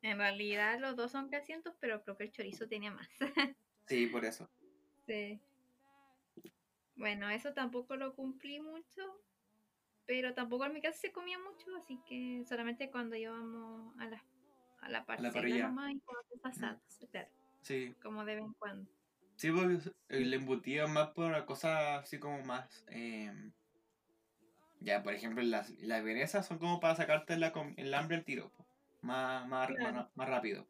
En 0.00 0.16
realidad 0.16 0.80
los 0.80 0.96
dos 0.96 1.12
son 1.12 1.28
grasientos, 1.28 1.74
pero 1.78 2.02
creo 2.02 2.16
que 2.16 2.24
el 2.24 2.32
chorizo 2.32 2.66
tenía 2.66 2.90
más. 2.90 3.08
sí, 3.86 4.06
por 4.06 4.24
eso. 4.24 4.50
Sí. 5.06 5.38
Bueno, 6.96 7.28
eso 7.28 7.52
tampoco 7.52 7.96
lo 7.96 8.14
cumplí 8.14 8.58
mucho, 8.58 9.22
pero 10.06 10.32
tampoco 10.32 10.64
en 10.64 10.72
mi 10.72 10.80
casa 10.80 10.98
se 10.98 11.12
comía 11.12 11.38
mucho, 11.38 11.76
así 11.76 12.00
que 12.08 12.42
solamente 12.48 12.90
cuando 12.90 13.16
íbamos 13.16 13.94
a 13.98 14.06
la, 14.06 14.24
a 14.82 14.88
la 14.90 15.04
parcela 15.06 15.68
nomás 15.68 15.92
y 15.92 16.00
cuando 16.00 16.36
pasadas, 16.42 16.80
claro. 17.10 17.28
Sí. 17.62 17.94
Como 18.02 18.24
de 18.24 18.34
vez 18.36 18.44
en 18.44 18.52
cuando. 18.54 18.90
Sí, 19.36 19.50
porque 19.50 19.78
el 20.08 20.34
embutido 20.34 20.88
más 20.88 21.10
por 21.10 21.44
cosas 21.46 22.04
así 22.04 22.18
como 22.18 22.42
más... 22.42 22.84
Em, 22.88 23.52
ya, 24.80 25.02
por 25.02 25.14
ejemplo, 25.14 25.42
las, 25.44 25.70
las 25.80 26.46
son 26.46 26.58
como 26.58 26.80
para 26.80 26.96
sacarte 26.96 27.38
la, 27.38 27.52
el 27.76 27.94
hambre 27.94 28.16
al 28.16 28.24
tiro, 28.24 28.52
más, 29.00 29.46
más, 29.46 29.70
más 30.14 30.28
rápido. 30.28 30.66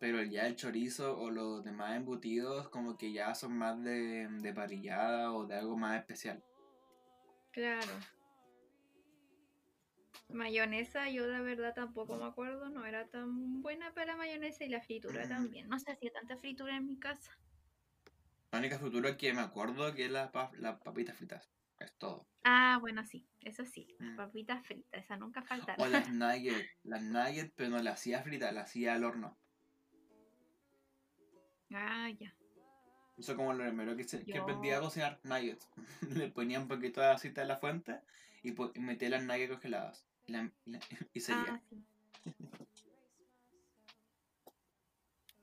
Pero 0.00 0.22
ya 0.22 0.46
el 0.46 0.56
chorizo 0.56 1.16
o 1.18 1.30
los 1.30 1.64
demás 1.64 1.96
embutidos 1.96 2.68
como 2.68 2.98
que 2.98 3.12
ya 3.12 3.34
son 3.34 3.56
más 3.56 3.82
de, 3.82 4.28
de 4.28 4.52
parrillada 4.52 5.32
o 5.32 5.46
de 5.46 5.54
algo 5.54 5.76
más 5.76 5.98
especial. 5.98 6.42
Claro. 7.52 7.92
Mayonesa, 10.28 11.08
yo 11.10 11.26
la 11.26 11.40
verdad 11.42 11.74
tampoco 11.74 12.16
me 12.16 12.24
acuerdo, 12.24 12.68
no 12.70 12.84
era 12.84 13.06
tan 13.06 13.62
buena 13.62 13.92
para 13.92 14.12
la 14.12 14.16
mayonesa 14.16 14.64
y 14.64 14.68
la 14.68 14.80
fritura 14.80 15.28
también. 15.28 15.68
No 15.68 15.78
se 15.78 15.92
hacía 15.92 16.10
tanta 16.12 16.36
fritura 16.36 16.76
en 16.76 16.86
mi 16.86 16.98
casa. 16.98 17.30
La 18.50 18.58
única 18.58 18.78
fritura 18.78 19.16
que 19.16 19.32
me 19.32 19.40
acuerdo 19.40 19.94
que 19.94 20.06
es 20.06 20.10
las 20.10 20.30
papitas 20.30 21.16
fritas. 21.16 21.50
Es 21.78 21.92
todo. 21.98 22.26
Ah, 22.44 22.78
bueno, 22.80 23.04
sí, 23.04 23.26
eso 23.40 23.64
sí. 23.64 23.88
Las 23.98 24.12
mm. 24.12 24.16
papitas 24.16 24.66
fritas, 24.66 25.02
esa 25.02 25.16
nunca 25.16 25.42
faltaron. 25.42 25.84
O 25.84 25.90
las 25.90 26.08
nuggets, 26.12 26.68
las 26.84 27.02
nuggets, 27.02 27.52
pero 27.56 27.70
no 27.70 27.82
las 27.82 27.94
hacía 27.94 28.22
fritas, 28.22 28.52
las 28.52 28.64
hacía 28.70 28.94
al 28.94 29.04
horno. 29.04 29.36
Ah, 31.72 32.10
ya. 32.10 32.34
Eso 33.16 33.36
como 33.36 33.52
lo 33.52 33.64
primero 33.64 33.96
que, 33.96 34.04
se, 34.04 34.24
que 34.24 34.38
aprendí 34.38 34.70
a 34.70 34.80
cocinar 34.80 35.20
nuggets. 35.24 35.68
Le 36.10 36.28
ponía 36.28 36.60
un 36.60 36.68
poquito 36.68 37.00
de 37.00 37.08
aceite 37.08 37.40
en 37.40 37.48
la 37.48 37.56
fuente 37.56 38.00
y, 38.42 38.52
metía 38.80 39.10
las 39.10 39.22
nuggets 39.22 39.50
congeladas. 39.50 40.06
y 41.14 41.20
seguía. 41.20 41.54
Ah, 41.54 41.60
sí. 41.68 41.84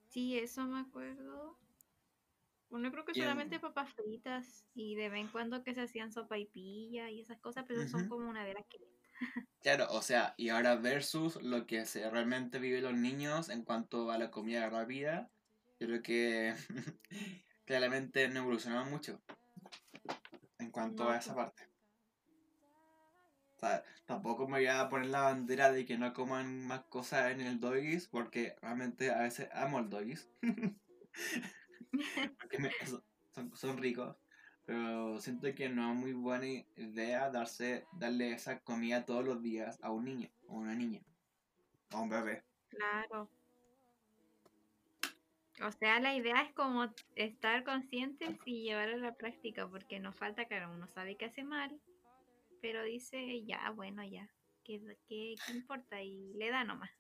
sí, 0.10 0.40
eso 0.40 0.66
me 0.66 0.80
acuerdo. 0.80 1.58
Bueno, 2.70 2.90
creo 2.90 3.04
que 3.04 3.14
solamente 3.14 3.60
papas 3.60 3.94
fritas 3.94 4.66
y 4.74 4.96
de 4.96 5.10
vez 5.10 5.20
en 5.20 5.28
cuando 5.28 5.62
que 5.62 5.76
se 5.76 5.82
hacían 5.82 6.14
sopa 6.14 6.38
y 6.38 6.46
pilla 6.46 7.10
y 7.10 7.20
esas 7.20 7.38
cosas, 7.40 7.66
pero 7.68 7.86
son 7.86 8.08
como 8.08 8.30
una 8.30 8.46
de 8.46 8.54
las 8.54 8.66
que... 8.68 8.78
Claro, 9.60 9.88
o 9.90 10.02
sea, 10.02 10.34
y 10.38 10.50
ahora 10.50 10.78
versus 10.78 11.36
lo 11.44 11.68
que 11.68 11.86
se 11.86 12.10
realmente 12.10 12.60
viven 12.60 12.84
los 12.84 12.94
niños 12.94 13.50
en 13.50 13.66
cuanto 13.66 14.10
a 14.10 14.18
la 14.18 14.32
comida 14.32 14.70
rápida, 14.70 15.30
yo 15.82 15.88
creo 15.88 16.02
que 16.02 16.56
claramente 17.66 18.30
no 18.30 18.40
evolucionamos 18.40 18.90
mucho 18.90 19.22
en 20.58 20.72
cuanto 20.72 21.10
a 21.10 21.18
esa 21.18 21.36
parte. 21.36 21.71
Tampoco 24.06 24.48
me 24.48 24.58
voy 24.60 24.68
a 24.68 24.90
poner 24.90 25.08
la 25.08 25.22
bandera 25.22 25.72
de 25.72 25.86
que 25.86 25.98
no 25.98 26.14
coman 26.14 26.66
más 26.66 26.82
cosas 26.86 27.32
en 27.32 27.42
el 27.42 27.60
doggies, 27.60 28.08
porque 28.08 28.56
realmente 28.62 29.12
a 29.12 29.22
veces 29.22 29.50
amo 29.54 29.80
el 29.80 29.90
doggies. 29.90 30.30
porque 32.40 32.72
son, 33.34 33.56
son, 33.56 33.78
ricos. 33.78 34.18
Pero 34.66 35.20
siento 35.20 35.54
que 35.54 35.70
no 35.70 35.92
es 35.92 35.98
muy 35.98 36.14
buena 36.14 36.48
idea 36.76 37.30
darse, 37.30 37.86
darle 37.94 38.32
esa 38.32 38.60
comida 38.62 39.06
todos 39.06 39.24
los 39.24 39.42
días 39.42 39.80
a 39.82 39.92
un 39.92 40.06
niño 40.06 40.30
o 40.48 40.56
una 40.56 40.74
niña. 40.74 41.02
O 41.94 42.02
un 42.02 42.10
bebé. 42.10 42.44
Claro. 42.70 43.30
O 45.64 45.72
sea, 45.72 46.00
la 46.00 46.16
idea 46.16 46.42
es 46.42 46.54
como 46.54 46.92
estar 47.16 47.64
conscientes 47.64 48.36
y 48.46 48.64
llevarlo 48.64 48.96
a 48.96 49.10
la 49.12 49.14
práctica, 49.14 49.68
porque 49.68 50.00
nos 50.00 50.16
falta, 50.16 50.46
claro, 50.46 50.74
uno 50.74 50.88
sabe 50.88 51.18
que 51.18 51.26
hace 51.26 51.44
mal, 51.44 51.80
pero 52.62 52.84
dice, 52.84 53.44
ya, 53.44 53.72
bueno, 53.72 54.04
ya, 54.04 54.30
¿qué, 54.64 54.82
qué, 55.08 55.36
importa? 55.54 56.02
Y 56.02 56.34
le 56.36 56.50
da 56.50 56.64
nomás. 56.64 56.92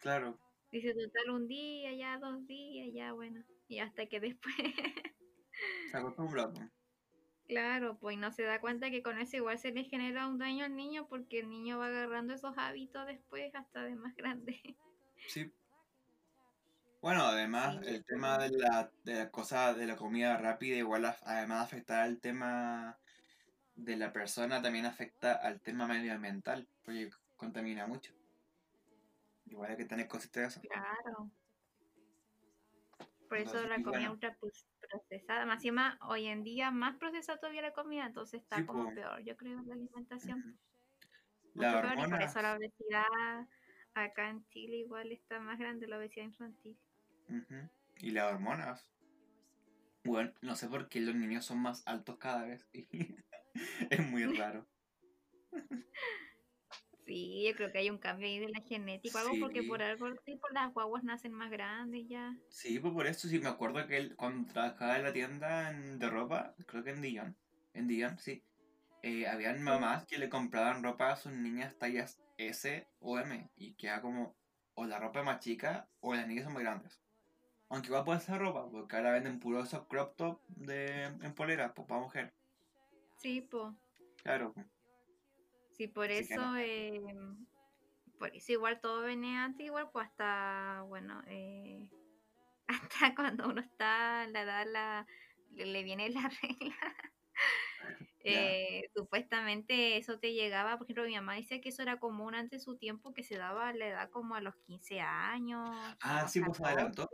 Claro. 0.00 0.38
Dice, 0.70 0.94
total, 0.94 1.30
un 1.30 1.48
día, 1.48 1.92
ya, 1.94 2.18
dos 2.18 2.46
días, 2.46 2.88
ya, 2.92 3.12
bueno, 3.12 3.42
y 3.68 3.80
hasta 3.80 4.06
que 4.06 4.20
después... 4.20 4.54
Se 5.90 5.96
acostumbra. 5.96 6.50
Claro, 7.48 7.96
pues 7.98 8.18
no 8.18 8.30
se 8.30 8.42
da 8.42 8.60
cuenta 8.60 8.90
que 8.90 9.02
con 9.02 9.16
eso 9.16 9.38
igual 9.38 9.58
se 9.58 9.72
le 9.72 9.84
genera 9.84 10.28
un 10.28 10.36
daño 10.36 10.66
al 10.66 10.76
niño 10.76 11.08
porque 11.08 11.40
el 11.40 11.48
niño 11.48 11.78
va 11.78 11.86
agarrando 11.86 12.34
esos 12.34 12.52
hábitos 12.58 13.06
después 13.06 13.54
hasta 13.54 13.84
de 13.84 13.96
más 13.96 14.14
grande. 14.16 14.76
Sí, 15.28 15.50
bueno, 17.00 17.22
además 17.22 17.78
el 17.86 18.04
tema 18.04 18.38
de 18.38 18.50
la, 18.50 18.90
de 19.04 19.14
la 19.14 19.30
cosa 19.30 19.72
de 19.72 19.86
la 19.86 19.96
comida 19.96 20.36
rápida 20.36 20.76
igual 20.76 21.04
además 21.22 21.58
de 21.60 21.64
afectar 21.64 22.00
al 22.00 22.18
tema 22.18 22.98
de 23.78 23.96
la 23.96 24.12
persona 24.12 24.60
también 24.60 24.86
afecta 24.86 25.34
al 25.34 25.60
tema 25.60 25.86
medioambiental, 25.86 26.68
porque 26.82 27.10
contamina 27.36 27.86
mucho. 27.86 28.12
Igual 29.46 29.70
hay 29.70 29.76
que 29.76 29.84
tener 29.84 30.06
eso. 30.06 30.60
Claro. 30.60 31.30
Por 33.28 33.38
eso 33.38 33.66
la 33.66 33.82
comida 33.82 34.10
ultra 34.10 34.36
procesada, 34.80 35.46
más 35.46 35.64
y 35.64 35.70
más, 35.70 35.98
hoy 36.00 36.26
en 36.26 36.42
día 36.42 36.70
más 36.70 36.96
procesada 36.96 37.38
todavía 37.38 37.62
la 37.62 37.72
comida, 37.72 38.06
entonces 38.06 38.42
está 38.42 38.64
como 38.66 38.92
peor, 38.94 39.22
yo 39.22 39.36
creo, 39.36 39.62
la 39.62 39.74
alimentación. 39.74 40.58
La 41.54 41.70
y 41.70 42.10
por 42.10 42.22
eso 42.22 42.42
la 42.42 42.56
obesidad 42.56 43.46
acá 43.94 44.30
en 44.30 44.46
Chile 44.48 44.78
igual 44.78 45.12
está 45.12 45.40
más 45.40 45.58
grande, 45.58 45.86
la 45.86 45.98
obesidad 45.98 46.24
infantil. 46.24 46.78
Y 47.98 48.10
las 48.10 48.32
hormonas. 48.32 48.88
Bueno, 50.04 50.32
no 50.40 50.56
sé 50.56 50.68
por 50.68 50.88
qué 50.88 51.00
los 51.00 51.14
niños 51.14 51.44
son 51.44 51.60
más 51.60 51.86
altos 51.86 52.16
cada 52.18 52.44
vez. 52.44 52.66
es 53.90 54.06
muy 54.06 54.24
raro. 54.36 54.66
Sí, 57.06 57.46
yo 57.48 57.56
creo 57.56 57.72
que 57.72 57.78
hay 57.78 57.88
un 57.88 57.96
cambio 57.96 58.26
ahí 58.26 58.38
de 58.38 58.50
la 58.50 58.60
genética, 58.60 59.20
algo 59.20 59.34
porque 59.40 59.62
por 59.62 59.82
algo 59.82 60.08
las 60.52 60.74
guaguas 60.74 61.04
nacen 61.04 61.32
más 61.32 61.50
grandes 61.50 62.06
ya. 62.06 62.36
Sí, 62.50 62.78
pues 62.78 62.92
por 62.92 63.06
eso 63.06 63.28
sí 63.28 63.38
me 63.38 63.48
acuerdo 63.48 63.86
que 63.86 63.96
él, 63.96 64.14
cuando 64.14 64.52
trabajaba 64.52 64.96
en 64.96 65.04
la 65.04 65.12
tienda 65.14 65.72
de 65.72 66.10
ropa, 66.10 66.54
creo 66.66 66.84
que 66.84 66.90
en 66.90 67.00
Dion, 67.00 67.36
en 67.72 67.88
Dion, 67.88 68.18
sí, 68.18 68.44
eh, 69.02 69.26
habían 69.26 69.62
mamás 69.62 70.04
que 70.06 70.18
le 70.18 70.28
compraban 70.28 70.82
ropa 70.82 71.12
a 71.12 71.16
sus 71.16 71.32
niñas 71.32 71.78
tallas 71.78 72.20
S 72.36 72.86
o 73.00 73.18
M 73.18 73.50
y 73.56 73.74
queda 73.74 74.02
como 74.02 74.36
o 74.74 74.84
la 74.84 74.98
ropa 74.98 75.22
más 75.22 75.40
chica 75.40 75.88
o 76.00 76.14
las 76.14 76.26
niñas 76.26 76.44
son 76.44 76.52
muy 76.52 76.62
grandes. 76.62 77.00
Aunque 77.70 77.88
igual 77.88 78.04
puede 78.04 78.20
ser 78.20 78.38
ropa, 78.38 78.68
porque 78.70 78.96
ahora 78.96 79.12
venden 79.12 79.40
puro 79.40 79.62
esos 79.62 79.86
crop 79.86 80.16
top 80.16 80.40
de, 80.48 81.04
en 81.04 81.34
polera, 81.34 81.74
pues 81.74 81.88
para 81.88 82.00
mujer. 82.00 82.34
Sí, 83.18 83.40
pues. 83.42 83.74
Claro. 84.22 84.54
Sí, 85.72 85.86
por 85.86 86.10
eso, 86.10 86.56
eh, 86.56 87.00
por 88.18 88.34
eso 88.34 88.52
igual 88.52 88.80
todo 88.80 89.02
venía 89.02 89.44
antes, 89.44 89.66
igual, 89.66 89.90
pues 89.92 90.06
hasta, 90.06 90.82
bueno, 90.88 91.22
eh, 91.26 91.88
hasta 92.68 93.14
cuando 93.14 93.48
uno 93.48 93.60
está 93.60 94.26
la 94.28 94.42
edad, 94.42 94.66
la, 94.66 95.06
le, 95.54 95.82
viene 95.82 96.10
la 96.10 96.28
regla. 96.42 96.96
Eh, 98.24 98.90
supuestamente 98.94 99.96
eso 99.96 100.18
te 100.18 100.34
llegaba, 100.34 100.76
por 100.76 100.86
ejemplo, 100.86 101.04
mi 101.04 101.14
mamá 101.14 101.36
decía 101.36 101.60
que 101.60 101.68
eso 101.68 101.82
era 101.82 101.98
común 102.00 102.34
antes 102.34 102.60
de 102.60 102.64
su 102.64 102.76
tiempo, 102.76 103.14
que 103.14 103.22
se 103.22 103.36
daba 103.36 103.72
la 103.72 103.86
edad 103.86 104.10
como 104.10 104.34
a 104.34 104.40
los 104.40 104.56
15 104.66 105.00
años. 105.00 105.64
Ah, 106.02 106.26
sí, 106.28 106.40
pues 106.40 106.60
adelantó. 106.60 107.08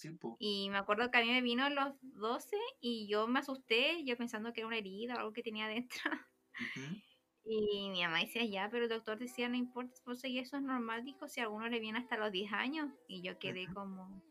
Sí, 0.00 0.18
Y 0.38 0.70
me 0.70 0.78
acuerdo 0.78 1.10
que 1.10 1.18
a 1.18 1.20
mí 1.20 1.28
me 1.28 1.42
vino 1.42 1.64
a 1.64 1.68
los 1.68 1.94
12 2.00 2.56
y 2.80 3.06
yo 3.06 3.26
me 3.28 3.40
asusté, 3.40 4.02
yo 4.04 4.16
pensando 4.16 4.52
que 4.52 4.60
era 4.60 4.68
una 4.68 4.78
herida 4.78 5.14
o 5.14 5.18
algo 5.18 5.32
que 5.32 5.42
tenía 5.42 5.66
adentro. 5.66 6.10
Y 7.42 7.88
mi 7.90 8.02
mamá 8.02 8.20
decía, 8.20 8.44
ya, 8.44 8.68
pero 8.70 8.84
el 8.84 8.90
doctor 8.90 9.18
decía, 9.18 9.48
no 9.48 9.56
importa, 9.56 9.96
pues, 10.04 10.22
y 10.24 10.38
eso 10.38 10.58
es 10.58 10.62
normal, 10.62 11.04
dijo, 11.04 11.26
si 11.26 11.40
a 11.40 11.44
alguno 11.44 11.68
le 11.68 11.80
viene 11.80 11.98
hasta 11.98 12.16
los 12.16 12.30
10 12.30 12.52
años. 12.52 12.92
Y 13.08 13.22
yo 13.22 13.38
quedé 13.38 13.66
como, 13.66 14.22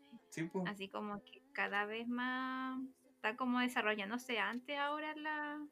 así 0.66 0.88
como 0.88 1.22
que 1.24 1.42
cada 1.52 1.84
vez 1.84 2.08
más 2.08 2.80
está 3.16 3.36
como 3.36 3.58
desarrollándose 3.60 4.38
antes 4.38 4.78
ahora 4.78 5.14
la... 5.16 5.66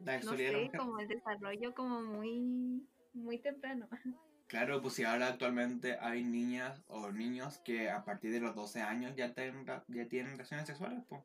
La 0.00 0.20
no 0.20 0.36
sé, 0.36 0.70
como 0.76 1.00
el 1.00 1.08
desarrollo 1.08 1.74
como 1.74 2.02
muy, 2.02 2.86
muy 3.12 3.38
temprano. 3.38 3.88
Claro, 4.46 4.80
pues 4.80 4.94
si 4.94 5.02
ahora 5.02 5.28
actualmente 5.28 5.98
hay 6.00 6.22
niñas 6.22 6.80
o 6.86 7.10
niños 7.10 7.58
que 7.58 7.90
a 7.90 8.04
partir 8.04 8.30
de 8.32 8.40
los 8.40 8.54
12 8.54 8.80
años 8.80 9.14
ya, 9.16 9.34
tienen, 9.34 9.66
ya 9.88 10.08
tienen 10.08 10.32
relaciones 10.32 10.66
sexuales, 10.66 11.02
pues. 11.08 11.22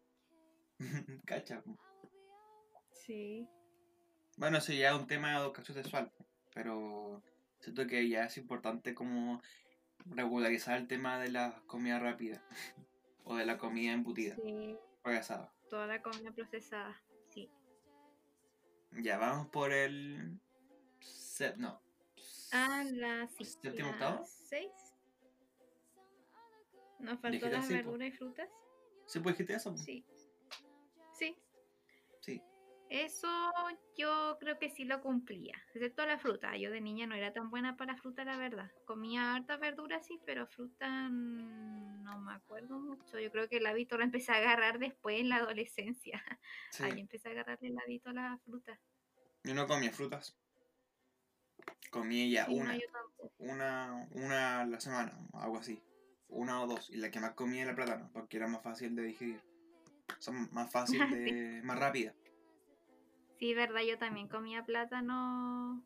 Cacha, 1.25 1.63
Sí. 2.91 3.47
Bueno, 4.37 4.57
eso 4.57 4.73
ya 4.73 4.89
es 4.89 4.95
un 4.95 5.07
tema 5.07 5.31
de 5.31 5.37
educación 5.37 5.75
sexual, 5.77 6.11
pero 6.53 7.21
siento 7.59 7.85
que 7.85 8.07
ya 8.09 8.25
es 8.25 8.37
importante 8.37 8.95
como 8.95 9.41
regularizar 10.05 10.77
el 10.77 10.87
tema 10.87 11.19
de 11.19 11.29
la 11.29 11.61
comida 11.67 11.99
rápida 11.99 12.41
o 13.23 13.35
de 13.35 13.45
la 13.45 13.57
comida 13.57 13.91
embutida, 13.91 14.35
sí. 14.35 14.75
procesada. 15.03 15.53
Toda 15.69 15.85
la 15.85 16.01
comida 16.01 16.31
procesada, 16.31 16.99
sí. 17.29 17.51
Ya 18.91 19.17
vamos 19.17 19.47
por 19.47 19.71
el... 19.71 20.39
no. 21.57 21.90
Ah, 22.51 22.83
la 22.91 23.27
¿Séptimo 23.27 23.89
octavo? 23.89 24.25
¿Seis? 24.25 24.71
¿Nos 26.99 27.19
faltó 27.19 27.47
las 27.49 27.67
verduras 27.67 28.09
y 28.09 28.11
frutas? 28.11 28.49
¿Sí, 29.07 29.19
pues 29.19 29.35
dijiste 29.35 29.55
eso? 29.55 29.75
Sí. 29.77 30.05
Sí. 31.17 31.35
Sí. 32.21 32.41
Eso 32.89 33.29
yo 33.97 34.37
creo 34.39 34.59
que 34.59 34.69
sí 34.69 34.83
lo 34.83 35.01
cumplía, 35.01 35.55
excepto 35.73 36.05
la 36.05 36.19
fruta. 36.19 36.57
Yo 36.57 36.71
de 36.71 36.81
niña 36.81 37.07
no 37.07 37.15
era 37.15 37.31
tan 37.31 37.49
buena 37.49 37.77
para 37.77 37.93
la 37.93 37.97
fruta, 37.97 38.25
la 38.25 38.37
verdad. 38.37 38.69
Comía 38.85 39.33
harta 39.33 39.55
verdura, 39.55 40.01
sí, 40.01 40.19
pero 40.25 40.45
fruta 40.45 41.07
no 41.09 42.19
me 42.19 42.33
acuerdo 42.33 42.79
mucho. 42.79 43.17
Yo 43.17 43.31
creo 43.31 43.47
que 43.47 43.57
el 43.57 43.65
hábito 43.65 43.97
lo 43.97 44.03
empecé 44.03 44.33
a 44.33 44.35
agarrar 44.35 44.77
después 44.77 45.21
en 45.21 45.29
la 45.29 45.37
adolescencia. 45.37 46.21
Ahí 46.97 46.99
empecé 46.99 47.29
a 47.29 47.31
agarrarle 47.31 47.69
el 47.69 47.79
hábito 47.79 48.09
a 48.09 48.13
la 48.13 48.37
fruta. 48.43 48.77
Yo 49.43 49.55
no 49.55 49.67
comía 49.67 49.91
frutas. 49.91 50.37
Comía 51.89 52.45
ya 52.45 52.49
una, 52.49 52.79
una, 53.37 54.07
una 54.11 54.61
a 54.61 54.65
la 54.65 54.79
semana, 54.79 55.11
algo 55.33 55.57
así. 55.57 55.81
Una 56.29 56.61
o 56.61 56.67
dos. 56.67 56.89
Y 56.89 56.97
la 56.97 57.11
que 57.11 57.19
más 57.19 57.33
comía 57.33 57.63
era 57.63 57.75
plátano, 57.75 58.09
porque 58.13 58.37
era 58.37 58.47
más 58.47 58.61
fácil 58.61 58.95
de 58.95 59.03
digerir. 59.03 59.41
Son 60.19 60.49
más 60.53 60.71
fácil 60.71 60.99
de, 61.09 61.61
más 61.63 61.77
rápida. 61.77 62.13
Sí, 63.39 63.53
verdad, 63.53 63.81
yo 63.81 63.97
también 63.97 64.27
comía 64.27 64.63
plátano. 64.63 65.83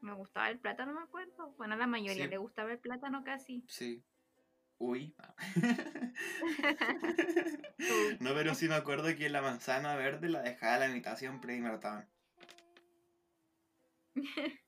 Me 0.00 0.14
gustaba 0.14 0.50
el 0.50 0.58
plátano, 0.58 0.92
me 0.92 1.02
acuerdo. 1.02 1.54
Bueno, 1.56 1.74
a 1.74 1.78
la 1.78 1.86
mayoría 1.86 2.28
le 2.28 2.38
gustaba 2.38 2.70
el 2.70 2.78
plátano 2.78 3.24
casi. 3.24 3.64
Sí. 3.66 4.04
Uy. 4.78 5.14
no, 8.20 8.34
pero 8.34 8.54
sí 8.54 8.68
me 8.68 8.76
acuerdo 8.76 9.14
que 9.16 9.28
la 9.28 9.42
manzana 9.42 9.96
verde 9.96 10.28
la 10.28 10.42
dejaba 10.42 10.74
a 10.74 10.78
la 10.78 10.88
mitad 10.88 11.16
siempre 11.16 11.56
y 11.56 11.60
me 11.60 11.70
rataban. 11.70 12.08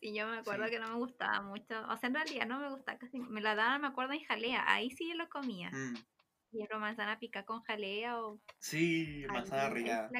sí, 0.00 0.14
yo 0.14 0.26
me 0.26 0.38
acuerdo 0.38 0.68
que 0.70 0.78
no 0.78 0.88
me 0.88 0.96
gustaba 0.96 1.40
mucho. 1.42 1.86
O 1.88 1.96
sea, 1.96 2.08
en 2.08 2.14
realidad 2.14 2.46
no 2.46 2.58
me 2.58 2.70
gustaba 2.70 2.98
casi. 2.98 3.18
Me 3.18 3.40
la 3.40 3.54
daban, 3.54 3.80
me 3.82 3.88
acuerdo, 3.88 4.12
en 4.12 4.24
jalea. 4.24 4.64
Ahí 4.66 4.90
sí 4.90 5.08
yo 5.08 5.14
lo 5.14 5.28
comía. 5.28 5.70
Mm. 5.70 5.96
Y 6.52 6.66
manzana 6.78 7.18
pica 7.18 7.44
con 7.44 7.62
jalea 7.62 8.20
o... 8.20 8.38
Sí, 8.58 9.24
manzana 9.28 9.70
rica. 9.70 10.10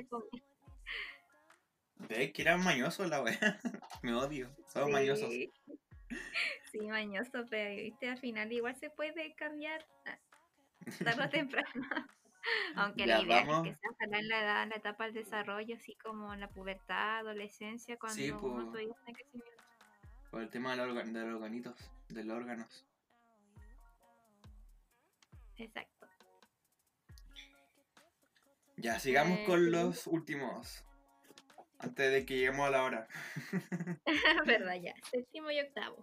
Ve 2.09 2.32
que 2.32 2.43
era 2.43 2.57
mañoso 2.57 3.07
la 3.07 3.22
wea. 3.22 3.61
Me 4.03 4.14
odio. 4.14 4.51
Son 4.66 4.90
mañosos. 4.90 5.30
Sí, 5.30 6.80
mañoso, 6.80 7.45
pero 7.51 7.74
viste, 7.76 8.09
al 8.09 8.18
final 8.18 8.51
igual 8.53 8.76
se 8.76 8.90
puede 8.90 9.34
cambiar 9.34 9.86
ah, 10.07 10.18
tarde 11.05 11.24
o 11.24 11.28
temprano. 11.28 11.86
Aunque 12.76 13.07
la 13.07 13.20
idea 13.20 13.40
es 13.40 13.62
que 13.62 13.74
se 13.74 13.88
ojalá 13.88 14.18
en 14.18 14.28
la 14.28 14.40
edad, 14.40 14.62
en 14.64 14.68
la 14.70 14.76
etapa 14.76 15.05
del 15.05 15.14
desarrollo, 15.14 15.76
así 15.76 15.95
como 15.97 16.32
en 16.32 16.40
la 16.40 16.49
pubertad, 16.49 17.18
adolescencia, 17.18 17.99
cuando 17.99 18.16
sí, 18.16 18.30
uno 18.30 18.66
todavía 18.66 18.93
está 18.93 19.12
crecimiento. 19.12 19.62
Por 20.30 20.43
el 20.43 20.49
tema 20.49 20.74
de 20.74 20.86
los, 20.86 21.12
de 21.12 21.20
los 21.20 21.34
organitos, 21.34 21.90
de 22.09 22.24
los 22.24 22.36
órganos. 22.36 22.86
Exacto. 25.57 26.09
Ya, 28.76 28.99
sigamos 28.99 29.38
con 29.47 29.66
eh, 29.66 29.70
los 29.70 30.07
últimos. 30.07 30.84
Antes 31.78 32.12
de 32.12 32.24
que 32.24 32.36
lleguemos 32.36 32.66
a 32.66 32.70
la 32.70 32.82
hora. 32.84 33.09
Verdad, 34.47 34.74
ya. 34.80 34.95
Séptimo 35.11 35.51
y 35.51 35.61
octavo. 35.61 36.03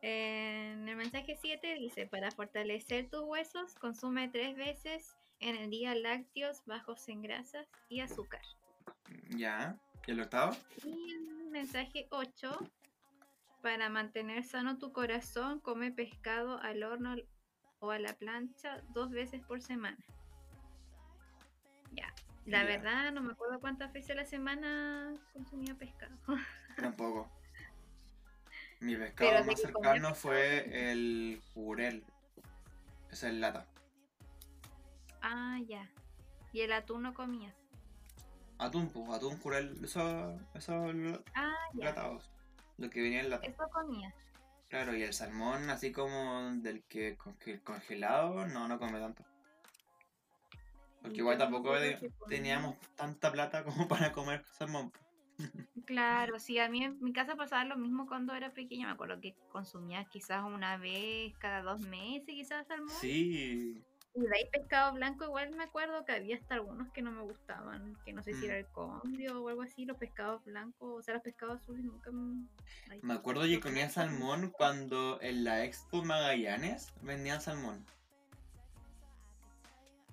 en 0.00 0.88
el 0.88 0.96
mensaje 0.96 1.36
7 1.40 1.74
dice, 1.74 2.06
para 2.06 2.30
fortalecer 2.30 3.10
tus 3.10 3.22
huesos, 3.22 3.74
consume 3.74 4.28
tres 4.28 4.56
veces 4.56 5.16
en 5.40 5.56
el 5.56 5.70
día 5.70 5.94
lácteos 5.94 6.64
bajos 6.66 7.08
en 7.08 7.22
grasas 7.22 7.66
y 7.88 8.00
azúcar. 8.00 8.42
Ya. 9.30 9.76
¿Y 10.06 10.12
el 10.12 10.20
octavo? 10.20 10.56
Y 10.84 11.12
el 11.12 11.50
mensaje 11.50 12.06
8, 12.10 12.58
para 13.62 13.88
mantener 13.88 14.44
sano 14.44 14.78
tu 14.78 14.92
corazón, 14.92 15.60
come 15.60 15.90
pescado 15.90 16.58
al 16.60 16.82
horno 16.82 17.16
o 17.80 17.90
a 17.90 17.98
la 17.98 18.14
plancha 18.14 18.82
dos 18.90 19.10
veces 19.10 19.42
por 19.42 19.60
semana. 19.60 19.98
Ya. 21.92 22.12
La 22.46 22.62
verdad, 22.62 23.10
no 23.12 23.22
me 23.22 23.32
acuerdo 23.32 23.58
cuántas 23.58 23.92
veces 23.92 24.12
a 24.12 24.14
la 24.14 24.24
semana 24.24 25.12
consumía 25.32 25.74
pescado. 25.74 26.16
Tampoco. 26.76 27.28
Mi 28.80 28.94
pescado 28.94 29.44
más 29.44 29.60
cercano 29.60 30.14
fue 30.14 30.90
el 30.90 31.42
jurel. 31.52 32.04
Es 33.10 33.24
el 33.24 33.40
lata. 33.40 33.66
Ah, 35.28 35.58
ya. 35.66 35.90
¿Y 36.52 36.60
el 36.60 36.72
atún 36.72 37.02
no 37.02 37.12
comías? 37.12 37.52
Atún, 38.58 38.88
pues, 38.88 39.10
atún, 39.10 39.36
jurel, 39.38 39.76
eso, 39.82 40.38
eso 40.54 40.92
ah, 41.34 41.54
latados. 41.74 42.30
Lo 42.78 42.88
que 42.88 43.02
venía 43.02 43.20
en 43.20 43.30
lata. 43.30 43.44
Eso 43.44 43.68
comías. 43.72 44.14
Claro, 44.68 44.96
y 44.96 45.02
el 45.02 45.12
salmón, 45.12 45.68
así 45.68 45.90
como 45.90 46.52
del 46.62 46.84
que 46.84 47.16
congelado, 47.64 48.46
no, 48.46 48.68
no 48.68 48.78
come 48.78 49.00
tanto. 49.00 49.24
Porque 51.02 51.18
igual 51.18 51.38
tampoco 51.38 51.74
teníamos 52.28 52.76
tanta 52.94 53.32
plata 53.32 53.64
como 53.64 53.88
para 53.88 54.12
comer 54.12 54.44
salmón. 54.44 54.92
Claro, 55.86 56.38
sí, 56.38 56.60
a 56.60 56.68
mí 56.68 56.84
en 56.84 57.00
mi 57.00 57.12
casa 57.12 57.34
pasaba 57.34 57.64
lo 57.64 57.76
mismo 57.76 58.06
cuando 58.06 58.32
era 58.32 58.52
pequeña. 58.54 58.86
Me 58.86 58.92
acuerdo 58.92 59.20
que 59.20 59.34
consumía 59.50 60.04
quizás 60.04 60.44
una 60.44 60.76
vez 60.76 61.36
cada 61.38 61.62
dos 61.62 61.80
meses, 61.80 62.26
quizás 62.26 62.66
salmón. 62.68 62.96
Sí. 63.00 63.84
Y 64.16 64.20
de 64.20 64.34
ahí 64.34 64.48
pescado 64.50 64.94
blanco, 64.94 65.24
igual 65.24 65.54
me 65.54 65.64
acuerdo 65.64 66.06
que 66.06 66.12
había 66.12 66.36
hasta 66.36 66.54
algunos 66.54 66.90
que 66.92 67.02
no 67.02 67.12
me 67.12 67.20
gustaban, 67.20 67.98
que 68.02 68.14
no 68.14 68.22
sé 68.22 68.32
si 68.32 68.46
era 68.46 68.54
mm. 68.54 68.58
el 68.58 68.66
condio 68.68 69.42
o 69.42 69.48
algo 69.50 69.60
así, 69.60 69.84
los 69.84 69.98
pescados 69.98 70.42
blancos, 70.42 71.00
o 71.00 71.02
sea, 71.02 71.14
los 71.14 71.22
pescados 71.22 71.60
azules 71.60 71.84
nunca 71.84 72.10
me... 72.10 72.46
me 73.02 73.12
acuerdo 73.12 73.42
que 73.42 73.60
comía 73.60 73.90
salmón 73.90 74.50
cuando 74.56 75.20
en 75.20 75.44
la 75.44 75.64
Expo 75.64 76.02
Magallanes 76.02 76.94
vendían 77.02 77.42
salmón. 77.42 77.84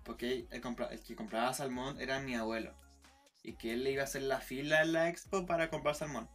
Porque 0.03 0.47
el, 0.51 1.03
que 1.03 1.15
compraba 1.15 1.53
salmón 1.53 1.99
era 2.01 2.19
mi 2.19 2.35
abuelo. 2.35 2.75
y 3.41 3.53
que 3.53 3.71
él 3.71 3.85
le 3.85 3.91
iba 3.91 4.01
a 4.01 4.05
hacer 4.05 4.23
la 4.23 4.41
fila 4.41 4.81
en 4.81 4.91
la 4.91 5.07
expo 5.07 5.45
para 5.45 5.69
comprar 5.69 5.95
salmón. 5.95 6.27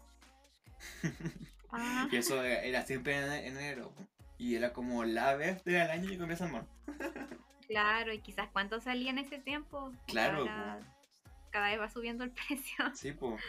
Ah, 1.71 2.09
Y 2.13 2.17
eso 2.17 2.43
era 2.43 2.87
siempre 2.87 3.19
en 3.19 3.31
en 3.31 3.59
enero. 3.59 3.93
Y 4.39 4.55
era 4.55 4.73
como 4.73 5.05
la 5.05 5.35
vez 5.35 5.65
del 5.65 5.91
año 5.91 6.09
que 6.09 6.19
comía 6.19 6.37
salmón. 6.37 6.67
claro, 7.69 8.13
y 8.13 8.21
quizás 8.21 8.49
cuánto 8.53 8.81
salía 8.81 9.11
en 9.11 9.19
ese 9.19 9.39
tiempo. 9.39 9.93
Claro, 10.07 10.39
Ahora 10.41 10.81
cada 11.51 11.71
vez 11.71 11.81
va 11.81 11.89
subiendo 11.89 12.25
el 12.25 12.31
precio. 12.49 12.85
Sí, 12.95 13.13
pues. 13.13 13.41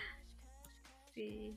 Sí. 1.13 1.55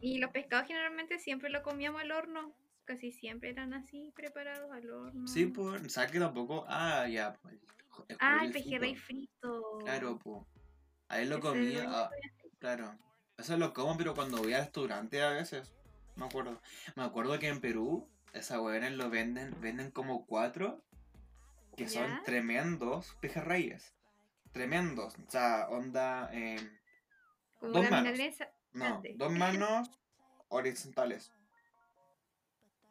Y 0.00 0.18
los 0.18 0.30
pescados 0.30 0.66
generalmente 0.66 1.18
siempre 1.18 1.50
lo 1.50 1.62
comíamos 1.62 2.00
al 2.02 2.12
horno. 2.12 2.52
Casi 2.84 3.12
siempre 3.12 3.50
eran 3.50 3.72
así, 3.72 4.12
preparados 4.14 4.70
al 4.70 4.90
horno. 4.90 5.26
Sí, 5.26 5.46
pues. 5.46 5.92
¿Sabes 5.92 6.12
que 6.12 6.18
tampoco? 6.20 6.66
Ah, 6.68 7.08
ya. 7.08 7.32
pues, 7.42 7.54
el 8.08 8.16
Ah, 8.20 8.40
el 8.44 8.52
pejerrey 8.52 8.94
frito. 8.96 9.78
Claro, 9.84 10.18
pues. 10.18 10.42
A 11.08 11.20
él 11.20 11.30
lo 11.30 11.40
comía. 11.40 11.84
ah, 11.86 12.10
claro. 12.58 12.94
Eso 13.38 13.56
lo 13.56 13.72
como, 13.72 13.96
pero 13.96 14.14
cuando 14.14 14.38
voy 14.38 14.52
al 14.52 14.62
restaurante 14.62 15.22
a 15.22 15.30
veces. 15.30 15.72
Me 16.16 16.26
acuerdo. 16.26 16.60
Me 16.94 17.02
acuerdo 17.02 17.38
que 17.38 17.48
en 17.48 17.60
Perú, 17.60 18.06
esas 18.34 18.58
hueones 18.58 18.92
lo 18.92 19.10
venden, 19.10 19.54
venden 19.60 19.90
como 19.90 20.26
cuatro 20.26 20.82
que 21.76 21.88
son 21.88 22.08
¿Ya? 22.08 22.22
tremendos 22.24 23.16
pejerreyes. 23.20 23.94
Tremendos. 24.52 25.16
O 25.26 25.30
sea, 25.30 25.66
onda. 25.68 26.30
eh, 26.32 26.56
Como 27.58 27.72
Dos 27.72 27.90
manos. 27.90 28.18
no, 28.72 29.02
dos 29.16 29.32
manos 29.38 29.90
horizontales. 30.48 31.32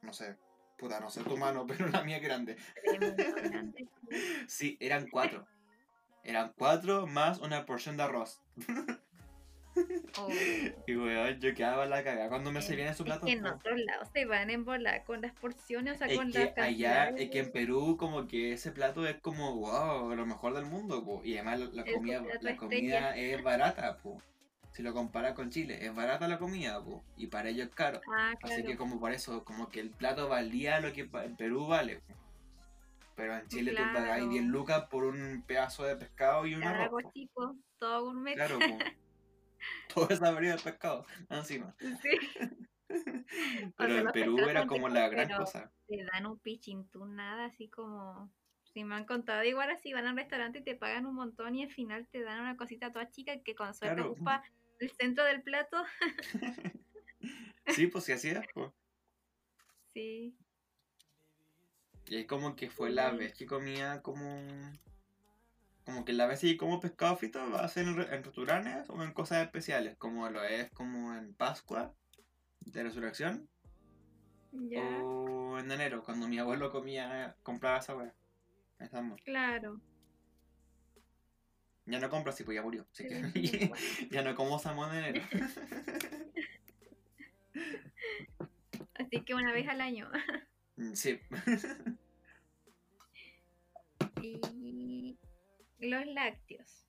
No 0.01 0.11
sé. 0.11 0.37
Puta, 0.77 0.99
no 0.99 1.09
sé 1.09 1.23
tu 1.23 1.37
mano, 1.37 1.65
pero 1.67 1.87
la 1.87 2.03
mía 2.03 2.17
es 2.17 2.23
grande. 2.23 2.57
Sí, 4.47 4.77
eran 4.79 5.07
cuatro. 5.09 5.47
Eran 6.23 6.53
cuatro 6.57 7.07
más 7.07 7.39
una 7.39 7.65
porción 7.65 7.97
de 7.97 8.03
arroz. 8.03 8.41
Oh. 10.19 10.27
Y 10.87 10.95
weón, 10.95 11.39
yo 11.39 11.53
quedaba 11.55 11.85
la 11.85 12.03
cagada 12.03 12.29
cuando 12.29 12.51
me 12.51 12.59
Es- 12.59 12.65
servían 12.65 12.93
su 12.95 13.03
es 13.03 13.07
plato. 13.07 13.25
que 13.25 13.31
en 13.33 13.45
otros 13.45 13.79
lados 13.79 14.07
se 14.13 14.25
van 14.25 14.49
en 14.49 14.63
volar 14.65 15.03
con 15.03 15.21
las 15.21 15.31
porciones, 15.33 15.95
o 15.95 15.97
sea, 15.97 16.07
Es 16.07 16.17
con 16.17 16.31
que 16.31 16.39
las 16.45 16.57
allá, 16.57 17.09
es 17.09 17.29
que 17.29 17.39
en 17.39 17.51
Perú 17.51 17.97
como 17.97 18.27
que 18.27 18.53
ese 18.53 18.71
plato 18.71 19.07
es 19.07 19.15
como, 19.21 19.55
wow, 19.55 20.13
lo 20.15 20.25
mejor 20.25 20.53
del 20.53 20.65
mundo, 20.65 21.03
po. 21.03 21.21
Y 21.23 21.35
además 21.35 21.59
la, 21.73 21.81
Es 21.83 21.93
comida, 21.93 22.23
la 22.41 22.55
comida 22.57 23.17
es 23.17 23.41
barata, 23.43 23.97
po. 23.97 24.21
Si 24.71 24.81
lo 24.81 24.91
comparas 24.93 25.33
con 25.33 25.51
Chile, 25.51 25.85
es 25.85 25.93
barata 25.93 26.27
la 26.27 26.39
comida, 26.39 26.83
po. 26.83 27.03
Y 27.17 27.27
para 27.27 27.49
ellos 27.49 27.67
es 27.67 27.75
caro. 27.75 28.01
Ah, 28.11 28.33
claro. 28.39 28.53
Así 28.55 28.63
que 28.63 28.75
como 28.75 28.99
por 28.99 29.11
eso, 29.11 29.43
como 29.43 29.69
que 29.69 29.79
el 29.79 29.89
plato 29.91 30.27
valía 30.29 30.79
lo 30.79 30.91
que 30.93 31.07
en 31.13 31.35
Perú 31.35 31.67
vale. 31.67 31.97
po. 32.07 32.13
Pero 33.15 33.37
en 33.37 33.47
Chile 33.47 33.71
tú 33.77 33.83
pagáis 33.93 34.23
Claro. 34.23 34.29
10 34.31 34.45
lucas 34.45 34.85
por 34.89 35.03
un 35.03 35.43
pedazo 35.45 35.83
de 35.83 35.95
pescado 35.95 36.47
y 36.47 36.55
un 36.55 36.61
Claro, 36.61 36.75
arroz. 36.83 36.87
algo 36.87 36.99
po. 37.01 37.11
chico, 37.13 37.55
todo 37.77 38.05
gourmet. 38.05 38.33
Claro, 38.35 38.57
po. 38.57 38.65
Todo 39.93 40.07
variedad 40.33 40.57
de 40.57 40.63
pescado, 40.63 41.05
encima. 41.29 41.75
Sí. 41.79 42.17
Pero 43.77 43.97
en 43.97 44.11
Perú 44.11 44.37
era 44.39 44.67
como 44.67 44.89
la 44.89 45.09
gran 45.09 45.29
cosa. 45.29 45.71
Te 45.87 46.03
dan 46.11 46.25
un 46.25 46.39
pichintún, 46.39 47.15
nada 47.15 47.45
así 47.45 47.69
como. 47.69 48.31
Si 48.73 48.83
me 48.83 48.95
han 48.95 49.05
contado, 49.05 49.43
igual 49.43 49.69
así 49.69 49.93
van 49.93 50.07
a 50.07 50.11
un 50.11 50.17
restaurante 50.17 50.59
y 50.59 50.63
te 50.63 50.75
pagan 50.75 51.05
un 51.05 51.13
montón 51.13 51.53
y 51.53 51.63
al 51.63 51.69
final 51.71 52.07
te 52.07 52.23
dan 52.23 52.39
una 52.41 52.57
cosita 52.57 52.91
toda 52.91 53.09
chica 53.11 53.39
que 53.43 53.53
con 53.53 53.71
suerte 53.75 53.97
Claro. 53.97 54.11
ocupa 54.13 54.43
el 54.79 54.89
centro 54.91 55.23
del 55.23 55.41
plato. 55.43 55.83
Sí, 57.67 57.87
pues 57.87 58.03
sí, 58.03 58.11
así 58.11 58.29
es, 58.29 58.39
pues. 58.53 58.71
Sí. 59.93 60.35
Y 62.07 62.17
es 62.17 62.27
como 62.27 62.55
que 62.55 62.69
fue 62.69 62.89
la 62.89 63.11
vez 63.11 63.33
que 63.33 63.45
comía 63.45 64.01
como. 64.01 64.41
Como 65.85 66.05
que 66.05 66.13
la 66.13 66.27
vez 66.27 66.39
que 66.41 66.55
como 66.57 66.79
pescado 66.79 67.17
frito 67.17 67.39
va 67.51 67.59
a 67.63 67.67
ser 67.67 67.87
en, 67.87 67.95
re- 67.97 68.15
en 68.15 68.23
restaurantes 68.23 68.89
o 68.89 69.03
en 69.03 69.11
cosas 69.13 69.43
especiales, 69.43 69.97
como 69.97 70.29
lo 70.29 70.43
es 70.43 70.71
como 70.71 71.13
en 71.13 71.33
Pascua 71.33 71.93
de 72.61 72.83
Resurrección 72.83 73.49
Ya. 74.51 74.79
o 74.81 75.59
en 75.59 75.69
enero, 75.71 76.03
cuando 76.03 76.27
mi 76.27 76.39
abuelo 76.39 76.71
comía, 76.71 77.35
compraba 77.43 77.79
esa 77.79 77.93
mo- 79.01 79.15
Claro. 79.25 79.81
Ya 81.85 81.99
no 81.99 82.09
compra, 82.09 82.31
sí, 82.31 82.45
pues 82.45 82.55
ya 82.55 82.61
murió. 82.61 82.87
Así 82.93 83.03
Sí, 83.03 83.09
que 83.09 83.71
ya 84.09 84.21
no 84.21 84.35
como 84.35 84.57
salmón 84.59 84.95
en 84.95 85.03
enero. 85.03 85.25
Así 88.95 89.21
que 89.25 89.33
una 89.35 89.51
vez 89.51 89.67
al 89.67 89.81
año. 89.81 90.09
Mm, 90.75 90.95
sí. 90.95 91.19
Y 94.23 94.39
los 95.83 96.05
lácteos. 96.07 96.85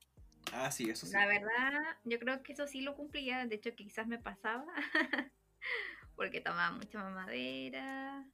Ah, 0.53 0.71
sí, 0.71 0.89
eso 0.91 1.07
sí. 1.07 1.13
La 1.13 1.27
verdad, 1.27 1.83
yo 2.05 2.19
creo 2.19 2.43
que 2.43 2.53
eso 2.53 2.67
sí 2.67 2.81
lo 2.81 2.95
cumplía. 2.95 3.47
De 3.47 3.57
hecho, 3.57 3.75
quizás 3.75 4.07
me 4.07 4.19
pasaba. 4.19 4.67
Porque 6.17 6.41
tomaba 6.41 6.71
mucha 6.77 7.03
mamadera. 7.03 8.27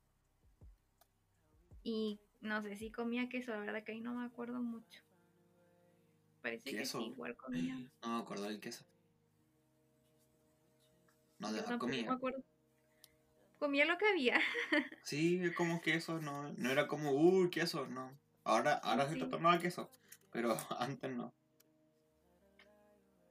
Y 1.83 2.21
no 2.41 2.63
sé 2.63 2.77
si 2.77 2.91
comía 2.91 3.29
queso. 3.29 3.53
La 3.53 3.61
verdad 3.61 3.85
que 3.85 3.93
ahí 3.93 4.01
no 4.01 4.15
me 4.15 4.27
acuerdo 4.27 4.61
mucho. 4.61 5.03
Parece 6.43 6.71
que 6.71 6.79
¿Queso? 6.79 6.99
sí, 6.99 7.07
igual 7.07 7.37
comía. 7.37 7.77
No 8.03 8.17
me 8.17 8.23
acuerdo 8.23 8.45
del 8.45 8.61
queso. 8.61 8.85
No, 11.39 11.53
de 11.53 11.63
comía. 11.79 12.07
me 12.07 12.13
acuerdo. 12.17 12.43
Comía 13.59 13.85
lo 13.85 13.97
que 13.99 14.07
había. 14.07 14.41
Sí, 15.03 15.41
como 15.55 15.81
queso, 15.81 16.19
no, 16.21 16.53
no 16.55 16.71
era 16.71 16.87
como, 16.87 17.13
uy, 17.13 17.51
queso, 17.51 17.87
no. 17.87 18.19
Ahora, 18.45 18.75
ahora 18.75 19.07
se 19.07 19.15
Sí. 19.15 19.21
te 19.21 19.27
tomaba 19.27 19.59
queso, 19.59 19.91
pero 20.31 20.57
antes 20.79 21.11
no. 21.11 21.33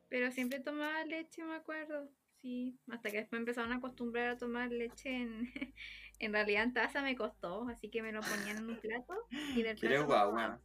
Pero 0.10 0.32
siempre 0.32 0.60
tomaba 0.60 1.04
leche, 1.06 1.44
me 1.44 1.56
acuerdo. 1.56 2.10
Sí, 2.42 2.80
hasta 2.90 3.12
que 3.12 3.18
después 3.18 3.40
empezaron 3.40 3.74
a 3.74 3.76
acostumbrar 3.76 4.30
a 4.30 4.38
tomar 4.38 4.72
leche 4.72 5.10
en, 5.10 5.52
en 6.20 6.34
realidad 6.34 6.64
en 6.64 6.74
taza 6.74 7.02
me 7.02 7.16
costó, 7.16 7.68
así 7.68 7.90
que 7.90 8.02
me 8.02 8.12
lo 8.12 8.22
ponían 8.22 8.58
en 8.58 8.70
un 8.70 8.78
plato 8.82 9.14
y 9.30 9.62
del 9.62 9.78
¿Quieres 9.78 10.06
plato, 10.06 10.62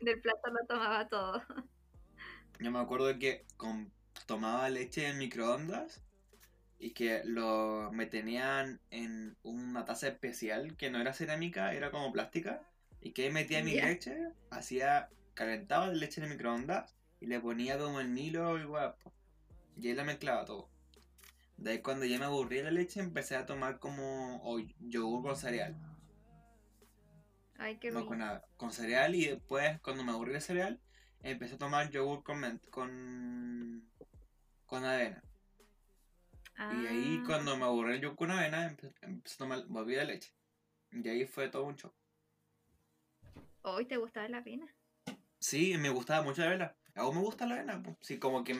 del 0.00 0.20
plato 0.20 0.50
lo 0.50 0.66
tomaba 0.66 1.08
todo. 1.08 1.42
Yo 2.60 2.70
me 2.70 2.78
acuerdo 2.80 3.16
que 3.18 3.44
tomaba 4.26 4.68
leche 4.68 5.06
en 5.06 5.18
microondas 5.18 6.02
y 6.78 6.90
que 6.90 7.22
lo 7.24 7.90
me 7.92 8.06
tenían 8.06 8.80
en 8.90 9.36
una 9.42 9.84
taza 9.84 10.08
especial 10.08 10.76
que 10.76 10.90
no 10.90 11.00
era 11.00 11.12
cerámica, 11.12 11.72
era 11.72 11.90
como 11.90 12.12
plástica. 12.12 12.62
Y 13.00 13.12
que 13.12 13.24
ahí 13.24 13.30
metía 13.30 13.62
mi 13.62 13.74
leche, 13.88 14.16
hacía, 14.50 15.08
calentaba 15.34 15.86
la 15.86 15.94
leche 15.94 16.20
en 16.20 16.24
el 16.26 16.32
microondas 16.32 16.94
y 17.20 17.26
le 17.26 17.40
ponía 17.40 17.78
como 17.78 18.00
el 18.00 18.08
Milo 18.08 18.58
y 18.58 18.64
guapo. 18.64 19.12
Y 19.76 19.88
ahí 19.88 19.94
la 19.94 20.04
mezclaba 20.04 20.44
todo. 20.44 20.68
De 21.56 21.72
ahí 21.72 21.82
cuando 21.82 22.04
ya 22.06 22.18
me 22.18 22.24
aburrí 22.26 22.58
de 22.58 22.64
la 22.64 22.70
leche 22.70 23.00
empecé 23.00 23.36
a 23.36 23.46
tomar 23.46 23.78
como 23.78 24.40
o 24.44 24.58
yogur 24.80 25.22
con 25.22 25.36
cereal. 25.36 25.76
Ay, 27.58 27.76
qué 27.78 27.90
No 27.90 28.06
con 28.06 28.18
nada, 28.18 28.44
con 28.56 28.72
cereal 28.72 29.14
y 29.14 29.26
después 29.26 29.80
cuando 29.80 30.04
me 30.04 30.12
aburrí 30.12 30.32
del 30.32 30.42
cereal 30.42 30.80
empecé 31.22 31.54
a 31.56 31.58
tomar 31.58 31.90
yogur 31.90 32.22
con, 32.22 32.60
con, 32.70 33.82
con 34.66 34.84
avena. 34.84 35.22
Y 36.56 36.86
ahí 36.86 37.18
Ah, 37.20 37.24
cuando 37.26 37.56
me 37.56 37.64
aburrí 37.64 37.94
el 37.94 38.00
yogur 38.00 38.16
con 38.16 38.30
avena 38.30 38.68
empe- 38.70 38.94
empecé 39.02 39.34
a 39.34 39.38
tomar, 39.38 39.64
volví 39.66 39.94
la 39.96 40.04
leche. 40.04 40.32
Y 40.92 41.08
ahí 41.08 41.26
fue 41.26 41.48
todo 41.48 41.64
un 41.64 41.76
show. 41.76 41.92
Hoy 43.74 43.86
te 43.86 43.96
gustaba 43.96 44.28
la 44.28 44.38
avena. 44.38 44.66
Sí, 45.40 45.76
me 45.78 45.90
gustaba 45.90 46.22
mucho 46.22 46.42
la 46.42 46.48
avena. 46.48 46.76
Aún 46.94 47.16
me 47.16 47.22
gusta 47.22 47.46
la 47.46 47.54
avena. 47.56 47.82
po. 47.82 47.96
Sí, 48.00 48.18
como 48.18 48.44
que 48.44 48.54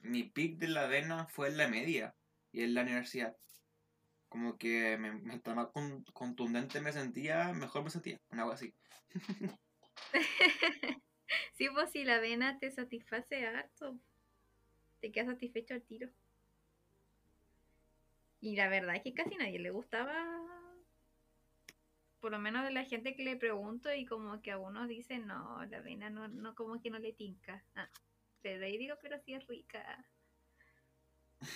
mi 0.00 0.24
pick 0.24 0.58
de 0.58 0.68
la 0.68 0.84
avena 0.84 1.26
fue 1.26 1.48
en 1.48 1.56
la 1.56 1.68
media 1.68 2.14
y 2.52 2.62
en 2.62 2.74
la 2.74 2.82
universidad. 2.82 3.36
Como 4.28 4.56
que 4.56 4.96
me, 4.98 5.12
mientras 5.12 5.56
más 5.56 5.68
con- 5.72 6.04
contundente 6.12 6.80
me 6.80 6.92
sentía, 6.92 7.52
mejor 7.52 7.82
me 7.84 7.90
sentía. 7.90 8.20
Una 8.30 8.42
algo 8.42 8.54
así. 8.54 8.74
Sí, 11.56 11.68
pues 11.72 11.90
si 11.90 12.04
la 12.04 12.16
avena 12.16 12.58
te 12.58 12.70
satisface 12.70 13.46
harto, 13.46 13.98
te 15.00 15.12
quedas 15.12 15.28
satisfecho 15.28 15.74
al 15.74 15.82
tiro. 15.82 16.08
Y 18.40 18.56
la 18.56 18.68
verdad 18.68 18.96
es 18.96 19.02
que 19.02 19.12
casi 19.14 19.36
nadie 19.36 19.58
le 19.58 19.70
gustaba, 19.70 20.16
por 22.20 22.32
lo 22.32 22.38
menos 22.38 22.64
de 22.64 22.70
la 22.70 22.84
gente 22.84 23.14
que 23.14 23.24
le 23.24 23.36
pregunto 23.36 23.92
y 23.92 24.04
como 24.04 24.40
que 24.42 24.52
algunos 24.52 24.88
dicen, 24.88 25.26
no, 25.26 25.64
la 25.66 25.78
avena 25.78 26.10
no, 26.10 26.28
no 26.28 26.54
como 26.54 26.80
que 26.80 26.90
no 26.90 26.98
le 26.98 27.12
tinca. 27.12 27.64
Ah, 27.74 27.88
pero 28.42 28.64
ahí 28.64 28.78
digo, 28.78 28.96
pero 29.00 29.18
sí 29.18 29.34
es 29.34 29.46
rica. 29.46 30.04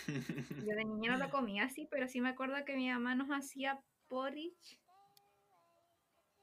Yo 0.06 0.74
de 0.74 0.84
niña 0.84 1.12
no 1.12 1.18
lo 1.18 1.30
comía 1.30 1.64
así, 1.64 1.86
pero 1.90 2.08
sí 2.08 2.20
me 2.20 2.30
acuerdo 2.30 2.64
que 2.64 2.76
mi 2.76 2.88
mamá 2.88 3.14
nos 3.14 3.28
hacía 3.28 3.80
porridge. 4.08 4.80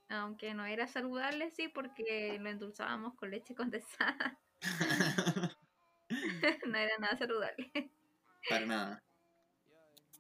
Aunque 0.09 0.53
no 0.53 0.65
era 0.65 0.87
saludable, 0.87 1.49
sí, 1.51 1.69
porque 1.69 2.37
lo 2.39 2.49
endulzábamos 2.49 3.15
con 3.15 3.31
leche 3.31 3.55
condensada. 3.55 4.39
no 6.67 6.77
era 6.77 6.97
nada 6.99 7.17
saludable. 7.17 7.71
Para 8.49 8.65
nada. 8.65 9.03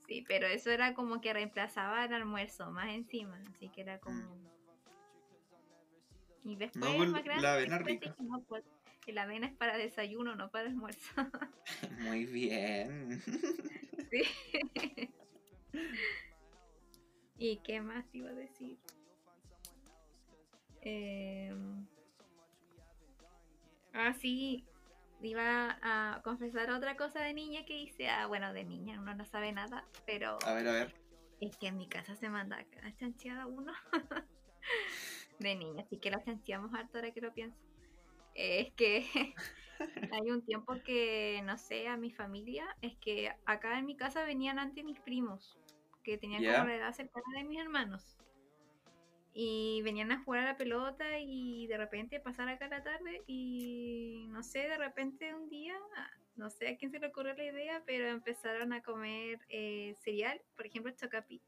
Sí, 0.07 0.25
pero 0.27 0.47
eso 0.47 0.71
era 0.71 0.93
como 0.93 1.21
que 1.21 1.33
reemplazaba 1.33 2.03
el 2.05 2.13
almuerzo 2.13 2.71
más 2.71 2.89
encima. 2.89 3.41
Así 3.55 3.69
que 3.69 3.81
era 3.81 3.99
como. 3.99 4.37
Y 6.43 6.55
después, 6.55 6.83
No, 6.83 7.05
más 7.11 7.23
grande, 7.23 7.43
la 7.43 7.53
avena 7.53 7.77
rica. 7.77 8.15
no, 8.19 8.41
pues, 8.47 8.63
la 9.07 9.23
avena 9.23 9.47
es 9.47 9.55
para 9.55 9.77
desayuno, 9.77 10.35
no 10.35 10.49
para 10.49 10.69
almuerzo. 10.69 11.11
Muy 11.99 12.25
bien. 12.25 13.21
Sí. 14.11 14.23
¿Y 17.37 17.57
qué 17.63 17.79
más 17.79 18.03
iba 18.13 18.29
a 18.29 18.33
decir? 18.33 18.77
Em, 20.81 21.87
Ah, 23.93 24.13
sí. 24.13 24.65
Iba 25.21 25.77
a 25.81 26.21
confesar 26.23 26.71
otra 26.71 26.95
cosa 26.97 27.19
de 27.19 27.33
niña 27.33 27.63
que 27.65 27.77
hice. 27.77 28.09
Ah, 28.09 28.25
bueno, 28.27 28.53
de 28.53 28.63
niña, 28.65 28.99
uno 28.99 29.13
no 29.13 29.25
sabe 29.25 29.51
nada, 29.51 29.85
pero 30.05 30.37
A 30.45 30.53
ver, 30.53 30.67
a 30.67 30.71
ver. 30.71 30.95
es 31.39 31.55
que 31.57 31.67
en 31.67 31.77
mi 31.77 31.87
casa 31.87 32.15
se 32.15 32.29
manda 32.29 32.57
a 32.83 32.95
chancheada 32.95 33.45
uno. 33.47 33.71
de 35.39 35.55
niña, 35.55 35.83
así 35.83 35.97
que 35.97 36.11
la 36.11 36.23
chancheamos 36.23 36.73
harto 36.73 36.97
ahora 36.97 37.11
que 37.11 37.21
lo 37.21 37.33
pienso. 37.33 37.57
Es 38.35 38.71
que 38.73 39.05
hay 40.11 40.31
un 40.31 40.43
tiempo 40.45 40.73
que, 40.83 41.41
no 41.43 41.57
sé, 41.57 41.87
a 41.87 41.97
mi 41.97 42.11
familia, 42.11 42.65
es 42.81 42.95
que 42.97 43.33
acá 43.45 43.77
en 43.77 43.85
mi 43.85 43.95
casa 43.97 44.23
venían 44.23 44.59
antes 44.59 44.83
mis 44.83 44.99
primos, 44.99 45.57
que 46.03 46.17
tenían 46.17 46.43
Ya. 46.43 46.53
como 46.57 46.67
la 46.67 46.75
edad 46.75 46.93
cercana 46.93 47.25
de 47.37 47.43
mis 47.43 47.59
hermanos. 47.59 48.17
Y 49.33 49.81
venían 49.83 50.11
a 50.11 50.23
jugar 50.23 50.41
a 50.41 50.45
la 50.45 50.57
pelota 50.57 51.19
y 51.19 51.65
de 51.67 51.77
repente 51.77 52.19
pasar 52.19 52.49
acá 52.49 52.67
la 52.67 52.83
tarde 52.83 53.23
y 53.27 54.25
no 54.29 54.43
sé, 54.43 54.59
de 54.67 54.77
repente 54.77 55.33
un 55.33 55.49
día, 55.49 55.75
no 56.35 56.49
sé 56.49 56.67
a 56.67 56.77
quién 56.77 56.91
se 56.91 56.99
le 56.99 57.07
ocurrió 57.07 57.33
la 57.33 57.45
idea, 57.45 57.81
pero 57.85 58.07
empezaron 58.07 58.73
a 58.73 58.81
comer 58.83 59.39
eh, 59.47 59.95
cereal, 59.99 60.41
por 60.55 60.65
ejemplo 60.65 60.91
Chocapic, 60.91 61.41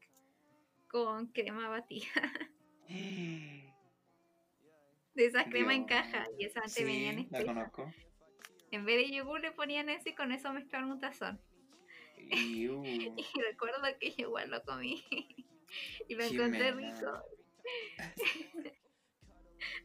con 0.88 1.26
crema 1.26 1.68
batida. 1.68 2.06
De 5.14 5.26
esa 5.26 5.44
crema 5.44 5.74
en 5.74 5.84
caja 5.84 6.26
y 6.38 6.44
esa 6.44 6.60
antes 6.60 6.84
venían 6.84 7.16
Sí, 7.18 7.28
la 7.30 7.38
espesa. 7.38 7.54
conozco. 7.54 7.92
En 8.72 8.84
vez 8.84 8.96
de 8.96 9.14
yogur 9.14 9.40
le 9.40 9.52
ponían 9.52 9.88
eso 9.88 10.08
y 10.08 10.14
con 10.14 10.32
eso 10.32 10.52
mezclaron 10.52 10.90
un 10.90 11.00
tazón. 11.00 11.40
Y 12.30 13.40
recuerdo 13.50 13.82
que 14.00 14.10
yo 14.10 14.26
igual 14.28 14.50
lo 14.50 14.62
comí. 14.64 15.04
y 16.08 16.14
lo 16.14 16.24
encontré 16.24 16.72
rico. 16.72 17.22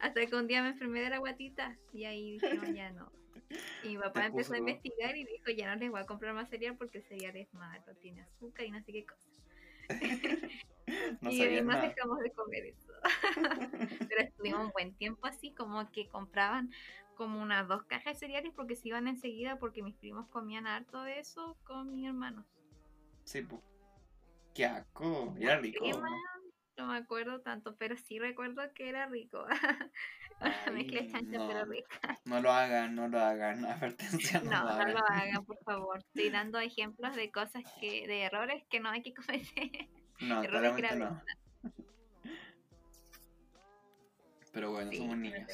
Hasta 0.00 0.26
que 0.26 0.36
un 0.36 0.46
día 0.46 0.62
me 0.62 0.70
enfermé 0.70 1.00
de 1.00 1.10
la 1.10 1.18
guatita 1.18 1.76
y 1.92 2.04
ahí 2.04 2.32
dije, 2.32 2.54
no, 2.54 2.70
ya 2.70 2.90
no. 2.92 3.10
Y 3.82 3.90
mi 3.90 3.98
papá 3.98 4.26
empezó 4.26 4.54
a 4.54 4.58
investigar 4.58 5.16
y 5.16 5.24
dijo, 5.24 5.50
ya 5.50 5.74
no 5.74 5.80
les 5.80 5.90
voy 5.90 6.00
a 6.00 6.06
comprar 6.06 6.34
más 6.34 6.48
cereal 6.48 6.76
porque 6.76 6.98
el 6.98 7.04
cereal 7.04 7.36
es 7.36 7.52
malo, 7.52 7.94
tiene 8.00 8.22
azúcar 8.22 8.66
y 8.66 8.70
no 8.70 8.80
sé 8.82 8.92
qué 8.92 9.06
cosa. 9.06 9.28
No 11.20 11.30
y 11.30 11.40
además 11.42 11.76
nada. 11.76 11.88
dejamos 11.88 12.18
de 12.18 12.32
comer 12.32 12.66
eso. 12.66 12.92
Pero 14.08 14.22
estuvimos 14.22 14.66
un 14.66 14.72
buen 14.72 14.92
tiempo 14.94 15.24
así, 15.28 15.52
como 15.52 15.88
que 15.92 16.08
compraban 16.08 16.72
como 17.14 17.40
unas 17.40 17.68
dos 17.68 17.84
cajas 17.84 18.14
de 18.14 18.18
cereales 18.18 18.52
porque 18.56 18.74
se 18.74 18.88
iban 18.88 19.06
enseguida 19.06 19.58
porque 19.58 19.82
mis 19.82 19.94
primos 19.94 20.26
comían 20.28 20.66
harto 20.66 21.02
de 21.02 21.20
eso 21.20 21.56
con 21.64 21.92
mis 21.92 22.08
hermanos. 22.08 22.44
Sí, 23.24 23.42
pues. 23.42 23.62
Qué 24.54 24.64
asco. 24.64 25.34
Era 25.38 25.58
rico. 25.58 25.78
Crema, 25.84 26.08
¿no? 26.76 26.86
Me 26.88 26.96
acuerdo 26.98 27.40
tanto, 27.40 27.76
pero 27.76 27.96
sí 27.96 28.18
recuerdo 28.18 28.62
que 28.74 28.88
era 28.88 29.06
rico. 29.06 29.44
Ay, 30.40 30.72
Mezcla 30.72 31.06
chancha, 31.06 31.38
no. 31.38 31.48
pero 31.48 31.64
rica. 31.66 32.18
No 32.24 32.40
lo 32.40 32.50
hagan, 32.50 32.94
no 32.94 33.08
lo 33.08 33.18
hagan. 33.20 33.64
Advertencia, 33.66 34.40
no, 34.40 34.50
No, 34.50 34.56
lo 34.58 34.64
no 34.64 34.70
hagan. 34.70 34.92
lo 34.94 34.98
hagan, 35.06 35.44
por 35.44 35.58
favor. 35.64 35.98
Estoy 35.98 36.30
dando 36.30 36.58
ejemplos 36.60 37.14
de 37.16 37.30
cosas 37.30 37.62
que, 37.80 38.06
de 38.06 38.22
errores 38.22 38.64
que 38.70 38.80
no 38.80 38.88
hay 38.90 39.02
que 39.02 39.12
cometer. 39.14 39.88
No, 40.20 40.42
errores 40.42 40.72
claramente 40.74 40.82
graves. 40.82 40.98
no. 41.64 41.72
Pero 44.52 44.72
bueno, 44.72 44.90
Sí, 44.90 44.96
somos 44.98 45.12
una 45.14 45.22
niños. 45.22 45.48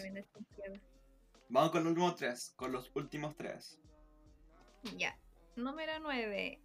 Vamos 1.48 1.70
con 1.70 1.82
los 1.84 1.90
últimos 1.90 2.16
tres. 2.16 2.52
Con 2.56 2.72
los 2.72 2.90
últimos 2.94 3.36
tres. 3.36 3.80
Ya. 4.96 5.16
Número 5.56 5.92
9. 6.00 6.60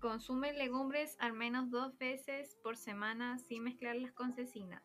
Consume 0.00 0.52
legumbres 0.52 1.16
al 1.20 1.32
menos 1.32 1.70
dos 1.70 1.96
veces 1.98 2.56
por 2.62 2.76
semana 2.76 3.38
sin 3.38 3.64
mezclarlas 3.64 4.12
con 4.12 4.32
cecinas. 4.32 4.82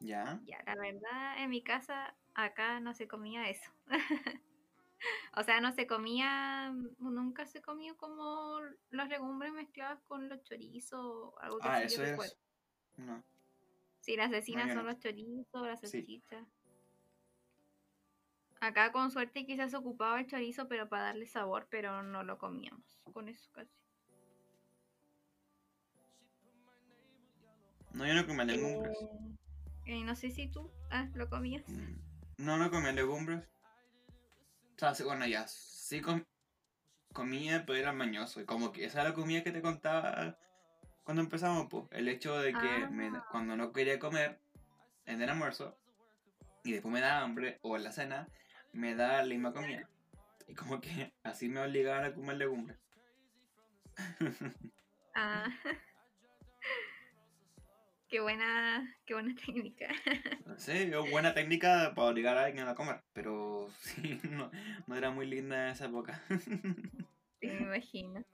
¿Ya? 0.00 0.40
Ya, 0.44 0.58
la 0.66 0.74
verdad, 0.76 1.42
en 1.42 1.50
mi 1.50 1.62
casa 1.62 2.16
acá 2.34 2.80
no 2.80 2.94
se 2.94 3.08
comía 3.08 3.48
eso. 3.48 3.70
o 5.36 5.42
sea, 5.42 5.60
no 5.60 5.72
se 5.72 5.86
comía, 5.86 6.72
nunca 6.98 7.46
se 7.46 7.62
comió 7.62 7.96
como 7.96 8.60
las 8.90 9.08
legumbres 9.08 9.52
mezcladas 9.52 10.00
con 10.02 10.28
los 10.28 10.42
chorizos 10.42 11.00
o 11.00 11.38
algo 11.40 11.58
que 11.58 11.68
Ah, 11.68 11.78
sí 11.80 11.84
eso 11.86 12.02
yo 12.02 12.22
es. 12.22 12.38
No. 12.96 13.24
Sí, 14.00 14.16
las 14.16 14.30
cecinas 14.30 14.68
son 14.68 14.84
no. 14.84 14.90
los 14.90 14.98
chorizos, 14.98 15.66
las 15.66 15.80
Sí. 15.80 15.88
salchichas. 15.88 16.46
Acá 18.60 18.92
con 18.92 19.10
suerte 19.10 19.46
quizás 19.46 19.74
ocupaba 19.74 20.20
el 20.20 20.26
chorizo, 20.26 20.68
pero 20.68 20.88
para 20.88 21.04
darle 21.04 21.26
sabor, 21.26 21.66
pero 21.70 22.02
no 22.02 22.22
lo 22.22 22.38
comíamos 22.38 22.98
con 23.12 23.28
eso 23.28 23.50
casi. 23.52 23.83
No, 27.94 28.06
yo 28.06 28.14
no 28.14 28.26
comía 28.26 28.44
legumbres. 28.44 28.96
Eh, 29.00 29.36
eh, 29.86 30.04
no 30.04 30.14
sé 30.16 30.30
si 30.30 30.48
tú 30.48 30.70
ah, 30.90 31.08
lo 31.14 31.28
comías. 31.28 31.62
Mm, 31.68 31.96
No, 32.38 32.56
no 32.58 32.70
comía 32.70 32.92
legumbres. 32.92 33.44
O 34.76 34.78
sea, 34.78 34.94
sí, 34.94 35.04
bueno, 35.04 35.26
ya. 35.26 35.46
Sí 35.46 36.00
com- 36.00 36.24
comía, 37.12 37.64
pero 37.64 37.78
era 37.78 37.92
mañoso. 37.92 38.40
Y 38.40 38.44
como 38.44 38.72
que 38.72 38.84
esa 38.84 39.00
era 39.00 39.10
la 39.10 39.14
comida 39.14 39.42
que 39.44 39.52
te 39.52 39.62
contaba 39.62 40.36
cuando 41.04 41.22
empezamos, 41.22 41.68
pues. 41.70 41.84
El 41.92 42.08
hecho 42.08 42.36
de 42.38 42.52
que 42.52 42.86
me- 42.90 43.08
Ah. 43.16 43.24
cuando 43.30 43.56
no 43.56 43.72
quería 43.72 43.98
comer 43.98 44.40
en 45.06 45.22
el 45.22 45.30
almuerzo 45.30 45.78
y 46.64 46.72
después 46.72 46.92
me 46.92 47.00
daba 47.00 47.20
hambre 47.22 47.58
o 47.62 47.76
en 47.76 47.84
la 47.84 47.92
cena, 47.92 48.28
me 48.72 48.94
daba 48.96 49.18
la 49.22 49.28
misma 49.28 49.52
comida. 49.52 49.88
Y 50.48 50.54
como 50.54 50.80
que 50.80 51.14
así 51.22 51.48
me 51.48 51.60
obligaban 51.60 52.04
a 52.04 52.14
comer 52.14 52.36
legumbres. 52.38 52.78
Ah. 55.16 55.46
qué 58.14 58.20
buena, 58.20 58.96
qué 59.06 59.14
buena 59.14 59.34
técnica. 59.44 59.88
Sí, 60.56 60.70
es 60.70 61.10
buena 61.10 61.34
técnica 61.34 61.94
para 61.96 62.10
obligar 62.10 62.38
a 62.38 62.44
alguien 62.44 62.68
a 62.68 62.76
comer, 62.76 63.02
pero 63.12 63.68
sí, 63.80 64.20
no, 64.30 64.52
no 64.86 64.94
era 64.94 65.10
muy 65.10 65.26
linda 65.26 65.66
en 65.66 65.72
esa 65.72 65.86
época. 65.86 66.22
Sí, 67.40 67.48
me 67.48 67.62
imagino. 67.62 68.24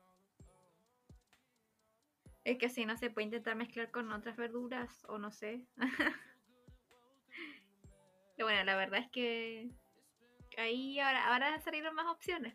Es 2.44 2.58
que 2.58 2.66
así 2.66 2.86
no 2.86 2.96
se 2.96 3.10
puede 3.10 3.24
intentar 3.24 3.56
mezclar 3.56 3.90
con 3.90 4.12
otras 4.12 4.36
verduras 4.36 5.04
o 5.08 5.18
no 5.18 5.32
sé. 5.32 5.66
Pero 8.36 8.46
bueno, 8.46 8.62
la 8.62 8.76
verdad 8.76 9.00
es 9.00 9.10
que 9.10 9.68
ahí 10.58 11.00
ahora, 11.00 11.32
ahora 11.32 11.60
salieron 11.62 11.96
más 11.96 12.06
opciones 12.06 12.54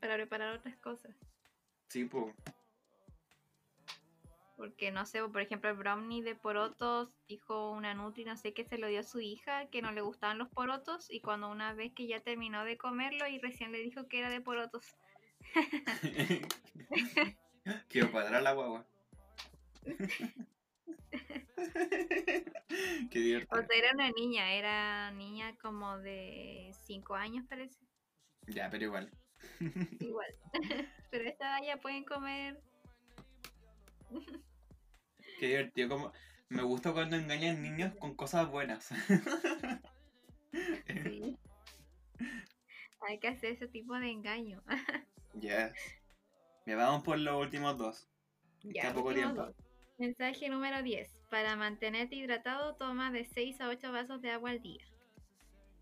para 0.00 0.16
preparar 0.16 0.56
otras 0.56 0.76
cosas. 0.78 1.14
Sí, 1.90 2.06
pues. 2.06 2.34
Porque 4.56 4.92
no 4.92 5.04
sé, 5.04 5.20
por 5.20 5.40
ejemplo, 5.40 5.68
el 5.70 5.76
brownie 5.76 6.22
de 6.22 6.36
porotos 6.36 7.10
dijo 7.26 7.72
una 7.72 7.94
nutri, 7.94 8.24
no 8.24 8.36
sé 8.36 8.54
qué 8.54 8.64
se 8.64 8.78
lo 8.78 8.86
dio 8.86 9.00
a 9.00 9.04
su 9.04 9.20
hija, 9.20 9.66
que 9.68 9.82
no 9.82 9.90
le 9.90 10.00
gustaban 10.00 10.38
los 10.38 10.48
porotos, 10.48 11.10
y 11.10 11.20
cuando 11.20 11.50
una 11.50 11.74
vez 11.74 11.92
que 11.92 12.06
ya 12.06 12.20
terminó 12.20 12.64
de 12.64 12.78
comerlo 12.78 13.26
y 13.26 13.38
recién 13.40 13.72
le 13.72 13.78
dijo 13.78 14.06
que 14.08 14.20
era 14.20 14.30
de 14.30 14.40
porotos. 14.40 14.84
Quiero 17.88 18.12
cuadrar 18.12 18.42
la 18.42 18.52
guagua. 18.52 18.86
Qué 23.10 23.18
O 23.18 23.22
divertido. 23.22 23.66
sea, 23.66 23.76
era 23.76 23.92
una 23.92 24.10
niña, 24.10 24.52
era 24.52 25.10
niña 25.12 25.56
como 25.60 25.98
de 25.98 26.70
5 26.84 27.14
años 27.14 27.44
parece. 27.48 27.78
Ya, 28.46 28.68
pero 28.70 28.84
igual. 28.84 29.10
Igual. 30.00 30.34
Pero 31.10 31.28
esta 31.28 31.62
ya 31.64 31.76
pueden 31.76 32.04
comer. 32.04 32.60
Qué 35.40 35.46
divertido. 35.46 35.88
Como... 35.88 36.12
Me 36.48 36.62
gusta 36.62 36.92
cuando 36.92 37.16
engañan 37.16 37.62
niños 37.62 37.94
con 37.96 38.14
cosas 38.14 38.48
buenas. 38.50 38.90
Sí. 40.86 41.38
Hay 43.06 43.18
que 43.18 43.28
hacer 43.28 43.52
ese 43.52 43.68
tipo 43.68 43.94
de 43.94 44.10
engaño. 44.10 44.62
yes. 45.40 45.72
Ya 46.66 46.76
vamos 46.76 47.02
por 47.02 47.18
los 47.18 47.40
últimos 47.40 47.76
dos. 47.76 48.08
Ya, 48.62 48.94
poco 48.94 49.12
tiempo. 49.12 49.42
dos. 49.46 49.54
Mensaje 49.98 50.48
número 50.48 50.82
10. 50.82 51.08
Para 51.30 51.56
mantenerte 51.56 52.16
hidratado, 52.16 52.74
toma 52.76 53.10
de 53.10 53.24
6 53.24 53.60
a 53.60 53.68
8 53.68 53.92
vasos 53.92 54.22
de 54.22 54.30
agua 54.30 54.50
al 54.50 54.60
día. 54.60 54.84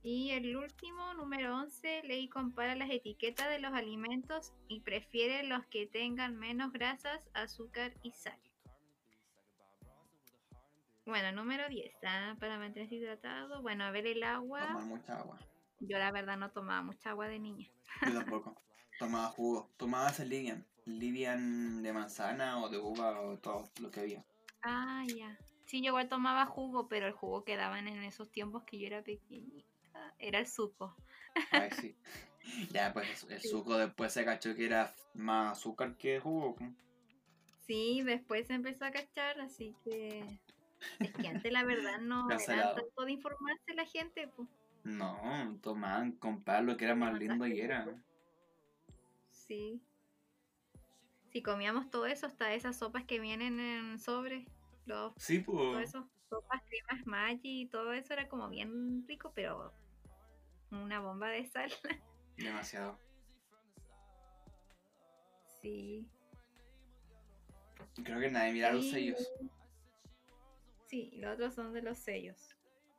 Y 0.05 0.31
el 0.31 0.57
último, 0.57 1.15
número 1.15 1.57
11, 1.57 2.03
lee 2.03 2.25
y 2.25 2.29
compara 2.29 2.75
las 2.75 2.91
etiquetas 2.91 3.49
de 3.49 3.61
los 3.61 3.73
alimentos 3.73 4.53
y 4.67 4.81
prefiere 4.81 5.45
los 5.45 5.65
que 5.67 5.87
tengan 5.87 6.37
menos 6.37 6.73
grasas, 6.73 7.21
azúcar 7.35 7.95
y 8.03 8.11
sal. 8.11 8.39
Bueno, 11.07 11.31
número 11.31 11.69
10, 11.69 11.95
¿ah? 12.05 12.37
para 12.41 12.59
mantenerse 12.59 12.97
hidratado. 12.97 13.63
Bueno, 13.63 13.85
a 13.85 13.93
ver 13.93 14.09
el 14.09 14.25
agua. 14.25 14.67
Tomar 14.67 14.85
mucha 14.87 15.19
agua. 15.19 15.39
Yo 15.79 15.99
la 15.99 16.11
verdad 16.11 16.37
no 16.37 16.51
tomaba 16.51 16.83
mucha 16.83 17.11
agua 17.11 17.29
de 17.29 17.39
niña. 17.39 17.69
Yo 18.05 18.13
tampoco. 18.13 18.61
Tomaba 18.99 19.29
jugo. 19.29 19.71
Tomaba 19.77 20.11
ese 20.11 20.27
Livian. 20.27 20.67
Livian 20.85 21.83
de 21.83 21.93
manzana 21.93 22.61
o 22.61 22.69
de 22.69 22.79
uva 22.79 23.21
o 23.21 23.39
todo 23.39 23.71
lo 23.81 23.91
que 23.91 24.01
había. 24.01 24.25
Ah, 24.63 25.05
ya. 25.15 25.39
Sí, 25.67 25.81
yo 25.81 25.89
igual 25.89 26.09
tomaba 26.09 26.47
jugo, 26.47 26.89
pero 26.89 27.07
el 27.07 27.13
jugo 27.13 27.45
que 27.45 27.57
daban 27.57 27.87
en 27.87 28.03
esos 28.03 28.31
tiempos 28.31 28.65
que 28.65 28.79
yo 28.79 28.87
era 28.87 29.03
pequeñita 29.03 29.72
era 30.19 30.39
el 30.39 30.47
suco. 30.47 30.95
Ay, 31.51 31.71
sí. 31.81 31.95
Ya, 32.73 32.93
pues 32.93 33.25
el 33.31 33.41
suco 33.41 33.79
después 33.79 34.13
se 34.13 34.25
cachó 34.25 34.55
que 34.57 34.67
era 34.67 34.93
más 35.15 35.59
azúcar 35.59 35.97
que 35.97 36.19
jugo. 36.19 36.57
Sí, 37.67 38.03
después 38.03 38.49
se 38.49 38.55
empezó 38.55 38.85
a 38.85 38.91
cachar, 38.91 39.41
así 39.41 39.73
que 39.85 40.25
es 40.99 41.13
que 41.13 41.29
antes 41.29 41.53
la 41.53 41.65
verdad 41.65 42.01
no 42.01 42.29
era 42.49 42.75
tanto 42.75 43.05
de 43.05 43.13
informarse 43.13 43.75
la 43.75 43.87
gente, 43.87 44.29
pues. 44.29 44.49
No, 44.85 45.57
tomaban 45.63 46.13
comprar 46.13 46.65
lo 46.65 46.77
que 46.77 46.85
era 46.85 46.97
más 46.97 47.17
lindo 47.19 47.47
y 47.47 47.61
era. 47.61 47.87
Sí. 49.31 49.81
Si 51.31 51.43
comíamos 51.43 51.91
todo 51.91 52.07
eso, 52.07 52.27
hasta 52.27 52.53
esas 52.53 52.77
sopas 52.77 53.05
que 53.05 53.21
vienen 53.21 53.61
en 53.61 53.99
sobre, 54.01 54.45
los, 54.87 55.13
Sí, 55.17 55.39
todo 55.39 55.73
pues. 55.75 55.89
eso, 55.89 56.09
sopas, 56.29 56.61
cremas, 56.69 57.07
Maggi 57.07 57.63
y 57.63 57.67
todo 57.67 57.93
eso 57.93 58.13
era 58.13 58.29
como 58.29 58.49
bien 58.49 59.07
rico, 59.07 59.33
pero 59.35 59.73
una 60.73 61.01
bomba 61.01 61.29
de 61.29 61.47
sal. 61.47 61.70
Demasiado. 62.37 62.99
Sí. 65.61 66.07
Creo 68.03 68.18
que 68.20 68.31
nadie 68.31 68.53
mira 68.53 68.73
los 68.73 68.91
sellos. 68.91 69.31
Sí, 70.89 71.11
los 71.16 71.35
otros 71.35 71.55
son 71.55 71.73
de 71.73 71.83
los 71.83 71.99
sellos. 71.99 72.57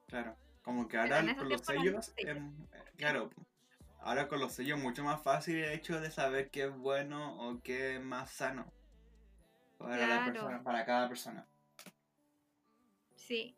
Claro. 0.07 0.35
Como 0.63 0.87
que 0.87 0.97
ahora 0.97 1.35
con 1.35 1.49
los 1.49 1.61
sellos. 1.61 2.05
sellos. 2.15 2.37
em, 2.37 2.53
eh, 2.73 2.83
claro. 2.95 3.29
Ahora 3.99 4.27
con 4.27 4.39
los 4.39 4.53
sellos 4.53 4.79
mucho 4.79 5.03
más 5.03 5.21
fácil 5.21 5.57
el 5.57 5.71
hecho 5.73 5.99
de 5.99 6.11
saber 6.11 6.49
qué 6.49 6.65
es 6.65 6.75
bueno 6.75 7.37
o 7.49 7.61
qué 7.61 7.95
es 7.95 8.01
más 8.01 8.31
sano. 8.31 8.65
Para, 9.77 10.07
la 10.07 10.25
persona, 10.25 10.63
para 10.63 10.85
cada 10.85 11.09
persona. 11.09 11.45
Sí. 13.15 13.55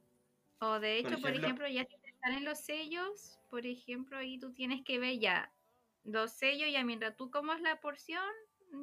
O 0.59 0.80
de 0.80 1.01
Por 1.03 1.11
hecho, 1.13 1.22
por 1.22 1.30
ejemplo- 1.32 1.66
ejemplo, 1.66 1.68
ya 1.68 1.86
salen 2.26 2.45
los 2.45 2.59
sellos, 2.59 3.39
por 3.49 3.65
ejemplo, 3.67 4.17
ahí 4.17 4.39
tú 4.39 4.53
tienes 4.53 4.84
que 4.84 4.99
ver 4.99 5.19
ya 5.19 5.55
los 6.03 6.34
sellos, 6.34 6.71
ya 6.71 6.84
mientras 6.84 7.15
tú 7.17 7.32
comas 7.32 7.61
la 7.61 7.80
porción, 7.82 8.23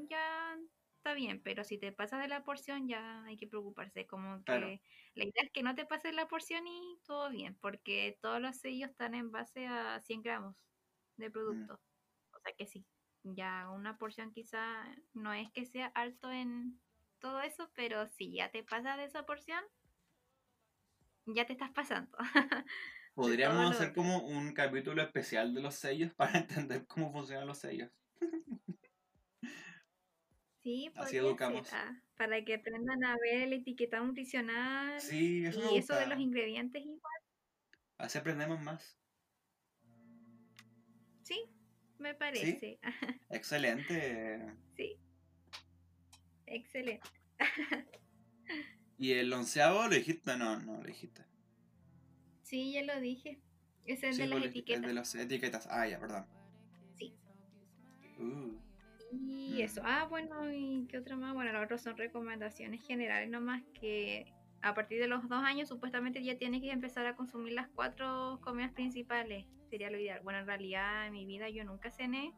ya 0.09 0.59
está 0.97 1.14
bien, 1.14 1.43
pero 1.43 1.64
si 1.64 1.78
te 1.78 1.93
pasas 1.93 2.20
de 2.22 2.28
la 2.28 2.45
porción 2.45 2.88
ya 2.88 3.24
hay 3.24 3.36
que 3.36 3.49
preocuparse, 3.49 4.07
como 4.07 4.45
que 4.45 4.47
Claro. 4.47 4.74
la 5.14 5.24
idea 5.24 5.43
es 5.45 5.51
que 5.53 5.62
no 5.64 5.74
te 5.74 5.86
pases 5.86 6.14
la 6.14 6.28
porción 6.28 6.66
y 6.68 7.01
todo 7.05 7.30
bien, 7.30 7.59
porque 7.61 8.18
todos 8.22 8.40
los 8.40 8.57
sellos 8.59 8.90
están 8.90 9.14
en 9.14 9.30
base 9.32 9.66
a 9.66 10.01
100 10.01 10.22
gramos 10.22 10.57
de 11.16 11.30
Mm. 11.49 11.66
producto. 11.66 11.80
O 12.34 12.40
sea 12.40 12.55
que 12.57 12.66
sí, 12.66 12.86
ya 13.24 13.70
una 13.70 13.99
porción 13.99 14.32
quizá 14.32 14.84
no 15.14 15.32
es 15.34 15.51
que 15.53 15.66
sea 15.66 15.86
alto 15.88 16.30
en 16.32 16.80
todo 17.20 17.40
eso, 17.43 17.70
pero 17.74 18.07
si 18.09 18.32
ya 18.34 18.51
te 18.53 18.64
pasas 18.64 18.99
de 18.99 19.05
esa 19.07 19.26
porción, 19.26 19.64
ya 21.26 21.47
te 21.47 21.53
estás 21.53 21.70
pasando. 21.72 22.16
Podríamos 23.15 23.71
hacer 23.71 23.93
como 23.93 24.25
un 24.25 24.53
capítulo 24.53 25.03
especial 25.03 25.53
de 25.55 25.61
los 25.61 25.75
sellos 25.75 26.13
para 26.17 26.39
entender 26.39 26.87
cómo 26.87 27.13
funcionan 27.13 27.47
los 27.47 27.59
sellos. 27.59 27.91
Sí, 30.63 30.93
Así 30.95 31.17
ser, 31.17 31.25
ah, 31.73 32.01
para 32.17 32.45
que 32.45 32.55
aprendan 32.55 33.05
a 33.05 33.17
ver 33.17 33.43
el 33.43 33.53
etiquetado 33.53 34.05
nutricional 34.07 35.01
Sí, 35.01 35.45
eso 35.45 35.75
y 35.75 35.79
eso 35.79 35.97
de 35.97 36.07
los 36.07 36.21
ingredientes 36.21 36.81
igual. 36.81 37.21
Así 37.99 38.19
aprendemos 38.19 38.61
más. 38.61 38.97
Sí, 41.25 41.45
me 41.99 42.15
parece. 42.15 42.79
Excelente. 43.31 44.55
Sí. 44.77 44.97
Excelente. 46.47 47.09
¿Y 48.99 49.15
el 49.15 49.33
onceavo 49.33 49.89
lo 49.89 49.95
dijiste? 49.95 50.37
No, 50.37 50.61
no 50.61 50.79
lo 50.79 50.85
dijiste. 50.85 51.32
Sí, 52.53 52.70
ya 52.72 52.82
lo 52.82 53.00
dije. 53.00 53.40
Ese 53.86 54.11
es 54.11 54.16
Sí, 54.16 54.22
de 54.22 54.28
las 54.28 54.34
pues, 54.38 54.44
el- 54.44 54.50
etiquetas. 54.50 54.82
El 54.82 54.88
de 54.88 54.92
las 54.94 55.14
etiquetas. 55.14 55.66
Ah, 55.70 55.88
ya, 55.88 55.98
perdón. 55.98 56.26
Sí. 56.98 57.14
Uh, 58.18 58.59
Y 59.11 59.55
Mm. 59.55 59.61
eso. 59.62 59.80
Ah, 59.86 60.05
bueno, 60.09 60.53
¿y 60.53 60.86
qué 60.86 60.98
otra 60.98 61.16
más? 61.16 61.32
Bueno, 61.32 61.50
los 61.55 61.64
otros 61.64 61.80
son 61.80 61.96
recomendaciones 61.96 62.86
generales 62.86 63.30
nomás 63.30 63.62
que 63.80 64.30
a 64.61 64.74
partir 64.74 65.00
de 65.00 65.07
los 65.09 65.26
dos 65.30 65.42
años 65.42 65.68
supuestamente 65.70 66.22
ya 66.22 66.36
tienes 66.36 66.61
que 66.61 66.70
empezar 66.70 67.07
a 67.07 67.16
consumir 67.16 67.55
las 67.55 67.68
cuatro 67.70 68.38
comidas 68.42 68.72
principales. 68.72 69.46
Sería 69.70 69.90
lo 69.90 69.98
ideal. 69.98 70.20
Bueno, 70.22 70.40
en 70.40 70.46
realidad 70.46 71.07
en 71.07 71.14
mi 71.14 71.24
vida 71.24 71.48
yo 71.48 71.64
nunca 71.64 71.90
cené. 71.90 72.34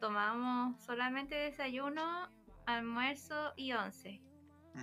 Tomábamos 0.00 0.82
solamente 0.84 1.34
desayuno, 1.34 2.28
almuerzo 2.66 3.54
y 3.56 3.72
once. 3.72 4.20